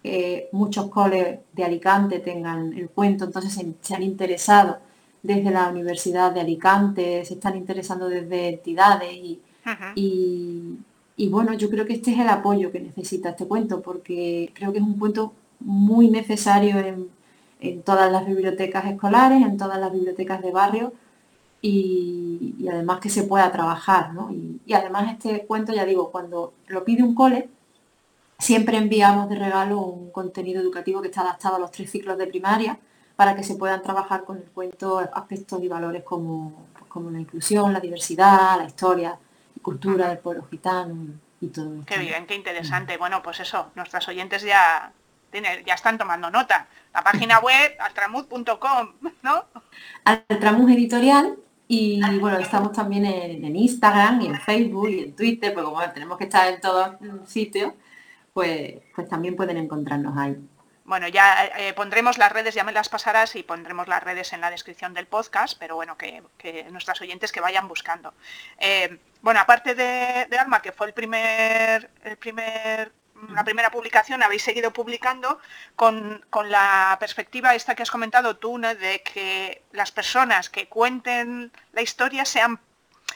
que 0.00 0.48
muchos 0.52 0.88
coles 0.88 1.40
de 1.52 1.64
Alicante 1.64 2.20
tengan 2.20 2.72
el 2.72 2.88
cuento, 2.90 3.24
entonces 3.24 3.52
se, 3.52 3.74
se, 3.80 3.94
han 3.94 4.04
interesado 4.04 4.78
desde 5.20 5.50
la 5.50 5.68
Universidad 5.68 6.30
de 6.32 6.40
Alicante, 6.40 7.24
se 7.24 7.34
están 7.34 7.56
interesando 7.56 8.08
desde 8.08 8.50
entidades 8.50 9.12
y, 9.12 9.40
y, 9.96 10.78
y, 11.16 11.28
bueno, 11.28 11.54
yo 11.54 11.68
creo 11.70 11.86
que 11.86 11.94
este 11.94 12.12
es 12.12 12.20
el 12.20 12.28
apoyo 12.28 12.70
que 12.70 12.78
necesita 12.80 13.30
este 13.30 13.46
cuento, 13.46 13.82
porque 13.82 14.52
creo 14.54 14.72
que 14.72 14.78
es 14.78 14.84
un 14.84 14.98
cuento 14.98 15.32
muy 15.58 16.08
necesario 16.08 16.78
en, 16.78 17.08
en, 17.60 17.82
todas 17.82 18.12
las 18.12 18.26
bibliotecas 18.26 18.84
escolares, 18.86 19.42
en 19.42 19.56
todas 19.56 19.80
las 19.80 19.92
bibliotecas 19.92 20.40
de 20.40 20.52
barrio 20.52 20.92
y, 21.62 22.56
y 22.58 22.68
además 22.68 23.00
que 23.00 23.08
se 23.08 23.22
pueda 23.22 23.50
trabajar. 23.50 24.12
¿no? 24.12 24.30
Y, 24.30 24.60
y, 24.66 24.74
además 24.74 25.12
este 25.12 25.46
cuento, 25.46 25.72
ya 25.72 25.84
digo, 25.84 26.10
cuando 26.10 26.52
lo 26.66 26.84
pide 26.84 27.02
un 27.02 27.14
cole, 27.14 27.48
siempre 28.38 28.76
enviamos 28.76 29.28
de 29.28 29.36
regalo 29.36 29.78
un 29.78 30.10
contenido 30.10 30.60
educativo 30.60 31.00
que 31.00 31.08
está 31.08 31.22
adaptado 31.22 31.56
a 31.56 31.58
los 31.60 31.70
tres 31.70 31.90
ciclos 31.90 32.18
de 32.18 32.26
primaria 32.26 32.78
para 33.16 33.36
que 33.36 33.44
se 33.44 33.54
puedan 33.54 33.82
trabajar 33.82 34.24
con 34.24 34.38
el 34.38 34.44
cuento 34.44 34.98
aspectos 34.98 35.62
y 35.62 35.68
valores 35.68 36.02
como, 36.02 36.66
pues, 36.72 36.86
como 36.86 37.10
la 37.10 37.20
inclusión, 37.20 37.72
la 37.72 37.80
diversidad, 37.80 38.58
la 38.58 38.64
historia 38.64 39.16
y 39.54 39.60
cultura 39.60 40.08
del 40.08 40.18
pueblo 40.18 40.44
gitano 40.50 41.14
y 41.40 41.46
todo 41.48 41.72
esto. 41.74 41.86
Qué 41.86 41.98
bien, 41.98 42.26
qué 42.26 42.34
interesante. 42.34 42.96
Bueno, 42.96 43.22
pues 43.22 43.38
eso, 43.40 43.70
nuestras 43.76 44.08
oyentes 44.08 44.42
ya 44.42 44.92
ya 45.40 45.74
están 45.74 45.98
tomando 45.98 46.30
nota. 46.30 46.66
La 46.92 47.02
página 47.02 47.38
web, 47.40 47.72
altramud.com, 47.78 48.92
¿no? 49.22 49.44
Altramud 50.04 50.70
Editorial. 50.70 51.36
Y 51.74 51.98
bueno, 52.18 52.38
estamos 52.38 52.72
también 52.72 53.06
en, 53.06 53.56
Instagram 53.56 54.20
y 54.20 54.26
en 54.26 54.38
Facebook 54.38 54.90
y 54.90 55.04
en 55.04 55.16
Twitter, 55.16 55.54
porque 55.54 55.70
como 55.70 55.92
tenemos 55.94 56.18
que 56.18 56.24
estar 56.24 56.46
en 56.52 56.60
todos 56.60 56.96
sitios, 57.26 57.72
pues, 58.34 58.74
pues 58.94 59.08
también 59.08 59.36
pueden 59.36 59.56
encontrarnos 59.56 60.14
ahí. 60.18 60.36
Bueno, 60.84 61.08
ya 61.08 61.46
eh, 61.46 61.72
pondremos 61.72 62.18
las 62.18 62.30
redes, 62.30 62.54
ya 62.54 62.62
me 62.62 62.72
las 62.72 62.90
pasarás 62.90 63.36
y 63.36 63.42
pondremos 63.42 63.88
las 63.88 64.02
redes 64.02 64.34
en 64.34 64.42
la 64.42 64.50
descripción 64.50 64.92
del 64.92 65.06
podcast, 65.06 65.56
pero 65.58 65.74
bueno, 65.74 65.96
que, 65.96 66.22
que 66.36 66.64
nuestras 66.64 67.00
oyentes 67.00 67.32
que 67.32 67.40
vayan 67.40 67.66
buscando. 67.68 68.12
Eh, 68.58 68.98
bueno, 69.22 69.40
aparte 69.40 69.74
de, 69.74 70.26
de, 70.28 70.38
Alma, 70.38 70.60
que 70.60 70.72
fue 70.72 70.88
el 70.88 70.92
primer, 70.92 71.88
el 72.04 72.18
primer 72.18 72.92
la 73.28 73.44
primera 73.44 73.70
publicación 73.70 74.22
habéis 74.22 74.42
seguido 74.42 74.72
publicando 74.72 75.38
con, 75.76 76.24
con, 76.30 76.50
la 76.50 76.96
perspectiva 76.98 77.54
esta 77.54 77.74
que 77.74 77.82
has 77.82 77.90
comentado 77.90 78.36
tú, 78.36 78.58
¿no? 78.58 78.74
de 78.74 79.02
que 79.02 79.62
las 79.72 79.92
personas 79.92 80.50
que 80.50 80.68
cuenten 80.68 81.52
la 81.72 81.82
historia 81.82 82.24
sean 82.24 82.60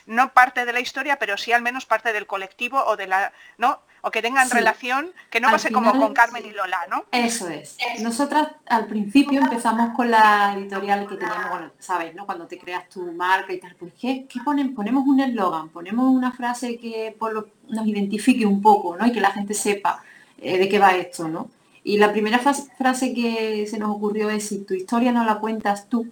no 0.06 0.32
parte 0.32 0.64
de 0.64 0.72
la 0.72 0.80
historia, 0.80 1.18
pero 1.18 1.36
sí 1.36 1.52
al 1.52 1.62
menos 1.62 1.86
parte 1.86 2.12
del 2.12 2.26
colectivo 2.26 2.82
o 2.84 2.96
de 2.96 3.08
la, 3.08 3.32
¿no? 3.58 3.82
O 4.06 4.10
que 4.12 4.22
tengan 4.22 4.46
sí. 4.46 4.54
relación, 4.54 5.10
que 5.30 5.40
no 5.40 5.48
al 5.48 5.54
pase 5.54 5.66
final, 5.66 5.82
como 5.82 6.00
con 6.00 6.14
Carmen 6.14 6.46
y 6.46 6.52
Lola, 6.52 6.78
¿no? 6.88 7.06
Eso 7.10 7.48
es. 7.48 7.76
Nosotras 8.02 8.50
al 8.66 8.86
principio 8.86 9.40
empezamos 9.40 9.96
con 9.96 10.12
la 10.12 10.54
editorial 10.56 11.08
que 11.08 11.16
teníamos, 11.16 11.50
bueno, 11.50 11.72
sabes, 11.80 12.14
¿no? 12.14 12.24
Cuando 12.24 12.46
te 12.46 12.56
creas 12.56 12.88
tu 12.88 13.02
marca 13.10 13.52
y 13.52 13.58
tal, 13.58 13.74
pues 13.74 13.92
¿qué, 14.00 14.24
qué 14.28 14.38
ponen? 14.44 14.76
Ponemos 14.76 15.04
un 15.08 15.18
eslogan, 15.18 15.70
ponemos 15.70 16.08
una 16.08 16.30
frase 16.30 16.78
que 16.78 17.16
por 17.18 17.32
lo, 17.32 17.48
nos 17.68 17.84
identifique 17.84 18.46
un 18.46 18.62
poco, 18.62 18.96
¿no? 18.96 19.08
Y 19.08 19.10
que 19.10 19.20
la 19.20 19.32
gente 19.32 19.54
sepa 19.54 20.04
eh, 20.38 20.56
de 20.56 20.68
qué 20.68 20.78
va 20.78 20.94
esto, 20.94 21.26
¿no? 21.26 21.50
Y 21.82 21.98
la 21.98 22.12
primera 22.12 22.38
frase 22.38 23.12
que 23.12 23.66
se 23.68 23.76
nos 23.76 23.90
ocurrió 23.90 24.30
es, 24.30 24.46
si 24.46 24.58
tu 24.58 24.74
historia 24.74 25.10
no 25.10 25.24
la 25.24 25.40
cuentas 25.40 25.88
tú, 25.88 26.06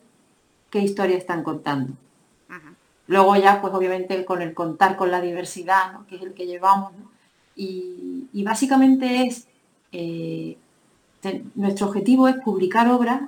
¿qué 0.69 0.81
historia 0.81 1.17
están 1.17 1.45
contando? 1.45 1.93
Luego 3.07 3.37
ya, 3.37 3.61
pues 3.61 3.73
obviamente 3.73 4.25
con 4.25 4.43
el 4.43 4.53
contar 4.53 4.97
con 4.97 5.13
la 5.13 5.21
diversidad, 5.21 6.01
que 6.09 6.17
es 6.17 6.23
el 6.23 6.35
que 6.35 6.47
llevamos, 6.47 6.93
y, 7.57 8.43
básicamente 8.43 9.27
es, 9.27 9.47
eh, 9.93 10.57
nuestro 11.55 11.89
objetivo 11.89 12.29
es 12.29 12.37
publicar 12.37 12.89
obras 12.89 13.23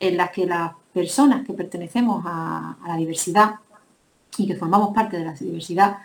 en 0.00 0.16
las 0.16 0.30
que 0.30 0.46
las 0.46 0.72
personas 0.92 1.46
que 1.46 1.52
pertenecemos 1.52 2.24
a, 2.26 2.76
la 2.86 2.96
diversidad 2.96 3.56
y 4.38 4.46
que 4.46 4.56
formamos 4.56 4.94
parte 4.94 5.18
de 5.18 5.24
la 5.24 5.32
diversidad, 5.32 5.98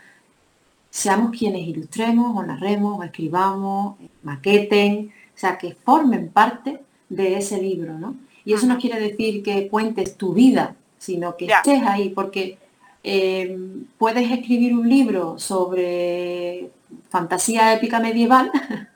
seamos 0.89 1.37
quienes 1.37 1.67
ilustremos 1.67 2.35
o 2.35 2.43
narremos 2.43 2.99
o 2.99 3.03
escribamos, 3.03 3.97
maqueten, 4.23 5.13
o 5.35 5.39
sea, 5.39 5.57
que 5.57 5.75
formen 5.75 6.29
parte 6.29 6.81
de 7.07 7.37
ese 7.37 7.61
libro, 7.61 7.97
¿no? 7.97 8.15
Y 8.45 8.53
eso 8.53 8.65
no 8.65 8.77
quiere 8.77 8.99
decir 8.99 9.43
que 9.43 9.67
cuentes 9.67 10.15
tu 10.17 10.33
vida, 10.33 10.75
sino 10.97 11.37
que 11.37 11.45
estés 11.45 11.83
ahí, 11.83 12.09
porque 12.09 12.57
eh, 13.03 13.57
puedes 13.97 14.31
escribir 14.31 14.73
un 14.73 14.89
libro 14.89 15.39
sobre 15.39 16.69
fantasía 17.09 17.73
épica 17.73 17.99
medieval, 17.99 18.51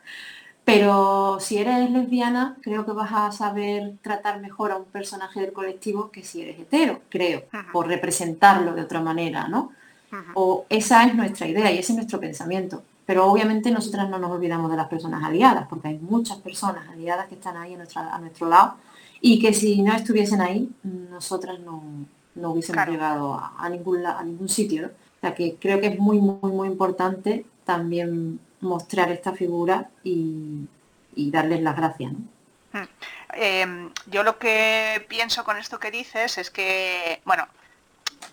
pero 0.65 1.37
si 1.39 1.57
eres 1.57 1.89
lesbiana, 1.89 2.57
creo 2.61 2.85
que 2.85 2.91
vas 2.91 3.11
a 3.13 3.31
saber 3.31 3.93
tratar 4.01 4.41
mejor 4.41 4.71
a 4.71 4.77
un 4.77 4.85
personaje 4.85 5.41
del 5.41 5.53
colectivo 5.53 6.11
que 6.11 6.23
si 6.23 6.41
eres 6.41 6.59
hetero, 6.59 7.01
creo, 7.09 7.43
por 7.71 7.87
representarlo 7.87 8.73
de 8.73 8.81
otra 8.81 9.01
manera, 9.01 9.47
¿no? 9.47 9.71
O 10.35 10.65
esa 10.69 11.05
es 11.05 11.15
nuestra 11.15 11.47
idea 11.47 11.71
y 11.71 11.79
ese 11.79 11.91
es 11.93 11.95
nuestro 11.95 12.19
pensamiento. 12.19 12.83
Pero 13.05 13.25
obviamente 13.25 13.71
nosotras 13.71 14.09
no 14.09 14.19
nos 14.19 14.31
olvidamos 14.31 14.69
de 14.69 14.77
las 14.77 14.87
personas 14.87 15.23
aliadas, 15.23 15.67
porque 15.67 15.89
hay 15.89 15.97
muchas 15.97 16.37
personas 16.37 16.87
aliadas 16.87 17.27
que 17.27 17.35
están 17.35 17.57
ahí 17.57 17.73
a, 17.73 18.19
nuestro 18.19 18.47
lado 18.47 18.75
y 19.19 19.39
que 19.39 19.53
si 19.53 19.81
no 19.81 19.93
estuviesen 19.93 20.39
ahí, 20.39 20.69
nosotras 20.83 21.59
no, 21.59 21.83
no 22.35 22.51
hubiésemos 22.51 22.87
llegado 22.87 23.33
a, 23.57 23.69
ningún, 23.69 24.05
a 24.05 24.23
ningún 24.23 24.49
sitio. 24.49 24.87
O 24.87 25.19
sea 25.21 25.35
que 25.35 25.55
creo 25.55 25.79
que 25.79 25.87
es 25.87 25.99
muy, 25.99 26.19
muy, 26.19 26.51
muy 26.51 26.67
importante 26.67 27.45
también 27.65 28.39
mostrar 28.61 29.11
esta 29.11 29.33
figura 29.33 29.89
y, 30.03 30.67
darles 31.15 31.61
las 31.61 31.75
gracias. 31.75 32.11
Hmm. 32.71 32.83
Em, 33.33 33.91
yo 34.07 34.23
lo 34.23 34.37
que 34.37 35.05
pienso 35.07 35.43
con 35.43 35.57
esto 35.57 35.79
que 35.79 35.91
dices 35.91 36.37
es 36.37 36.49
que, 36.49 37.21
bueno, 37.25 37.47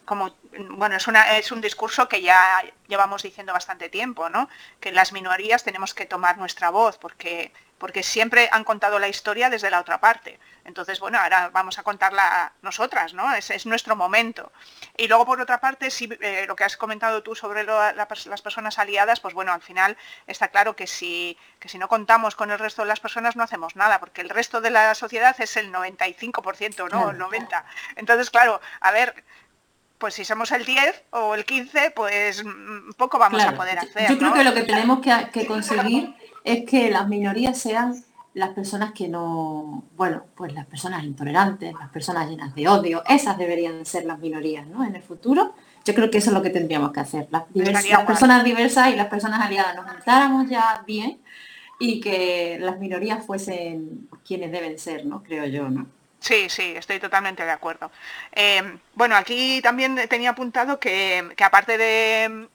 como 0.04 0.34
bueno, 0.70 0.96
es, 0.96 1.06
una, 1.06 1.38
es 1.38 1.52
un 1.52 1.60
discurso 1.60 2.08
que 2.08 2.22
ya 2.22 2.62
llevamos 2.88 3.22
diciendo 3.22 3.52
bastante 3.52 3.88
tiempo, 3.88 4.28
¿no? 4.28 4.48
Que 4.80 4.92
las 4.92 5.12
minorías 5.12 5.62
tenemos 5.62 5.94
que 5.94 6.06
tomar 6.06 6.38
nuestra 6.38 6.70
voz 6.70 6.98
porque, 6.98 7.52
porque 7.80 8.02
siempre 8.02 8.50
han 8.52 8.62
contado 8.62 8.98
la 8.98 9.08
historia 9.08 9.48
desde 9.48 9.70
la 9.70 9.80
otra 9.80 9.98
parte. 9.98 10.38
Entonces, 10.66 11.00
bueno, 11.00 11.18
ahora 11.18 11.48
vamos 11.48 11.78
a 11.78 11.82
contarla 11.82 12.52
nosotras, 12.60 13.14
¿no? 13.14 13.34
Es, 13.34 13.48
es 13.48 13.64
nuestro 13.64 13.96
momento. 13.96 14.52
Y 14.98 15.08
luego, 15.08 15.24
por 15.24 15.40
otra 15.40 15.60
parte, 15.60 15.90
sí, 15.90 16.06
eh, 16.20 16.44
lo 16.46 16.54
que 16.54 16.64
has 16.64 16.76
comentado 16.76 17.22
tú 17.22 17.34
sobre 17.34 17.64
las 17.64 18.42
personas 18.42 18.78
aliadas, 18.78 19.18
pues 19.20 19.32
bueno, 19.32 19.52
al 19.54 19.62
final 19.62 19.96
está 20.26 20.48
claro 20.48 20.76
que 20.76 20.86
si, 20.86 21.38
que 21.58 21.70
si 21.70 21.78
no 21.78 21.88
contamos 21.88 22.36
con 22.36 22.50
el 22.50 22.58
resto 22.58 22.82
de 22.82 22.88
las 22.88 23.00
personas 23.00 23.34
no 23.34 23.44
hacemos 23.44 23.74
nada, 23.76 23.98
porque 23.98 24.20
el 24.20 24.28
resto 24.28 24.60
de 24.60 24.68
la 24.68 24.94
sociedad 24.94 25.34
es 25.40 25.56
el 25.56 25.72
95%, 25.72 26.90
¿no? 26.90 27.10
El 27.10 27.18
90%. 27.18 27.64
Entonces, 27.96 28.28
claro, 28.28 28.60
a 28.80 28.90
ver, 28.90 29.24
pues 29.96 30.14
si 30.14 30.26
somos 30.26 30.52
el 30.52 30.66
10 30.66 31.04
o 31.10 31.34
el 31.34 31.46
15, 31.46 31.92
pues 31.92 32.44
mm, 32.44 32.92
poco 32.98 33.18
vamos 33.18 33.42
a 33.42 33.54
poder 33.54 33.78
hacer. 33.78 34.10
Yo 34.10 34.18
creo 34.18 34.34
que 34.34 34.44
lo 34.44 34.52
que 34.52 34.64
tenemos 34.64 35.00
que, 35.00 35.46
conseguir 35.46 36.14
es 36.44 36.64
que 36.64 36.90
las 36.90 37.08
minorías 37.08 37.58
sean 37.58 38.02
las 38.34 38.50
personas 38.50 38.92
que 38.92 39.08
no, 39.08 39.84
bueno, 39.96 40.24
pues 40.36 40.52
las 40.52 40.66
personas 40.66 41.04
intolerantes, 41.04 41.74
las 41.74 41.90
personas 41.90 42.28
llenas 42.28 42.54
de 42.54 42.68
odio, 42.68 43.02
esas 43.08 43.36
deberían 43.36 43.84
ser 43.84 44.04
las 44.04 44.18
minorías, 44.18 44.66
¿no? 44.66 44.84
En 44.84 44.94
el 44.94 45.02
futuro, 45.02 45.54
yo 45.84 45.94
creo 45.94 46.10
que 46.10 46.18
eso 46.18 46.30
es 46.30 46.34
lo 46.34 46.42
que 46.42 46.50
tendríamos 46.50 46.92
que 46.92 47.00
hacer. 47.00 47.28
Las, 47.30 47.44
las 47.54 48.04
personas 48.04 48.44
diversas 48.44 48.92
y 48.92 48.96
las 48.96 49.08
personas 49.08 49.40
aliadas 49.40 49.74
nos 49.74 49.90
juntáramos 49.90 50.48
ya 50.48 50.82
bien 50.86 51.18
y 51.80 52.00
que 52.00 52.58
las 52.60 52.78
minorías 52.78 53.24
fuesen 53.24 54.08
quienes 54.24 54.52
deben 54.52 54.78
ser, 54.78 55.06
¿no? 55.06 55.22
Creo 55.22 55.46
yo, 55.46 55.68
¿no? 55.68 55.86
Sí, 56.20 56.50
sí, 56.50 56.74
estoy 56.76 57.00
totalmente 57.00 57.44
de 57.44 57.50
acuerdo. 57.50 57.90
Em, 58.30 58.78
bueno, 58.94 59.16
aquí 59.16 59.60
también 59.62 59.98
tenía 60.08 60.30
apuntado 60.30 60.78
que, 60.78 61.34
aparte 61.42 61.78
de, 61.78 62.48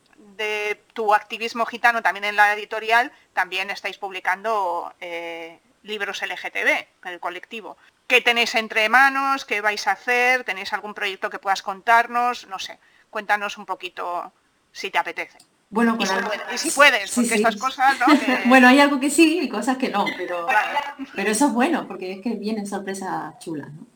tu 0.94 1.14
activismo 1.14 1.66
gitano 1.66 2.02
también 2.02 2.26
en 2.26 2.36
la 2.36 2.54
editorial, 2.54 3.12
también 3.34 3.70
estáis 3.70 3.98
publicando 3.98 4.94
eh, 5.00 5.60
libros 5.84 6.22
LGTB, 6.22 7.06
el 7.06 7.20
colectivo. 7.20 7.78
¿Qué 8.08 8.22
tenéis 8.22 8.56
entre 8.56 8.88
manos? 8.90 9.46
¿Qué 9.46 9.62
vais 9.62 9.88
a 9.88 9.94
hacer? 9.94 10.44
¿Tenéis 10.44 10.74
algún 10.74 10.94
proyecto 10.94 11.30
que 11.30 11.40
puedas 11.40 11.62
contarnos? 11.62 12.48
No 12.48 12.60
sé, 12.60 12.80
cuéntanos 13.10 13.58
un 13.58 13.66
poquito 13.66 14.32
si 14.72 14.92
te 14.92 14.98
apetece. 14.98 15.38
Bueno, 15.70 15.98
y, 16.00 16.58
si, 16.58 16.70
puedes, 16.72 17.12
porque 17.12 17.36
estas 17.36 17.56
cosas, 17.56 18.00
¿no? 18.00 18.06
bueno, 18.46 18.68
hay 18.68 18.80
algo 18.80 19.00
que 19.00 19.10
sí 19.10 19.40
y 19.42 19.50
cosas 19.50 19.78
que 19.78 19.90
no, 19.90 20.06
pero, 20.16 20.48
pero 21.16 21.32
eso 21.32 21.48
es 21.48 21.54
bueno, 21.54 21.88
porque 21.88 22.14
es 22.14 22.22
que 22.22 22.36
vienen 22.36 22.68
sorpresas 22.68 23.38
chulas, 23.40 23.74
¿no? 23.74 23.95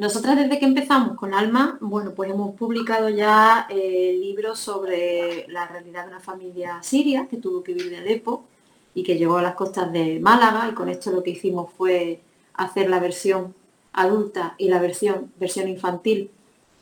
Nosotras 0.00 0.34
desde 0.34 0.58
que 0.58 0.64
empezamos 0.64 1.14
con 1.14 1.34
Alma, 1.34 1.76
bueno, 1.82 2.14
pues 2.14 2.30
hemos 2.30 2.54
publicado 2.56 3.10
ya 3.10 3.66
eh, 3.68 4.16
libros 4.18 4.58
sobre 4.58 5.46
la 5.48 5.66
realidad 5.66 6.04
de 6.04 6.12
una 6.12 6.20
familia 6.20 6.82
siria 6.82 7.26
que 7.28 7.36
tuvo 7.36 7.62
que 7.62 7.74
vivir 7.74 7.90
de 7.90 7.98
Alepo 7.98 8.46
y 8.94 9.02
que 9.02 9.18
llegó 9.18 9.36
a 9.36 9.42
las 9.42 9.54
costas 9.56 9.92
de 9.92 10.18
Málaga 10.18 10.70
y 10.70 10.72
con 10.72 10.88
esto 10.88 11.10
lo 11.10 11.22
que 11.22 11.32
hicimos 11.32 11.70
fue 11.76 12.22
hacer 12.54 12.88
la 12.88 12.98
versión 12.98 13.54
adulta 13.92 14.54
y 14.56 14.70
la 14.70 14.80
versión, 14.80 15.32
versión 15.38 15.68
infantil 15.68 16.30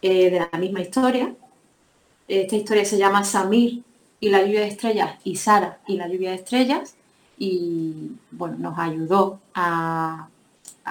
eh, 0.00 0.30
de 0.30 0.46
la 0.52 0.56
misma 0.56 0.80
historia. 0.80 1.34
Esta 2.28 2.54
historia 2.54 2.84
se 2.84 2.98
llama 2.98 3.24
Samir 3.24 3.82
y 4.20 4.28
la 4.28 4.44
lluvia 4.44 4.60
de 4.60 4.68
estrellas 4.68 5.18
y 5.24 5.34
Sara 5.34 5.80
y 5.88 5.96
la 5.96 6.06
lluvia 6.06 6.30
de 6.30 6.36
estrellas 6.36 6.94
y 7.36 8.12
bueno, 8.30 8.58
nos 8.60 8.78
ayudó 8.78 9.40
a, 9.54 10.28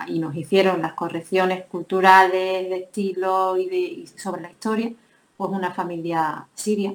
y 0.07 0.19
nos 0.19 0.35
hicieron 0.35 0.81
las 0.81 0.93
correcciones 0.93 1.65
culturales 1.65 2.69
de 2.69 2.77
estilo 2.77 3.57
y, 3.57 3.67
de, 3.67 4.09
sobre 4.17 4.41
la 4.41 4.51
historia, 4.51 4.91
pues 5.35 5.51
una 5.51 5.71
familia 5.71 6.45
siria. 6.53 6.93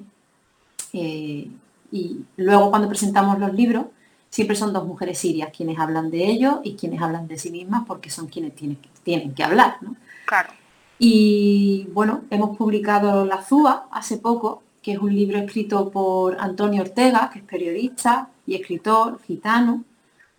Eh, 0.92 1.48
y 1.90 2.24
luego 2.36 2.70
cuando 2.70 2.88
presentamos 2.88 3.38
los 3.38 3.52
libros, 3.54 3.86
siempre 4.30 4.56
son 4.56 4.72
dos 4.72 4.86
mujeres 4.86 5.18
sirias 5.18 5.50
quienes 5.54 5.78
hablan 5.78 6.10
de 6.10 6.24
ellos 6.24 6.60
y 6.64 6.74
quienes 6.74 7.02
hablan 7.02 7.28
de 7.28 7.38
sí 7.38 7.50
mismas 7.50 7.84
porque 7.86 8.10
son 8.10 8.26
quienes 8.28 8.54
tienen, 8.54 8.78
tienen 9.02 9.34
que 9.34 9.44
hablar. 9.44 9.76
¿no? 9.82 9.94
Claro. 10.26 10.50
Y 10.98 11.88
bueno, 11.92 12.22
hemos 12.30 12.56
publicado 12.56 13.26
La 13.26 13.42
Zúa 13.42 13.88
hace 13.90 14.18
poco, 14.18 14.62
que 14.82 14.92
es 14.92 14.98
un 14.98 15.14
libro 15.14 15.38
escrito 15.38 15.90
por 15.90 16.40
Antonio 16.40 16.82
Ortega, 16.82 17.28
que 17.32 17.40
es 17.40 17.44
periodista 17.44 18.28
y 18.46 18.54
escritor 18.54 19.20
gitano. 19.22 19.84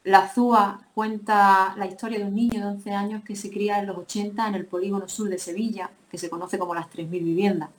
La 0.03 0.27
Zúa 0.27 0.81
cuenta 0.93 1.73
la 1.77 1.85
historia 1.85 2.19
de 2.19 2.25
un 2.25 2.35
niño 2.35 2.59
de 2.59 2.65
11 2.65 2.91
años 2.91 3.23
que 3.23 3.35
se 3.35 3.49
cría 3.49 3.79
en 3.79 3.87
los 3.87 3.97
80 3.97 4.47
en 4.47 4.55
el 4.55 4.65
polígono 4.65 5.07
sur 5.07 5.29
de 5.29 5.37
Sevilla, 5.37 5.89
que 6.11 6.17
se 6.17 6.29
conoce 6.29 6.57
como 6.57 6.75
las 6.75 6.87
3.000 6.87 7.07
viviendas. 7.09 7.69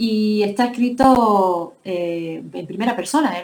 Y 0.00 0.42
está 0.44 0.66
escrito 0.66 1.74
eh, 1.84 2.42
en 2.52 2.66
primera 2.66 2.94
persona, 2.94 3.34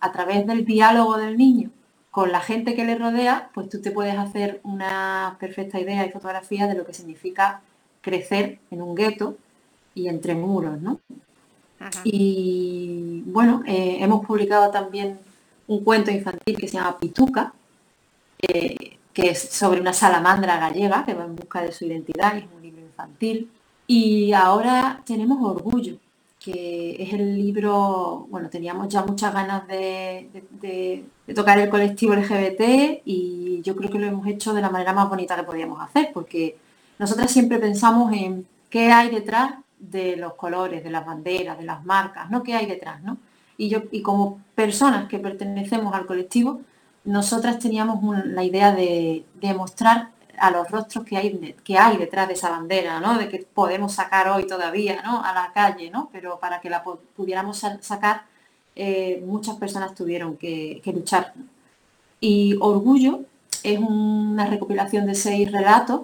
a 0.00 0.12
través 0.12 0.46
del 0.46 0.64
diálogo 0.64 1.16
del 1.16 1.36
niño 1.36 1.70
con 2.18 2.32
la 2.32 2.40
gente 2.40 2.74
que 2.74 2.84
le 2.84 2.96
rodea, 2.96 3.50
pues 3.54 3.68
tú 3.68 3.80
te 3.80 3.90
puedes 3.90 4.16
hacer 4.16 4.60
una 4.64 5.36
perfecta 5.38 5.78
idea 5.78 6.04
y 6.04 6.10
fotografía 6.10 6.66
de 6.66 6.74
lo 6.74 6.84
que 6.84 6.94
significa 6.94 7.60
crecer 8.00 8.58
en 8.70 8.82
un 8.82 8.94
gueto 8.94 9.36
y 9.94 10.08
entre 10.08 10.34
muros, 10.34 10.80
¿no? 10.80 11.00
Y 12.02 13.22
bueno, 13.26 13.62
eh, 13.66 13.98
hemos 14.00 14.26
publicado 14.26 14.70
también 14.72 15.20
un 15.68 15.84
cuento 15.84 16.10
infantil 16.10 16.56
que 16.56 16.68
se 16.68 16.76
llama 16.78 16.98
Pituca, 16.98 17.52
eh, 18.40 18.98
que 19.12 19.30
es 19.30 19.40
sobre 19.40 19.80
una 19.80 19.92
salamandra 19.92 20.58
gallega 20.58 21.04
que 21.04 21.14
va 21.14 21.24
en 21.24 21.36
busca 21.36 21.62
de 21.62 21.72
su 21.72 21.84
identidad, 21.84 22.36
es 22.36 22.44
un 22.54 22.62
libro 22.62 22.82
infantil. 22.82 23.50
Y 23.86 24.32
ahora 24.32 25.02
tenemos 25.04 25.38
Orgullo, 25.42 25.96
que 26.38 26.96
es 27.02 27.12
el 27.12 27.36
libro, 27.36 28.26
bueno, 28.30 28.48
teníamos 28.48 28.88
ya 28.88 29.02
muchas 29.02 29.32
ganas 29.32 29.66
de, 29.66 30.28
de, 30.60 31.34
tocar 31.34 31.58
el 31.58 31.68
colectivo 31.68 32.14
LGBT 32.14 33.02
y 33.04 33.60
yo 33.62 33.74
creo 33.76 33.90
que 33.90 33.98
lo 33.98 34.06
hemos 34.06 34.26
hecho 34.26 34.54
de 34.54 34.62
la 34.62 34.70
manera 34.70 34.92
más 34.92 35.08
bonita 35.08 35.36
que 35.36 35.42
podíamos 35.42 35.80
hacer, 35.82 36.10
porque 36.14 36.56
nosotras 36.98 37.30
siempre 37.30 37.58
pensamos 37.58 38.12
en 38.12 38.46
qué 38.70 38.90
hay 38.90 39.10
detrás 39.10 39.54
de 39.78 40.16
los 40.16 40.34
colores, 40.34 40.84
de 40.84 40.90
las 40.90 41.04
banderas, 41.06 41.58
de 41.58 41.64
las 41.64 41.84
marcas, 41.84 42.30
¿no? 42.30 42.42
¿Qué 42.42 42.54
hay 42.54 42.66
detrás, 42.66 43.02
no? 43.02 43.18
Y 43.58 43.68
yo, 43.68 43.82
y 43.90 44.02
como 44.02 44.40
personas 44.54 45.08
que 45.08 45.18
pertenecemos 45.18 45.92
al 45.92 46.06
colectivo, 46.06 46.62
nosotras 47.04 47.58
teníamos 47.58 48.00
la 48.26 48.44
idea 48.44 48.72
de, 48.72 49.24
mostrar 49.56 50.10
a 50.38 50.50
los 50.52 50.70
rostros 50.70 51.04
que 51.04 51.16
hay, 51.16 51.56
que 51.64 51.76
hay 51.76 51.96
detrás 51.96 52.28
de 52.28 52.34
esa 52.34 52.50
bandera, 52.50 53.00
¿no? 53.00 53.18
De 53.18 53.28
que 53.28 53.38
podemos 53.38 53.92
sacar 53.94 54.28
hoy 54.28 54.46
todavía, 54.46 55.02
¿no? 55.02 55.24
A 55.24 55.32
la 55.34 55.52
calle, 55.52 55.90
¿no? 55.90 56.08
Pero 56.12 56.38
para 56.38 56.60
que 56.60 56.70
la 56.70 56.84
pudiéramos 57.16 57.58
sacar, 57.80 58.22
eh, 58.76 59.20
muchas 59.26 59.56
personas 59.56 59.94
tuvieron 59.94 60.36
que, 60.36 60.80
luchar. 60.94 61.34
Y 62.20 62.56
Orgullo 62.60 63.24
es 63.64 63.80
una 63.80 64.46
recopilación 64.46 65.06
de 65.06 65.16
seis 65.16 65.50
relatos 65.50 66.02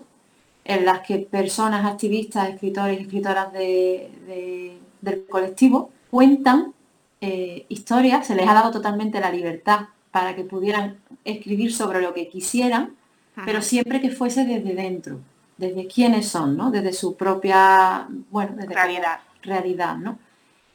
en 0.64 0.84
las 0.84 1.00
que 1.00 1.18
personas, 1.18 1.86
activistas, 1.86 2.48
escritores 2.48 2.98
y 2.98 3.02
escritoras 3.02 3.52
del 3.52 5.26
colectivo 5.28 5.90
cuentan 6.10 6.72
eh, 7.24 7.66
historias, 7.70 8.26
se 8.26 8.34
les 8.34 8.46
ha 8.46 8.52
dado 8.52 8.70
totalmente 8.70 9.18
la 9.18 9.30
libertad 9.30 9.86
para 10.10 10.36
que 10.36 10.44
pudieran 10.44 10.98
escribir 11.24 11.72
sobre 11.72 12.02
lo 12.02 12.12
que 12.12 12.28
quisieran, 12.28 12.94
pero 13.46 13.62
siempre 13.62 14.00
que 14.02 14.10
fuese 14.10 14.44
desde 14.44 14.74
dentro, 14.74 15.20
desde 15.56 15.86
quiénes 15.86 16.28
son, 16.28 16.56
¿no? 16.56 16.70
Desde 16.70 16.92
su 16.92 17.16
propia, 17.16 18.06
bueno, 18.30 18.56
realidad. 18.68 19.20
realidad, 19.42 19.96
¿no? 19.96 20.18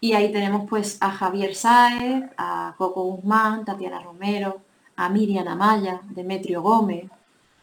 Y 0.02 0.14
ahí 0.14 0.32
tenemos 0.32 0.68
pues 0.68 0.98
a 1.02 1.12
Javier 1.12 1.54
Sáez, 1.54 2.24
a 2.38 2.74
Coco 2.78 3.04
Guzmán, 3.04 3.64
Tatiana 3.64 4.02
Romero, 4.02 4.62
a 4.96 5.08
Miriam 5.08 5.48
Amaya, 5.48 6.02
Demetrio 6.10 6.64
Gómez, 6.64 7.06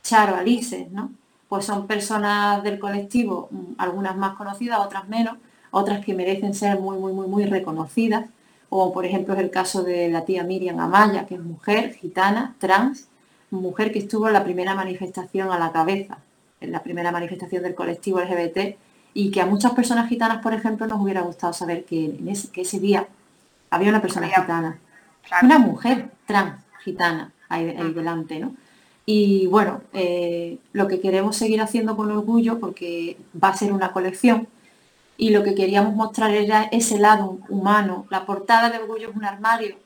Charo 0.03 0.37
Alice, 0.37 0.89
¿no? 0.93 1.11
Pues 1.49 1.65
son 1.65 1.89
personas 1.89 2.63
del 2.63 2.79
colectivo, 2.79 3.49
mm, 3.51 3.73
algunas 3.79 4.17
más 4.17 4.37
conocidas, 4.37 4.79
otras 4.79 5.09
menos, 5.09 5.39
otras 5.73 6.05
que 6.05 6.15
merecen 6.15 6.55
ser 6.55 6.79
muy, 6.79 6.99
muy, 6.99 7.13
muy, 7.13 7.27
muy 7.27 7.47
reconocidas, 7.47 8.27
como 8.69 8.93
por 8.93 9.05
ejemplo 9.05 9.35
es 9.35 9.41
el 9.41 9.51
caso 9.51 9.83
de 9.83 10.09
la 10.09 10.25
tía 10.25 10.45
Miriam 10.45 10.81
Amaya, 10.81 11.27
que 11.27 11.35
es 11.35 11.41
mujer, 11.41 11.95
gitana, 11.95 12.55
trans, 12.59 13.09
mujer 13.51 13.93
que 13.93 13.99
estuvo 13.99 14.27
en 14.27 14.33
la 14.33 14.45
primera 14.45 14.75
manifestación 14.75 15.51
a 15.51 15.59
la 15.59 15.73
cabeza, 15.73 16.19
en 16.61 16.73
la 16.73 16.83
primera 16.83 17.13
manifestación 17.13 17.63
del 17.63 17.75
colectivo 17.75 18.21
LGBT, 18.21 18.77
y 19.15 19.31
que 19.31 19.41
a 19.41 19.47
muchas 19.47 19.73
personas 19.73 20.09
gitanas, 20.09 20.43
por 20.43 20.53
ejemplo, 20.53 20.87
nos 20.87 21.01
hubiera 21.01 21.23
gustado 21.23 21.53
saber 21.53 21.85
que, 21.85 22.05
en 22.07 22.29
ese, 22.29 22.81
día 22.81 23.07
había 23.71 23.89
una 23.89 24.03
persona 24.03 24.29
gitana, 24.29 24.79
una 25.43 25.59
mujer 25.59 26.11
trans 26.27 26.61
gitana 26.85 27.33
ahí, 27.49 27.65
delante, 27.95 28.39
¿no? 28.39 28.55
Y 29.09 29.47
bueno, 29.47 29.83
eh, 29.93 30.59
lo 30.73 30.89
que 30.89 31.01
queremos 31.01 31.37
seguir 31.37 31.61
haciendo 31.61 31.97
con 31.97 32.11
orgullo, 32.11 32.59
porque 32.59 33.17
va 33.43 33.49
a 33.49 33.57
ser 33.57 33.73
una 33.73 33.93
colección, 33.93 34.49
y 35.17 35.31
lo 35.31 35.43
que 35.43 35.55
queríamos 35.55 35.95
mostrar 35.95 36.31
era 36.33 36.65
ese 36.65 36.99
lado 36.99 37.39
humano. 37.49 38.07
La 38.11 38.27
portada 38.27 38.71
de 38.71 38.79
Orgullo 38.79 39.11
es 39.11 39.17
un 39.17 39.25
armario 39.25 39.77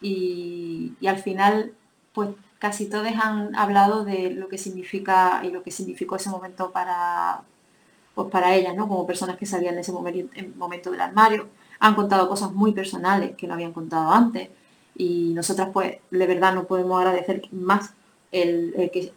y, 0.00 0.94
al 1.06 1.18
final, 1.18 1.72
pues 2.12 2.30
casi 2.58 2.86
todos 2.88 3.06
han 3.06 3.54
hablado 3.54 4.04
de 4.04 4.30
lo 4.30 4.48
que 4.48 4.58
significa 4.58 5.42
y 5.44 5.50
lo 5.50 5.62
que 5.62 5.70
significó 5.70 6.16
ese 6.16 6.30
momento 6.30 6.72
para, 6.72 7.42
pues 8.14 8.28
para 8.30 8.54
ellas, 8.54 8.74
¿no? 8.74 8.88
Como 8.88 9.06
personas 9.06 9.36
que 9.36 9.46
salían 9.46 9.74
en 9.74 9.80
ese 9.80 9.92
momento, 9.92 10.34
momento 10.56 10.90
del 10.90 11.00
armario. 11.00 11.48
Han 11.80 11.94
contado 11.94 12.28
cosas 12.28 12.52
muy 12.52 12.72
personales 12.72 13.36
que 13.36 13.46
no 13.46 13.54
habían 13.54 13.72
contado 13.72 14.10
antes 14.10 14.48
y 14.96 15.32
nosotras 15.34 15.68
pues 15.72 15.98
de 16.10 16.26
verdad 16.26 16.52
no 16.54 16.64
podemos 16.64 16.98
agradecer 17.00 17.42
más 17.52 17.94
el, 18.32 18.90
que 18.92 19.12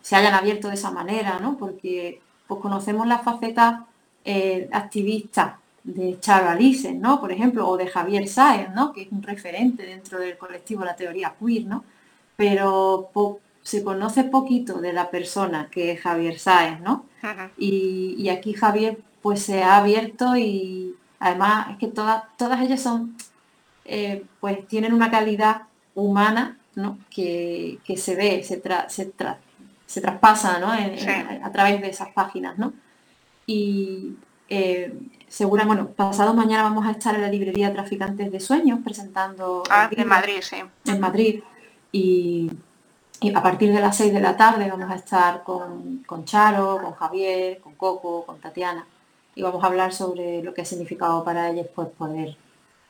se 0.00 0.16
hayan 0.16 0.34
abierto 0.34 0.68
de 0.68 0.74
esa 0.74 0.90
manera, 0.90 1.38
¿no? 1.38 1.58
Porque 1.58 2.22
pues 2.46 2.60
conocemos 2.60 3.06
la 3.06 3.18
faceta 3.18 3.86
eh, 4.24 4.68
activista 4.72 5.58
de 5.84 6.18
Charo 6.20 6.50
Alice, 6.50 6.92
¿no? 6.92 7.20
Por 7.20 7.32
ejemplo, 7.32 7.66
o 7.66 7.76
de 7.76 7.86
Javier 7.86 8.28
Sáenz, 8.28 8.74
¿no? 8.74 8.92
Que 8.92 9.02
es 9.02 9.12
un 9.12 9.22
referente 9.22 9.84
dentro 9.84 10.18
del 10.18 10.36
colectivo 10.36 10.84
La 10.84 10.96
Teoría 10.96 11.34
Queer, 11.38 11.64
¿no? 11.64 11.84
Pero 12.36 13.10
se 13.62 13.82
conoce 13.82 14.24
poquito 14.24 14.80
de 14.80 14.92
la 14.92 15.10
persona 15.10 15.68
que 15.70 15.92
es 15.92 16.00
Javier 16.00 16.38
Sáenz, 16.38 16.80
¿no? 16.80 17.06
y, 17.56 18.28
aquí 18.28 18.52
Javier 18.52 18.98
pues 19.22 19.42
se 19.42 19.62
ha 19.62 19.78
abierto 19.78 20.36
y 20.36 20.94
además 21.18 21.70
es 21.72 21.78
que 21.78 21.88
todas, 21.88 22.24
todas 22.36 22.60
ellas 22.60 22.80
son, 22.80 23.16
eh, 23.84 24.24
pues 24.40 24.66
tienen 24.68 24.92
una 24.92 25.10
calidad 25.10 25.62
humana, 25.94 26.58
¿no? 26.76 26.98
Que, 27.10 27.78
se 27.96 28.14
ve, 28.14 28.44
se, 28.44 28.62
se, 29.86 30.00
traspasa, 30.00 30.58
¿no? 30.60 30.70
a 30.70 31.52
través 31.52 31.80
de 31.80 31.88
esas 31.88 32.08
páginas, 32.10 32.58
¿no? 32.58 32.72
Y 33.48 34.14
eh, 34.50 34.92
segura, 35.26 35.64
bueno, 35.64 35.88
pasado 35.88 36.34
mañana 36.34 36.64
vamos 36.64 36.86
a 36.86 36.90
estar 36.90 37.14
en 37.14 37.22
la 37.22 37.30
librería 37.30 37.72
Traficantes 37.72 38.30
de 38.30 38.40
Sueños 38.40 38.80
presentando... 38.84 39.62
Ah, 39.70 39.88
en 39.90 40.06
Madrid, 40.06 40.40
sí. 40.42 40.56
En 40.84 41.00
Madrid. 41.00 41.42
Y, 41.90 42.50
a 43.34 43.42
partir 43.42 43.72
de 43.72 43.80
las 43.80 43.96
6 43.96 44.12
de 44.12 44.20
la 44.20 44.36
tarde 44.36 44.70
vamos 44.70 44.90
a 44.90 44.96
estar 44.96 45.42
con, 45.44 46.04
con, 46.06 46.26
Charo, 46.26 46.78
con 46.82 46.92
Javier, 46.92 47.58
con 47.60 47.74
Coco, 47.74 48.26
con 48.26 48.38
Tatiana. 48.38 48.86
Y 49.34 49.40
vamos 49.40 49.64
a 49.64 49.68
hablar 49.68 49.94
sobre 49.94 50.42
lo 50.42 50.52
que 50.52 50.60
ha 50.60 50.66
significado 50.66 51.24
para 51.24 51.48
ellos 51.48 51.68
pues, 51.74 51.88
poder 51.88 52.36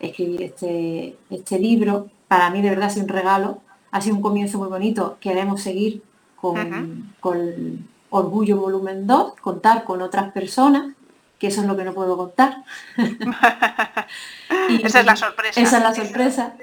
escribir 0.01 0.43
este, 0.43 1.17
este 1.31 1.61
libro. 1.61 2.09
Para 2.27 2.51
mí 2.51 2.63
de 2.63 2.71
verdad 2.71 2.87
ha 2.87 2.91
sido 2.91 3.05
un 3.05 3.11
regalo, 3.11 3.59
ha 3.93 4.01
sido 4.01 4.17
un 4.17 4.23
comienzo 4.23 4.59
muy 4.59 4.69
bonito. 4.69 5.19
Queremos 5.21 5.63
seguir 5.63 6.03
con, 6.35 7.15
con 7.21 7.87
Orgullo 8.11 8.59
Volumen 8.59 9.07
2, 9.07 9.35
contar 9.41 9.85
con 9.85 10.03
otras 10.03 10.33
personas, 10.33 10.95
que 11.39 11.49
eso 11.49 11.61
es 11.61 11.67
lo 11.67 11.77
que 11.77 11.85
no 11.85 11.95
puedo 11.95 12.17
contar. 12.17 12.65
esa 14.85 15.01
es 15.01 15.07
la 15.07 15.17
sorpresa. 15.17 15.61
Esa 15.61 15.77
es 15.77 15.83
la 15.83 15.95
sorpresa. 15.95 16.55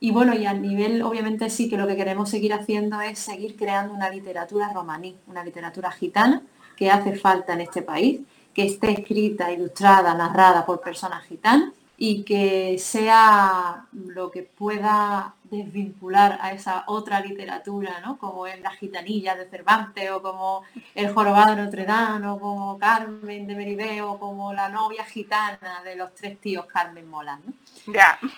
Y 0.00 0.10
bueno, 0.10 0.34
y 0.34 0.46
a 0.46 0.52
nivel, 0.52 1.02
obviamente 1.02 1.48
sí 1.48 1.68
que 1.68 1.76
lo 1.76 1.86
que 1.86 1.96
queremos 1.96 2.28
seguir 2.28 2.52
haciendo 2.52 3.00
es 3.00 3.18
seguir 3.18 3.56
creando 3.56 3.94
una 3.94 4.10
literatura 4.10 4.72
romaní, 4.72 5.16
una 5.26 5.44
literatura 5.44 5.90
gitana 5.90 6.42
que 6.76 6.90
hace 6.90 7.16
falta 7.16 7.54
en 7.54 7.62
este 7.62 7.82
país, 7.82 8.20
que 8.52 8.66
esté 8.66 8.92
escrita, 8.92 9.50
ilustrada, 9.50 10.14
narrada 10.14 10.66
por 10.66 10.80
personas 10.80 11.24
gitanas 11.24 11.72
y 11.98 12.24
que 12.24 12.78
sea 12.78 13.86
lo 13.92 14.30
que 14.30 14.42
pueda 14.42 15.34
desvincular 15.44 16.38
a 16.40 16.52
esa 16.52 16.84
otra 16.86 17.20
literatura, 17.20 18.00
¿no? 18.04 18.18
como 18.18 18.46
es 18.46 18.60
La 18.60 18.70
gitanilla 18.70 19.34
de 19.34 19.48
Cervantes, 19.48 20.10
o 20.10 20.20
como 20.20 20.62
El 20.94 21.12
jorobado 21.12 21.54
de 21.54 21.62
Notre 21.62 21.84
Dame, 21.84 22.26
o 22.26 22.38
como 22.38 22.78
Carmen 22.78 23.46
de 23.46 23.54
Meribeo, 23.54 24.12
o 24.12 24.18
como 24.18 24.52
La 24.52 24.68
novia 24.68 25.04
gitana 25.04 25.82
de 25.84 25.96
los 25.96 26.14
tres 26.14 26.38
tíos 26.40 26.66
Carmen 26.66 27.08
Molan. 27.08 27.40
Ya. 27.86 28.18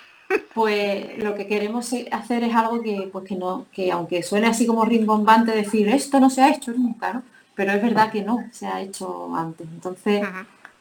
Pues 0.54 1.16
lo 1.24 1.34
que 1.34 1.46
queremos 1.46 1.90
hacer 2.12 2.44
es 2.44 2.54
algo 2.54 2.82
que, 2.82 3.08
pues 3.10 3.24
que 3.24 3.34
no, 3.34 3.64
que 3.72 3.90
aunque 3.90 4.22
suene 4.22 4.46
así 4.46 4.66
como 4.66 4.84
rimbombante 4.84 5.52
decir 5.52 5.88
esto 5.88 6.20
no 6.20 6.28
se 6.28 6.42
ha 6.42 6.50
hecho 6.50 6.70
nunca, 6.72 7.14
¿no? 7.14 7.22
Pero 7.54 7.72
es 7.72 7.80
verdad 7.80 8.12
que 8.12 8.20
no 8.22 8.44
se 8.52 8.66
ha 8.66 8.82
hecho 8.82 9.34
antes. 9.34 9.66
Entonces, 9.66 10.22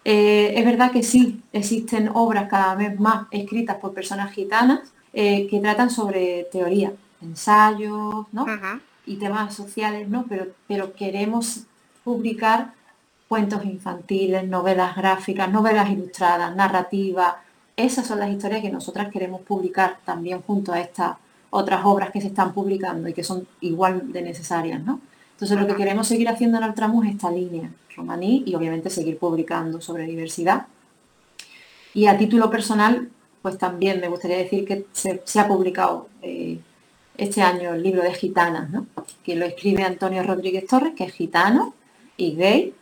eh, 0.09 0.57
es 0.57 0.63
verdad 0.63 0.91
que 0.93 1.03
sí, 1.03 1.43
existen 1.51 2.09
obras 2.13 2.47
cada 2.47 2.75
vez 2.75 2.97
más 2.97 3.27
escritas 3.29 3.75
por 3.75 3.93
personas 3.93 4.31
gitanas 4.31 4.93
eh, 5.11 5.47
que 5.49 5.59
tratan 5.59 5.89
sobre 5.89 6.47
teoría, 6.49 6.93
ensayos, 7.21 8.25
¿no? 8.31 8.45
Y 9.05 9.17
temas 9.17 9.53
sociales, 9.53 10.07
¿no? 10.07 10.25
Pero, 10.29 10.45
pero 10.65 10.93
queremos 10.93 11.63
publicar 12.05 12.71
cuentos 13.27 13.65
infantiles, 13.65 14.47
novelas 14.47 14.95
gráficas, 14.95 15.51
novelas 15.51 15.89
ilustradas, 15.89 16.55
narrativas. 16.55 17.33
Esas 17.75 18.07
son 18.07 18.19
las 18.19 18.29
historias 18.29 18.61
que 18.61 18.71
nosotras 18.71 19.11
queremos 19.11 19.41
publicar 19.41 19.97
también 20.05 20.41
junto 20.41 20.71
a 20.71 20.79
estas 20.79 21.17
otras 21.49 21.81
obras 21.83 22.11
que 22.11 22.21
se 22.21 22.27
están 22.27 22.53
publicando 22.53 23.09
y 23.09 23.13
que 23.13 23.25
son 23.25 23.45
igual 23.59 24.13
de 24.13 24.21
necesarias, 24.21 24.81
¿no? 24.81 25.01
Entonces 25.37 25.59
lo 25.59 25.67
que 25.67 25.75
queremos 25.75 26.07
seguir 26.07 26.27
haciendo 26.29 26.57
en 26.57 26.63
Altramus 26.63 27.05
es 27.05 27.11
esta 27.13 27.29
línea 27.29 27.69
romaní 27.95 28.41
y 28.47 28.55
obviamente 28.55 28.89
seguir 28.89 29.19
publicando 29.19 29.79
sobre 29.79 30.07
diversidad. 30.07 30.65
Y 31.93 32.07
a 32.07 32.17
título 32.17 32.49
personal, 32.49 33.07
pues 33.43 33.59
también 33.59 34.01
me 34.01 34.07
gustaría 34.07 34.37
decir 34.37 34.65
que 34.65 34.87
se, 34.93 35.39
ha 35.39 35.47
publicado 35.47 36.09
eh, 36.23 36.57
este 37.17 37.43
año 37.43 37.75
el 37.75 37.83
libro 37.83 38.01
de 38.01 38.15
Gitanas, 38.15 38.71
¿no? 38.71 38.87
que 39.23 39.35
lo 39.35 39.45
escribe 39.45 39.83
Antonio 39.83 40.23
Rodríguez 40.23 40.65
Torres, 40.65 40.93
que 40.95 41.03
es 41.03 41.13
gitano 41.13 41.75
y 42.17 42.35
gay, 42.35 42.73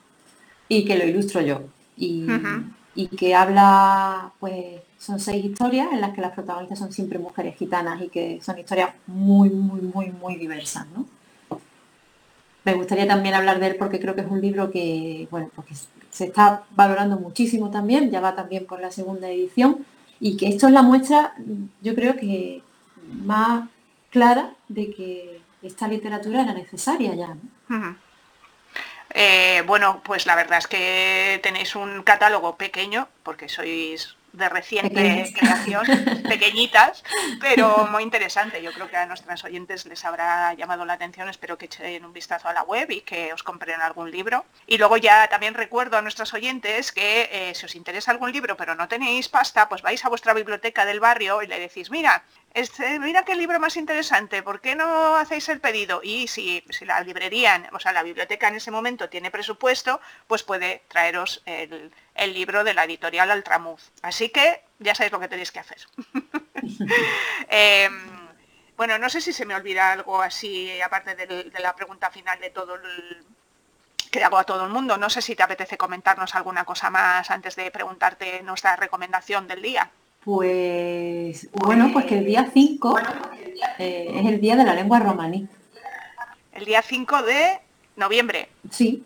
y 0.69 0.85
que 0.85 0.97
lo 0.97 1.03
ilustro 1.03 1.41
yo. 1.41 1.59
Y, 1.97 2.25
y 2.95 3.07
que 3.07 3.35
habla, 3.35 4.31
pues 4.39 4.79
son 4.97 5.19
seis 5.19 5.43
historias 5.43 5.89
en 5.91 5.99
las 5.99 6.13
que 6.13 6.21
las 6.21 6.31
protagonistas 6.31 6.79
son 6.79 6.93
siempre 6.93 7.19
mujeres 7.19 7.57
gitanas 7.57 8.01
y 8.01 8.07
que 8.07 8.39
son 8.41 8.57
historias 8.57 8.91
muy, 9.07 9.49
muy, 9.49 9.81
muy, 9.81 10.11
muy 10.11 10.37
diversas. 10.37 10.87
¿no? 10.95 11.05
Me 12.65 12.73
gustaría 12.73 13.07
también 13.07 13.35
hablar 13.35 13.59
de 13.59 13.67
él 13.67 13.75
porque 13.77 13.99
creo 13.99 14.15
que 14.15 14.21
es 14.21 14.27
un 14.27 14.41
libro 14.41 14.71
que, 14.71 15.27
bueno, 15.31 15.49
porque 15.55 15.75
se 16.09 16.25
está 16.25 16.63
valorando 16.71 17.17
muchísimo 17.17 17.69
también, 17.69 18.09
ya 18.09 18.19
va 18.21 18.35
también 18.35 18.65
por 18.65 18.81
la 18.81 18.91
segunda 18.91 19.29
edición, 19.29 19.85
y 20.19 20.35
que 20.35 20.47
esto 20.47 20.67
es 20.67 20.73
la 20.73 20.81
muestra, 20.81 21.35
yo 21.81 21.93
creo 21.93 22.15
que 22.17 22.63
más 23.23 23.69
clara 24.09 24.55
de 24.67 24.91
que 24.93 25.41
esta 25.61 25.87
literatura 25.87 26.41
era 26.41 26.53
necesaria 26.53 27.13
ya. 27.13 27.35
Eh, 29.13 29.61
bueno, 29.67 30.01
pues 30.03 30.25
la 30.25 30.35
verdad 30.35 30.57
es 30.57 30.67
que 30.67 31.39
tenéis 31.43 31.75
un 31.75 32.01
catálogo 32.01 32.55
pequeño, 32.55 33.07
porque 33.23 33.47
sois 33.47 34.15
de 34.35 34.49
reciente 34.49 35.33
creación, 35.33 35.85
pequeñitas, 36.29 37.03
pero 37.39 37.87
muy 37.91 38.03
interesante. 38.03 38.61
Yo 38.61 38.71
creo 38.73 38.89
que 38.89 38.97
a 38.97 39.05
nuestras 39.05 39.43
oyentes 39.43 39.85
les 39.85 40.03
habrá 40.05 40.53
llamado 40.53 40.85
la 40.85 40.93
atención. 40.93 41.29
Espero 41.29 41.57
que 41.57 41.65
echen 41.65 42.05
un 42.05 42.13
vistazo 42.13 42.47
a 42.47 42.53
la 42.53 42.63
web 42.63 42.91
y 42.91 43.01
que 43.01 43.33
os 43.33 43.43
compren 43.43 43.81
algún 43.81 44.11
libro. 44.11 44.45
Y 44.67 44.77
luego 44.77 44.97
ya 44.97 45.27
también 45.27 45.53
recuerdo 45.53 45.97
a 45.97 46.01
nuestras 46.01 46.33
oyentes 46.33 46.91
que 46.91 47.29
eh, 47.31 47.55
si 47.55 47.65
os 47.65 47.75
interesa 47.75 48.11
algún 48.11 48.31
libro 48.31 48.57
pero 48.57 48.75
no 48.75 48.87
tenéis 48.87 49.29
pasta, 49.29 49.67
pues 49.69 49.81
vais 49.81 50.03
a 50.03 50.09
vuestra 50.09 50.33
biblioteca 50.33 50.85
del 50.85 50.99
barrio 50.99 51.41
y 51.41 51.47
le 51.47 51.59
decís, 51.59 51.89
mira, 51.89 52.23
este, 52.55 52.99
mira 53.01 53.25
qué 53.25 53.35
libro 53.35 53.59
más 53.59 53.75
interesante, 53.75 54.41
¿por 54.41 54.61
qué 54.61 54.75
no 54.75 55.17
hacéis 55.17 55.49
el 55.49 55.59
pedido? 55.59 55.99
Y 56.01 56.29
si, 56.29 56.63
la 56.79 57.01
librería, 57.01 57.69
o 57.73 57.79
sea, 57.81 57.91
la 57.91 58.01
biblioteca 58.01 58.47
en 58.47 58.55
ese 58.55 58.71
momento 58.71 59.09
tiene 59.09 59.29
presupuesto, 59.29 59.99
pues 60.25 60.43
puede 60.43 60.81
traeros 60.87 61.43
el, 61.45 61.91
libro 62.33 62.63
de 62.63 62.73
la 62.73 62.85
editorial 62.85 63.29
Altramuz. 63.29 63.91
Así 64.01 64.29
que 64.29 64.63
ya 64.79 64.95
sabéis 64.95 65.11
lo 65.11 65.19
que 65.19 65.27
tenéis 65.27 65.51
que 65.51 65.59
hacer. 65.59 65.85
Em, 67.49 68.29
bueno, 68.77 68.97
no 68.99 69.09
sé 69.09 69.19
si 69.19 69.33
se 69.33 69.45
me 69.45 69.53
olvida 69.53 69.91
algo 69.91 70.21
así, 70.21 70.81
aparte 70.81 71.13
de, 71.13 71.51
la 71.59 71.75
pregunta 71.75 72.09
final 72.09 72.39
de 72.39 72.51
todo 72.51 72.75
el 72.75 73.25
que 74.09 74.23
hago 74.23 74.37
a 74.37 74.45
todo 74.45 74.63
el 74.63 74.71
mundo. 74.71 74.97
No 74.97 75.09
sé 75.09 75.21
si 75.21 75.35
te 75.35 75.43
apetece 75.43 75.77
comentarnos 75.77 76.33
alguna 76.35 76.63
cosa 76.63 76.89
más 76.89 77.29
antes 77.31 77.57
de 77.57 77.69
preguntarte 77.69 78.41
nuestra 78.43 78.77
recomendación 78.77 79.45
del 79.45 79.61
día. 79.61 79.91
Pues 80.25 81.47
bueno, 81.53 81.91
pues 81.93 82.05
que 82.05 82.17
el 82.17 82.25
día 82.25 82.49
5 82.51 82.97
eh, 83.77 84.11
es 84.15 84.25
el 84.25 84.41
día 84.41 84.55
de 84.55 84.63
la 84.63 84.73
lengua 84.73 84.99
romaní. 84.99 85.47
El 86.51 86.65
día 86.65 86.81
5 86.81 87.21
de 87.21 87.59
noviembre. 87.95 88.49
Sí, 88.71 89.05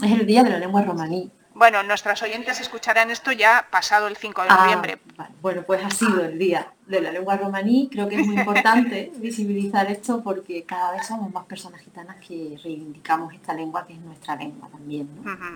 es 0.00 0.12
el 0.12 0.24
día 0.26 0.44
de 0.44 0.50
la 0.50 0.60
lengua 0.60 0.82
romaní. 0.82 1.30
Bueno, 1.58 1.82
nuestras 1.82 2.22
oyentes 2.22 2.60
escucharán 2.60 3.10
esto 3.10 3.32
ya 3.32 3.66
pasado 3.68 4.06
el 4.06 4.16
5 4.16 4.42
de 4.42 4.48
ah, 4.48 4.62
noviembre. 4.62 4.98
Bueno, 5.42 5.64
pues 5.66 5.84
ha 5.84 5.90
sido 5.90 6.24
el 6.24 6.38
día 6.38 6.72
de 6.86 7.00
la 7.00 7.10
lengua 7.10 7.36
romaní. 7.36 7.88
Creo 7.90 8.08
que 8.08 8.20
es 8.20 8.24
muy 8.24 8.36
importante 8.36 9.10
visibilizar 9.16 9.90
esto 9.90 10.22
porque 10.22 10.62
cada 10.62 10.92
vez 10.92 11.04
somos 11.04 11.32
más 11.32 11.46
personas 11.46 11.80
gitanas 11.80 12.16
que 12.24 12.56
reivindicamos 12.62 13.34
esta 13.34 13.54
lengua 13.54 13.84
que 13.84 13.94
es 13.94 13.98
nuestra 13.98 14.36
lengua 14.36 14.68
también. 14.68 15.08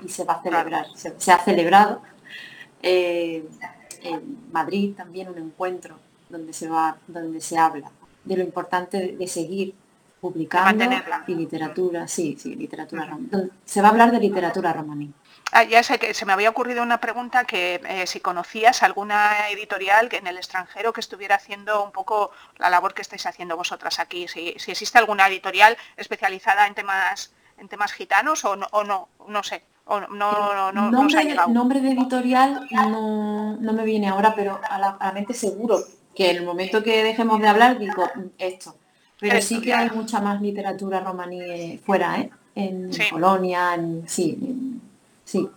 Y 0.04 0.08
se 0.08 0.24
va 0.24 0.34
a 0.34 0.42
celebrar, 0.42 0.86
se, 0.96 1.30
ha 1.30 1.38
celebrado. 1.38 2.02
Eh, 2.82 3.48
en 4.02 4.50
Madrid 4.52 4.94
también 4.96 5.28
un 5.28 5.38
encuentro 5.38 5.98
donde 6.28 6.52
se 6.52 6.68
va, 6.68 6.96
donde 7.06 7.40
se 7.40 7.56
habla 7.56 7.90
de 8.24 8.36
lo 8.36 8.42
importante 8.42 9.16
de, 9.18 9.28
seguir 9.28 9.74
publicando 10.20 10.84
y 11.26 11.34
literatura, 11.34 12.06
sí, 12.06 12.36
sí, 12.38 12.54
literatura. 12.54 13.16
Se 13.64 13.82
va 13.82 13.88
a 13.88 13.90
hablar 13.90 14.12
de 14.12 14.20
literatura 14.20 14.72
romaní. 14.72 15.12
Ah, 15.50 15.64
ya 15.64 15.82
sé 15.82 15.98
que 15.98 16.14
se 16.14 16.24
me 16.24 16.32
había 16.32 16.48
ocurrido 16.48 16.82
una 16.82 16.98
pregunta 16.98 17.44
que 17.44 17.80
eh, 17.86 18.06
si 18.06 18.20
conocías 18.20 18.82
alguna 18.82 19.50
editorial 19.50 20.08
en 20.12 20.26
el 20.26 20.38
extranjero 20.38 20.92
que 20.92 21.00
estuviera 21.00 21.34
haciendo 21.34 21.84
un 21.84 21.92
poco 21.92 22.30
la 22.56 22.70
labor 22.70 22.94
que 22.94 23.02
estáis 23.02 23.26
haciendo 23.26 23.56
vosotras 23.56 23.98
aquí, 23.98 24.28
si, 24.28 24.48
existe 24.48 24.98
alguna 24.98 25.26
editorial 25.26 25.76
especializada 25.96 26.66
en 26.66 26.74
temas 26.74 27.34
en 27.58 27.68
temas 27.68 27.92
gitanos 27.92 28.44
o 28.44 28.56
no, 28.56 28.66
o 28.72 28.82
no, 28.82 29.08
no 29.28 29.42
sé 29.42 29.62
no, 29.86 30.72
no, 30.72 30.90
nombre, 30.90 31.36
nombre 31.48 31.80
de 31.80 31.92
editorial 31.92 32.66
no, 32.70 33.72
me 33.72 33.84
viene 33.84 34.08
ahora, 34.08 34.34
pero 34.34 34.60
a 34.68 34.78
la, 34.78 35.12
mente 35.12 35.34
seguro 35.34 35.78
que 36.14 36.30
en 36.30 36.38
el 36.38 36.44
momento 36.44 36.82
que 36.82 37.02
dejemos 37.02 37.40
de 37.40 37.48
hablar 37.48 37.78
digo 37.78 38.04
mm, 38.14 38.20
esto. 38.38 38.74
Pero 39.18 39.40
sí 39.40 39.60
que 39.60 39.72
hay 39.72 39.88
mucha 39.90 40.20
más 40.20 40.40
literatura 40.42 41.00
romaní 41.00 41.40
eh, 41.40 41.80
fuera, 41.84 42.20
¿eh? 42.20 42.30
En 42.54 42.90
Polonia, 43.10 43.74
en, 43.74 44.04
sí, 44.06 44.36
sí. 45.24 45.48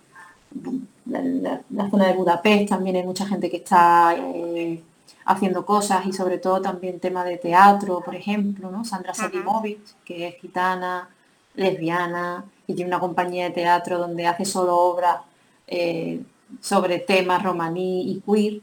La, 1.07 1.89
zona 1.89 2.07
de 2.07 2.13
Budapest 2.13 2.69
también 2.69 2.95
hay 2.95 3.03
mucha 3.03 3.25
gente 3.25 3.49
que 3.49 3.57
está 3.57 4.15
eh, 4.17 4.81
haciendo 5.25 5.65
cosas 5.65 6.05
y 6.05 6.13
sobre 6.13 6.37
todo 6.37 6.61
también 6.61 6.99
tema 6.99 7.23
de 7.23 7.37
teatro, 7.37 8.01
por 8.01 8.15
ejemplo, 8.15 8.71
¿no? 8.71 8.85
Sandra 8.85 9.13
Selimovic, 9.13 9.79
que 10.05 10.27
es 10.27 10.35
gitana, 10.35 11.09
lesbiana, 11.55 12.45
y 12.67 12.73
tiene 12.73 12.89
una 12.89 12.99
compañía 12.99 13.45
de 13.45 13.51
teatro 13.51 13.97
donde 13.97 14.27
hace 14.27 14.45
solo 14.45 14.75
obras 14.75 15.17
eh, 15.67 16.21
sobre 16.61 16.99
temas 16.99 17.43
romaní 17.43 18.11
y 18.11 18.21
queer 18.21 18.61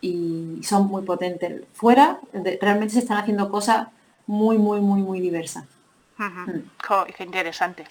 y 0.00 0.62
son 0.62 0.86
muy 0.86 1.02
potentes. 1.02 1.62
Fuera 1.74 2.18
realmente 2.60 2.94
se 2.94 3.00
están 3.00 3.18
haciendo 3.18 3.50
cosas 3.50 3.88
muy, 4.26 4.58
muy, 4.58 4.80
muy, 4.80 5.00
muy 5.00 5.20
diversas. 5.20 5.64
Mm. 6.16 6.60
qué 7.16 7.24
interesante. 7.24 7.86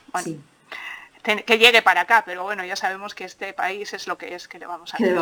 Que 1.24 1.58
llegue 1.58 1.82
para 1.82 2.02
acá, 2.02 2.24
pero 2.26 2.43
bueno, 2.43 2.64
ya 2.64 2.76
sabemos 2.76 3.14
que 3.14 3.26
este 3.26 3.54
país 3.54 3.93
es 3.93 4.08
lo 4.08 4.18
que 4.18 4.36
es, 4.36 4.47
que 4.47 4.58
le 4.58 4.66
vamos 4.66 4.93
a 4.93 4.97
hacer. 4.97 5.16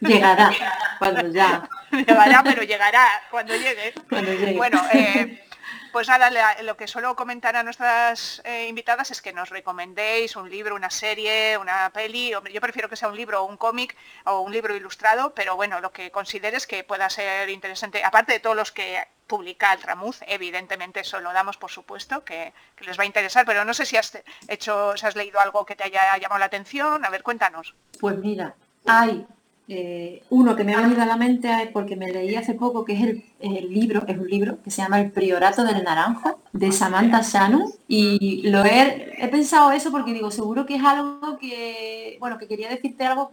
Llegará 0.00 0.50
cuando 0.98 1.28
ya. 1.28 1.68
Llegará, 1.92 2.42
pero 2.42 2.62
llegará 2.62 3.06
cuando 3.30 3.54
llegue. 3.54 3.92
Cuando 4.08 4.32
llegue. 4.32 4.56
Bueno, 4.56 4.82
eh, 4.92 5.44
pues 5.92 6.08
nada, 6.08 6.30
lo 6.62 6.76
que 6.76 6.86
suelo 6.86 7.16
comentar 7.16 7.56
a 7.56 7.62
nuestras 7.62 8.40
eh, 8.44 8.66
invitadas 8.68 9.10
es 9.10 9.20
que 9.22 9.32
nos 9.32 9.50
recomendéis 9.50 10.36
un 10.36 10.48
libro, 10.48 10.74
una 10.74 10.90
serie, 10.90 11.58
una 11.58 11.90
peli. 11.92 12.30
Yo 12.30 12.60
prefiero 12.60 12.88
que 12.88 12.96
sea 12.96 13.08
un 13.08 13.16
libro 13.16 13.42
o 13.42 13.46
un 13.46 13.56
cómic 13.56 13.96
o 14.24 14.40
un 14.40 14.52
libro 14.52 14.74
ilustrado, 14.74 15.34
pero 15.34 15.56
bueno, 15.56 15.80
lo 15.80 15.92
que 15.92 16.10
consideres 16.10 16.66
que 16.66 16.84
pueda 16.84 17.10
ser 17.10 17.48
interesante, 17.50 18.04
aparte 18.04 18.32
de 18.32 18.40
todos 18.40 18.56
los 18.56 18.72
que 18.72 19.02
publica 19.26 19.70
Altramuz, 19.70 20.20
evidentemente 20.26 21.00
eso 21.00 21.20
lo 21.20 21.32
damos 21.32 21.56
por 21.56 21.70
supuesto, 21.70 22.24
que, 22.24 22.52
les 22.80 22.98
va 22.98 23.04
a 23.04 23.06
interesar, 23.06 23.46
pero 23.46 23.64
no 23.64 23.74
sé 23.74 23.86
si 23.86 23.96
has 23.96 24.22
hecho, 24.48 24.96
si 24.96 25.06
has 25.06 25.16
leído 25.16 25.38
algo 25.40 25.64
que 25.64 25.76
te 25.76 25.84
haya 25.84 26.16
llamado 26.18 26.40
la 26.40 26.46
atención. 26.46 27.04
A 27.04 27.10
ver, 27.10 27.22
cuéntanos. 27.22 27.74
Pues 28.00 28.16
mira, 28.18 28.54
hay 28.86 29.26
eh, 29.72 30.24
uno 30.30 30.56
que 30.56 30.64
me 30.64 30.74
ha 30.74 30.80
venido 30.80 31.00
a 31.00 31.06
la 31.06 31.16
mente 31.16 31.70
porque 31.72 31.94
me 31.94 32.10
leí 32.10 32.34
hace 32.34 32.54
poco, 32.54 32.84
que 32.84 32.94
es 32.94 33.22
el, 33.38 33.72
libro, 33.72 34.04
es 34.08 34.18
un 34.18 34.26
libro 34.26 34.60
que 34.62 34.70
se 34.72 34.82
llama 34.82 35.00
El 35.00 35.12
Priorato 35.12 35.62
del 35.62 35.84
Naranjo, 35.84 36.40
de 36.52 36.72
Samantha 36.72 37.20
Shannon. 37.22 37.70
Y 37.86 38.48
lo 38.50 38.64
he, 38.64 39.14
he 39.24 39.28
pensado 39.28 39.70
eso 39.70 39.92
porque 39.92 40.12
digo, 40.12 40.32
seguro 40.32 40.66
que 40.66 40.74
es 40.74 40.82
algo 40.82 41.38
que, 41.38 42.16
bueno, 42.18 42.36
que 42.36 42.48
quería 42.48 42.68
decirte 42.68 43.06
algo 43.06 43.30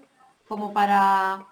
como 0.48 0.74
para 0.74 1.44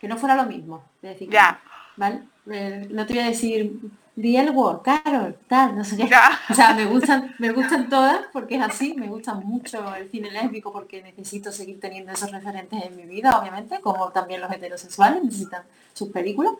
que 0.00 0.06
no 0.06 0.16
fuera 0.16 0.36
lo 0.36 0.44
mismo. 0.44 0.84
decir, 1.02 1.28
ya. 1.28 1.60
¿vale? 1.96 2.22
Eh, 2.50 2.86
no 2.90 3.06
te 3.06 3.14
voy 3.14 3.22
a 3.22 3.26
decir 3.26 3.80
The 4.16 4.38
L 4.38 4.52
Carol, 4.84 5.36
tal, 5.48 5.76
no 5.76 5.84
sé 5.84 5.96
qué. 5.96 6.08
O 6.48 6.54
sea, 6.54 6.72
me 6.74 6.84
gustan, 6.86 7.34
me 7.38 7.50
gustan 7.50 7.88
todas 7.88 8.20
porque 8.32 8.56
es 8.56 8.62
así, 8.62 8.94
me 8.94 9.08
gusta 9.08 9.34
mucho 9.34 9.92
el 9.96 10.08
cine 10.08 10.30
lésbico 10.30 10.72
porque 10.72 11.02
necesito 11.02 11.50
seguir 11.50 11.80
teniendo 11.80 12.12
esos 12.12 12.30
referentes 12.30 12.84
en 12.84 12.96
mi 12.96 13.06
vida, 13.06 13.36
obviamente, 13.38 13.80
como 13.80 14.10
también 14.10 14.40
los 14.40 14.52
heterosexuales 14.52 15.24
necesitan 15.24 15.64
sus 15.92 16.10
películas. 16.10 16.52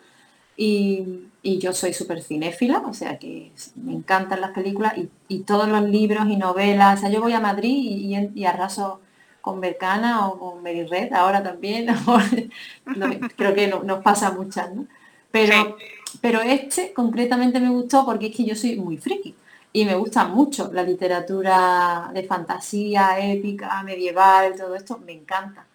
Y, 0.57 1.29
yo 1.43 1.73
soy 1.73 1.93
súper 1.93 2.23
cinéfila, 2.23 2.79
o 2.87 2.95
sea 2.95 3.19
que 3.19 3.53
me 3.77 3.93
encantan 3.93 4.41
las 4.41 4.51
películas 4.51 4.95
y, 5.29 5.39
todos 5.41 5.69
los 5.69 5.83
libros 5.83 6.27
y 6.29 6.37
novelas. 6.37 6.99
O 6.99 7.01
sea, 7.03 7.11
yo 7.11 7.21
voy 7.21 7.35
a 7.35 7.41
Madrid 7.41 8.33
y, 8.35 8.45
arraso 8.47 9.01
con 9.41 9.61
Bercana 9.61 10.27
o 10.27 10.39
con 10.39 10.63
Mary 10.63 10.87
Red 10.87 11.13
ahora 11.13 11.43
también. 11.43 11.87
creo 13.37 13.55
que 13.55 13.69
nos 13.69 14.03
pasa 14.03 14.33
muchas, 14.33 14.75
¿no? 14.75 14.87
Pero 15.31 15.77
pero 16.21 16.41
este 16.41 16.93
concretamente 16.93 17.61
me 17.61 17.71
gustó 17.71 18.05
porque 18.05 18.27
es 18.27 18.37
que 18.37 18.45
yo 18.45 18.55
soy 18.55 18.77
muy 18.77 18.99
friki 18.99 19.35
y 19.73 19.85
me 19.85 19.97
gusta 19.97 20.25
mucho 20.29 20.71
la 20.73 20.85
literatura 20.85 22.11
de 22.15 22.23
fantasía, 22.25 23.19
épica, 23.19 23.83
medieval, 23.83 24.55
todo 24.57 24.77
esto, 24.77 24.99
me 24.99 25.13
encanta. 25.13 25.67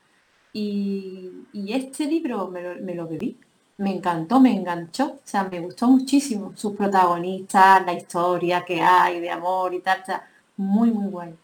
Y, 0.54 1.46
este 1.54 2.06
libro 2.06 2.48
me 2.48 2.62
lo, 2.64 2.76
me 2.82 2.96
lo, 2.96 3.08
bebí, 3.08 3.38
me 3.78 3.94
encantó, 3.96 4.40
me 4.40 4.56
enganchó, 4.56 5.06
o 5.08 5.20
sea, 5.24 5.44
me 5.44 5.60
gustó 5.60 5.88
muchísimo 5.88 6.54
sus 6.56 6.76
protagonistas, 6.76 7.86
la 7.86 7.94
historia 7.94 8.64
que 8.66 8.82
hay 8.82 9.20
de 9.20 9.30
amor 9.32 9.74
y 9.74 9.82
tal, 9.82 10.02
muy, 10.58 10.92
muy 10.92 11.08
guay. 11.12 11.36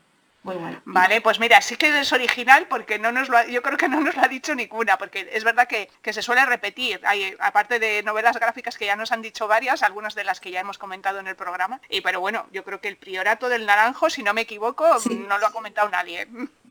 Vale, 0.85 1.21
pues 1.21 1.39
mira, 1.39 1.61
sí 1.61 1.75
que 1.75 1.99
es 1.99 2.13
original 2.13 2.67
porque 2.69 2.99
no 2.99 3.11
nos 3.11 3.29
lo 3.29 3.45
yo 3.47 3.61
creo 3.61 3.77
que 3.77 3.89
no 3.89 3.99
nos 3.99 4.15
lo 4.15 4.21
ha 4.21 4.27
dicho 4.27 4.53
ninguna, 4.53 4.97
porque 4.97 5.29
es 5.33 5.43
verdad 5.43 5.67
que, 5.67 5.89
se 6.13 6.21
suele 6.21 6.45
repetir. 6.45 7.01
Hay, 7.05 7.35
aparte 7.39 7.79
de 7.79 8.03
novelas 8.03 8.39
gráficas 8.39 8.77
que 8.77 8.85
ya 8.85 8.95
nos 8.95 9.11
han 9.11 9.21
dicho 9.21 9.47
varias, 9.47 9.83
algunas 9.83 10.15
de 10.15 10.23
las 10.23 10.39
que 10.39 10.51
ya 10.51 10.59
hemos 10.59 10.77
comentado 10.77 11.19
en 11.19 11.27
el 11.27 11.35
programa. 11.35 11.81
Y 11.89 12.01
pero 12.01 12.21
bueno, 12.21 12.45
yo 12.51 12.63
creo 12.63 12.79
que 12.79 12.87
el 12.87 12.97
priorato 12.97 13.49
del 13.49 13.65
naranjo, 13.65 14.09
si 14.09 14.23
no 14.23 14.33
me 14.33 14.41
equivoco, 14.41 14.85
no 15.09 15.37
lo 15.37 15.47
ha 15.47 15.51
comentado 15.51 15.89
nadie. 15.89 16.27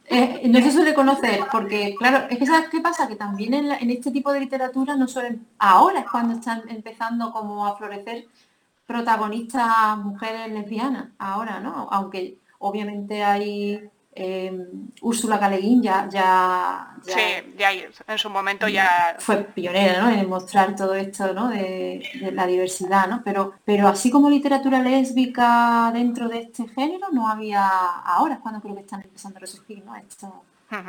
Eh, 0.07 0.43
no 0.45 0.61
se 0.61 0.71
suele 0.71 0.93
conocer, 0.95 1.41
porque 1.51 1.95
claro, 1.99 2.27
es 2.29 2.39
que 2.39 2.47
¿sabes 2.47 2.69
qué 2.69 2.81
pasa? 2.81 3.09
Que 3.09 3.17
también 3.17 3.55
en, 3.55 3.73
en, 3.73 3.91
este 3.91 4.11
tipo 4.11 4.33
de 4.33 4.41
literatura 4.41 4.97
no 4.97 5.09
suelen, 5.09 5.47
ahora 5.59 6.01
es 6.01 6.11
cuando 6.11 6.35
están 6.35 6.63
empezando 6.69 7.33
como 7.33 7.67
a 7.67 7.75
florecer 7.77 8.27
protagonistas 8.87 9.97
mujeres 9.99 10.53
lesbianas, 10.53 11.09
ahora, 11.19 11.59
¿no? 11.61 11.89
Aunque 11.91 12.37
obviamente 12.65 13.23
hay 13.23 13.91
eh, 14.15 14.53
Úrsula 15.03 15.39
Caleguín 15.39 15.83
ya, 15.83 16.09
ya, 16.11 16.97
Sí, 17.03 17.55
ya 17.59 17.71
en 17.73 18.19
su 18.19 18.31
momento 18.31 18.69
ya... 18.69 19.17
Fue 19.19 19.45
pionera 19.45 20.01
¿no? 20.01 20.09
en 20.09 20.29
mostrar 20.29 20.75
todo 20.75 20.95
esto 20.95 21.35
¿no? 21.35 21.49
de, 21.49 22.03
la 22.33 22.47
diversidad, 22.47 23.07
¿no? 23.07 23.23
Pero, 23.23 23.55
pero 23.65 23.89
así 23.89 24.11
como 24.11 24.31
literatura 24.31 24.81
lésbica 24.81 25.91
dentro 25.93 26.29
de 26.29 26.39
este 26.39 26.67
género 26.69 27.09
no 27.13 27.29
había 27.29 27.67
ahora, 27.67 28.35
es 28.35 28.41
cuando 28.41 28.61
creo 28.61 28.75
que 28.75 28.83
están 28.83 29.03
empezando 29.03 29.37
a 29.37 29.41
resurgir 29.41 29.85
¿no? 29.85 29.95
Esto, 29.97 30.45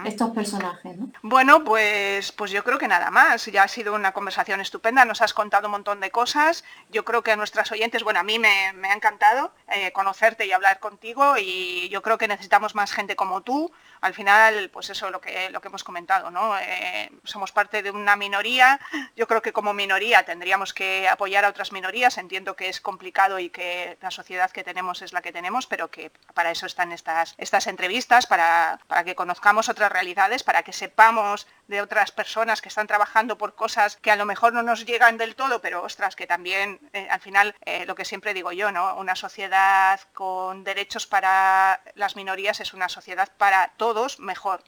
estos 0.06 0.32
personajes. 0.32 0.98
¿no? 0.98 1.10
Bueno, 1.22 1.64
pues, 1.64 2.32
pues 2.32 2.52
yo 2.52 2.64
creo 2.64 2.78
que 2.78 2.88
nada 2.88 3.12
más. 3.12 3.46
Ya 3.46 3.64
ha 3.64 3.68
sido 3.68 3.94
una 3.94 4.12
conversación 4.12 4.62
estupenda, 4.62 5.06
nos 5.06 5.22
has 5.22 5.34
contado 5.34 5.68
un 5.68 5.72
montón 5.72 6.00
de 6.00 6.12
cosas. 6.12 6.64
Yo 6.90 7.06
creo 7.06 7.24
que 7.24 7.32
a 7.32 7.36
nuestras 7.36 7.72
oyentes, 7.72 8.04
bueno, 8.04 8.20
a 8.20 8.24
mí 8.24 8.40
me, 8.40 8.50
ha 8.50 8.94
encantado 8.94 9.54
eh, 9.68 9.92
conocerte 9.92 10.46
y 10.46 10.52
hablar 10.52 10.80
contigo 10.80 11.36
y 11.38 11.90
yo 11.90 12.02
creo 12.02 12.18
que 12.18 12.28
necesitamos 12.28 12.76
más 12.76 12.92
gente 12.92 13.16
como 13.16 13.42
tú. 13.42 13.72
Al 14.02 14.14
final, 14.14 14.70
pues 14.72 14.90
eso, 14.90 15.10
lo 15.10 15.22
que, 15.22 15.50
lo 15.50 15.62
que 15.62 15.68
hemos 15.68 15.84
comentado, 15.84 16.32
¿no? 16.32 16.58
Eh, 16.60 17.12
somos 17.24 17.52
parte 17.52 17.82
de 17.82 17.92
una 17.92 18.16
minoría. 18.16 18.80
Yo 19.16 19.28
creo 19.28 19.42
que 19.42 19.54
como 19.54 19.74
minoría 19.74 20.24
tendríamos 20.24 20.74
que 20.74 21.08
apoyar 21.08 21.46
a 21.46 21.50
otras 21.50 21.72
minorías. 21.72 22.18
Entiendo 22.18 22.56
que 22.56 22.70
es 22.70 22.82
complicado 22.82 23.40
y 23.40 23.50
que 23.50 23.98
la 24.02 24.12
sociedad 24.12 24.52
que 24.52 24.64
tenemos 24.64 25.02
es 25.02 25.14
la 25.14 25.22
que 25.22 25.32
tenemos, 25.32 25.68
pero 25.68 25.90
que 25.90 26.12
para 26.34 26.52
eso 26.52 26.66
están 26.66 26.92
estas, 26.92 27.36
estas 27.38 27.68
entrevistas, 27.68 28.28
para, 28.28 28.80
para 28.88 29.04
que 29.04 29.16
conozcamos 29.16 29.70
otras 29.70 29.92
realidades, 29.92 30.44
para 30.44 30.64
que 30.64 30.74
sepamos 30.74 31.48
de 31.68 31.82
otras 31.82 32.12
personas 32.12 32.62
que 32.62 32.70
están 32.70 32.88
trabajando 32.88 33.38
por 33.38 33.56
cosas 33.56 33.96
que 33.98 34.12
a 34.12 34.16
lo 34.16 34.26
mejor 34.26 34.54
no 34.54 34.62
nos 34.62 34.86
llegan 34.86 35.18
del 35.18 35.36
todo, 35.36 35.62
pero 35.62 35.84
ostras, 35.84 36.16
que 36.16 36.28
también 36.28 36.80
eh, 36.94 37.08
al 37.10 37.20
final 37.20 37.56
eh, 37.66 37.86
lo 37.86 37.96
que 37.96 38.06
siempre 38.06 38.34
digo 38.34 38.52
yo, 38.52 38.72
¿no? 38.72 38.96
Una 38.98 39.16
sociedad 39.16 40.00
con 40.14 40.64
derechos 40.64 41.08
para 41.08 41.82
las 41.96 42.16
minorías 42.16 42.60
es 42.60 42.74
una 42.74 42.90
sociedad 42.90 43.30
para 43.38 43.70
todos 43.78 43.85
mejor 44.20 44.62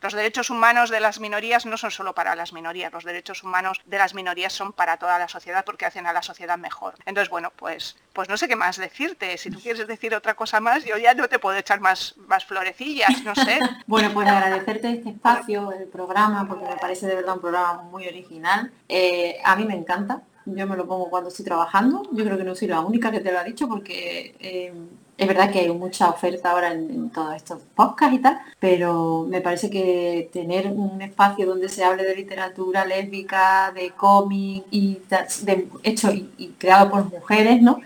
los 0.00 0.12
derechos 0.12 0.50
humanos 0.50 0.90
de 0.90 1.00
las 1.00 1.18
minorías 1.18 1.66
no 1.66 1.76
son 1.76 1.90
solo 1.90 2.14
para 2.14 2.36
las 2.36 2.52
minorías, 2.52 2.92
los 2.92 3.04
derechos 3.04 3.42
humanos 3.42 3.80
de 3.84 3.98
las 3.98 4.14
minorías 4.14 4.52
son 4.52 4.72
para 4.72 4.96
toda 4.96 5.18
la 5.18 5.28
sociedad 5.28 5.64
porque 5.64 5.86
hacen 5.86 6.06
a 6.06 6.12
la 6.12 6.22
sociedad 6.22 6.56
mejor. 6.56 6.94
Entonces, 7.04 7.30
bueno, 7.30 7.52
pues, 7.56 7.96
pues 8.12 8.28
no 8.28 8.36
sé 8.36 8.46
qué 8.46 8.56
más 8.56 8.76
decirte. 8.76 9.36
Si 9.38 9.50
tú 9.50 9.58
quieres 9.60 9.86
decir 9.86 10.14
otra 10.14 10.34
cosa 10.34 10.60
más, 10.60 10.84
yo 10.84 10.96
ya 10.98 11.14
no 11.14 11.28
te 11.28 11.38
puedo 11.38 11.56
echar 11.56 11.80
más, 11.80 12.14
más 12.28 12.44
florecillas, 12.44 13.24
no 13.24 13.34
sé. 13.34 13.58
bueno, 13.86 14.12
pues 14.12 14.28
agradecerte 14.28 14.90
este 14.90 15.10
espacio, 15.10 15.72
el 15.72 15.88
programa, 15.88 16.46
porque 16.46 16.66
me 16.66 16.76
parece 16.76 17.06
de 17.06 17.16
verdad 17.16 17.34
un 17.34 17.40
programa 17.40 17.82
muy 17.82 18.06
original. 18.06 18.70
Eh, 18.88 19.38
a 19.44 19.56
mí 19.56 19.64
me 19.64 19.74
encanta, 19.74 20.22
yo 20.46 20.66
me 20.66 20.76
lo 20.76 20.86
pongo 20.86 21.10
cuando 21.10 21.30
estoy 21.30 21.44
trabajando. 21.44 22.08
Yo 22.12 22.24
creo 22.24 22.38
que 22.38 22.44
no 22.44 22.54
soy 22.54 22.68
la 22.68 22.80
única 22.80 23.10
que 23.10 23.20
te 23.20 23.32
lo 23.32 23.40
ha 23.40 23.44
dicho 23.44 23.66
porque 23.68 24.36
eh, 24.38 24.72
es 25.18 25.26
verdad 25.26 25.50
que 25.50 25.58
hay 25.58 25.68
mucha 25.70 26.08
oferta 26.08 26.52
ahora 26.52 26.72
en, 26.72 27.10
todos 27.10 27.34
estos 27.34 27.60
podcasts 27.74 28.16
y 28.16 28.20
tal, 28.20 28.38
pero 28.60 29.26
me 29.28 29.40
parece 29.40 29.68
que 29.68 30.30
tener 30.32 30.68
un 30.68 31.02
espacio 31.02 31.44
donde 31.44 31.68
se 31.68 31.82
hable 31.84 32.04
de 32.04 32.14
literatura 32.14 32.84
lésbica, 32.84 33.72
de 33.74 33.90
cómic 33.90 34.64
y 34.70 35.00
de, 35.42 35.68
hecho 35.82 36.12
y, 36.12 36.54
creado 36.56 36.90
por 36.90 37.10
mujeres, 37.10 37.60
¿no? 37.60 37.80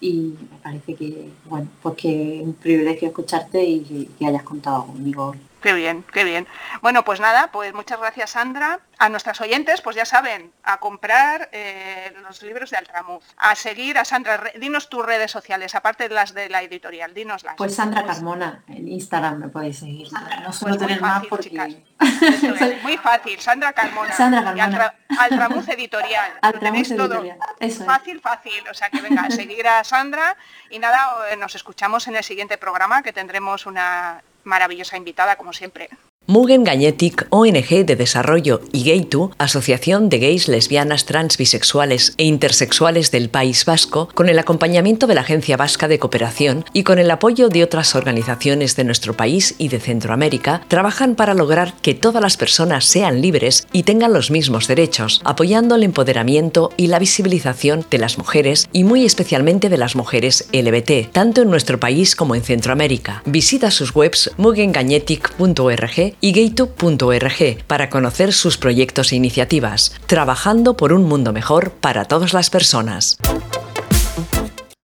Y 0.00 0.34
me 0.50 0.58
parece 0.62 0.94
que, 0.94 1.30
bueno, 1.46 1.68
pues 1.82 1.96
que 1.96 2.40
es 2.40 2.46
un 2.46 2.54
privilegio 2.54 3.08
escucharte 3.08 3.64
y 3.64 4.08
que 4.18 4.26
hayas 4.26 4.44
contado 4.44 4.86
conmigo 4.86 5.34
Qué 5.66 5.72
bien, 5.72 6.04
qué 6.12 6.22
bien. 6.22 6.46
Bueno, 6.80 7.04
pues 7.04 7.18
nada, 7.18 7.50
pues 7.50 7.74
muchas 7.74 7.98
gracias 7.98 8.30
Sandra. 8.30 8.78
A 8.98 9.08
nuestras 9.08 9.40
oyentes, 9.40 9.80
pues 9.80 9.96
ya 9.96 10.04
saben, 10.04 10.52
a 10.62 10.78
comprar 10.78 11.48
eh, 11.50 12.14
los 12.22 12.40
libros 12.42 12.70
de 12.70 12.76
Altramuz, 12.76 13.24
a 13.36 13.56
seguir 13.56 13.98
a 13.98 14.04
Sandra. 14.04 14.52
Dinos 14.60 14.88
tus 14.88 15.04
redes 15.04 15.32
sociales, 15.32 15.74
aparte 15.74 16.08
de 16.08 16.14
las 16.14 16.34
de 16.34 16.48
la 16.48 16.62
editorial, 16.62 17.14
dinoslas. 17.14 17.56
Pues 17.56 17.74
Sandra 17.74 18.06
Carmona, 18.06 18.62
en 18.68 18.86
Instagram 18.86 19.40
me 19.40 19.48
podéis 19.48 19.80
seguir. 19.80 20.06
no 20.44 20.52
suelo 20.52 20.76
pues 20.76 20.86
tener 20.86 21.02
más 21.02 21.26
porque... 21.26 21.82
muy 22.84 22.96
fácil, 22.98 23.40
Sandra 23.40 23.72
Carmona. 23.72 24.12
Sandra 24.12 24.44
Carmona. 24.44 24.94
Altramuz 25.18 25.68
Editorial. 25.68 26.32
Altramuz 26.42 26.92
Editorial. 26.92 27.38
Eso 27.58 27.84
fácil, 27.84 28.20
fácil. 28.20 28.68
O 28.70 28.74
sea 28.74 28.88
que 28.88 29.00
venga, 29.00 29.22
a 29.22 29.30
seguir 29.32 29.66
a 29.66 29.82
Sandra 29.82 30.36
y 30.70 30.78
nada, 30.78 31.34
nos 31.36 31.56
escuchamos 31.56 32.06
en 32.06 32.14
el 32.14 32.22
siguiente 32.22 32.56
programa 32.56 33.02
que 33.02 33.12
tendremos 33.12 33.66
una 33.66 34.22
maravillosa 34.46 34.96
invitada, 34.96 35.36
como 35.36 35.52
siempre. 35.52 35.90
Mugen 36.28 36.64
Gagnetic, 36.64 37.28
ONG 37.30 37.86
de 37.86 37.94
Desarrollo, 37.94 38.60
y 38.72 38.82
Gaytu, 38.82 39.30
Asociación 39.38 40.08
de 40.08 40.18
Gays, 40.18 40.48
Lesbianas, 40.48 41.04
Trans, 41.04 41.36
Bisexuales 41.36 42.14
e 42.18 42.24
Intersexuales 42.24 43.12
del 43.12 43.28
País 43.28 43.64
Vasco, 43.64 44.08
con 44.12 44.28
el 44.28 44.40
acompañamiento 44.40 45.06
de 45.06 45.14
la 45.14 45.20
Agencia 45.20 45.56
Vasca 45.56 45.86
de 45.86 46.00
Cooperación 46.00 46.64
y 46.72 46.82
con 46.82 46.98
el 46.98 47.12
apoyo 47.12 47.48
de 47.48 47.62
otras 47.62 47.94
organizaciones 47.94 48.74
de 48.74 48.82
nuestro 48.82 49.16
país 49.16 49.54
y 49.58 49.68
de 49.68 49.78
Centroamérica, 49.78 50.62
trabajan 50.66 51.14
para 51.14 51.32
lograr 51.32 51.74
que 51.80 51.94
todas 51.94 52.20
las 52.20 52.36
personas 52.36 52.86
sean 52.86 53.20
libres 53.20 53.68
y 53.72 53.84
tengan 53.84 54.12
los 54.12 54.32
mismos 54.32 54.66
derechos, 54.66 55.20
apoyando 55.22 55.76
el 55.76 55.84
empoderamiento 55.84 56.70
y 56.76 56.88
la 56.88 56.98
visibilización 56.98 57.86
de 57.88 57.98
las 57.98 58.18
mujeres 58.18 58.68
y 58.72 58.82
muy 58.82 59.04
especialmente 59.04 59.68
de 59.68 59.78
las 59.78 59.94
mujeres 59.94 60.48
LBT, 60.52 61.12
tanto 61.12 61.42
en 61.42 61.50
nuestro 61.50 61.78
país 61.78 62.16
como 62.16 62.34
en 62.34 62.42
Centroamérica. 62.42 63.22
Visita 63.26 63.70
sus 63.70 63.94
webs 63.94 64.32
mugengagnetic.org 64.38 66.15
y 66.20 66.32
gaytube.org 66.32 67.64
para 67.66 67.90
conocer 67.90 68.32
sus 68.32 68.56
proyectos 68.56 69.12
e 69.12 69.16
iniciativas, 69.16 69.92
trabajando 70.06 70.76
por 70.76 70.92
un 70.92 71.04
mundo 71.04 71.32
mejor 71.32 71.70
para 71.70 72.04
todas 72.04 72.32
las 72.32 72.50
personas. 72.50 73.18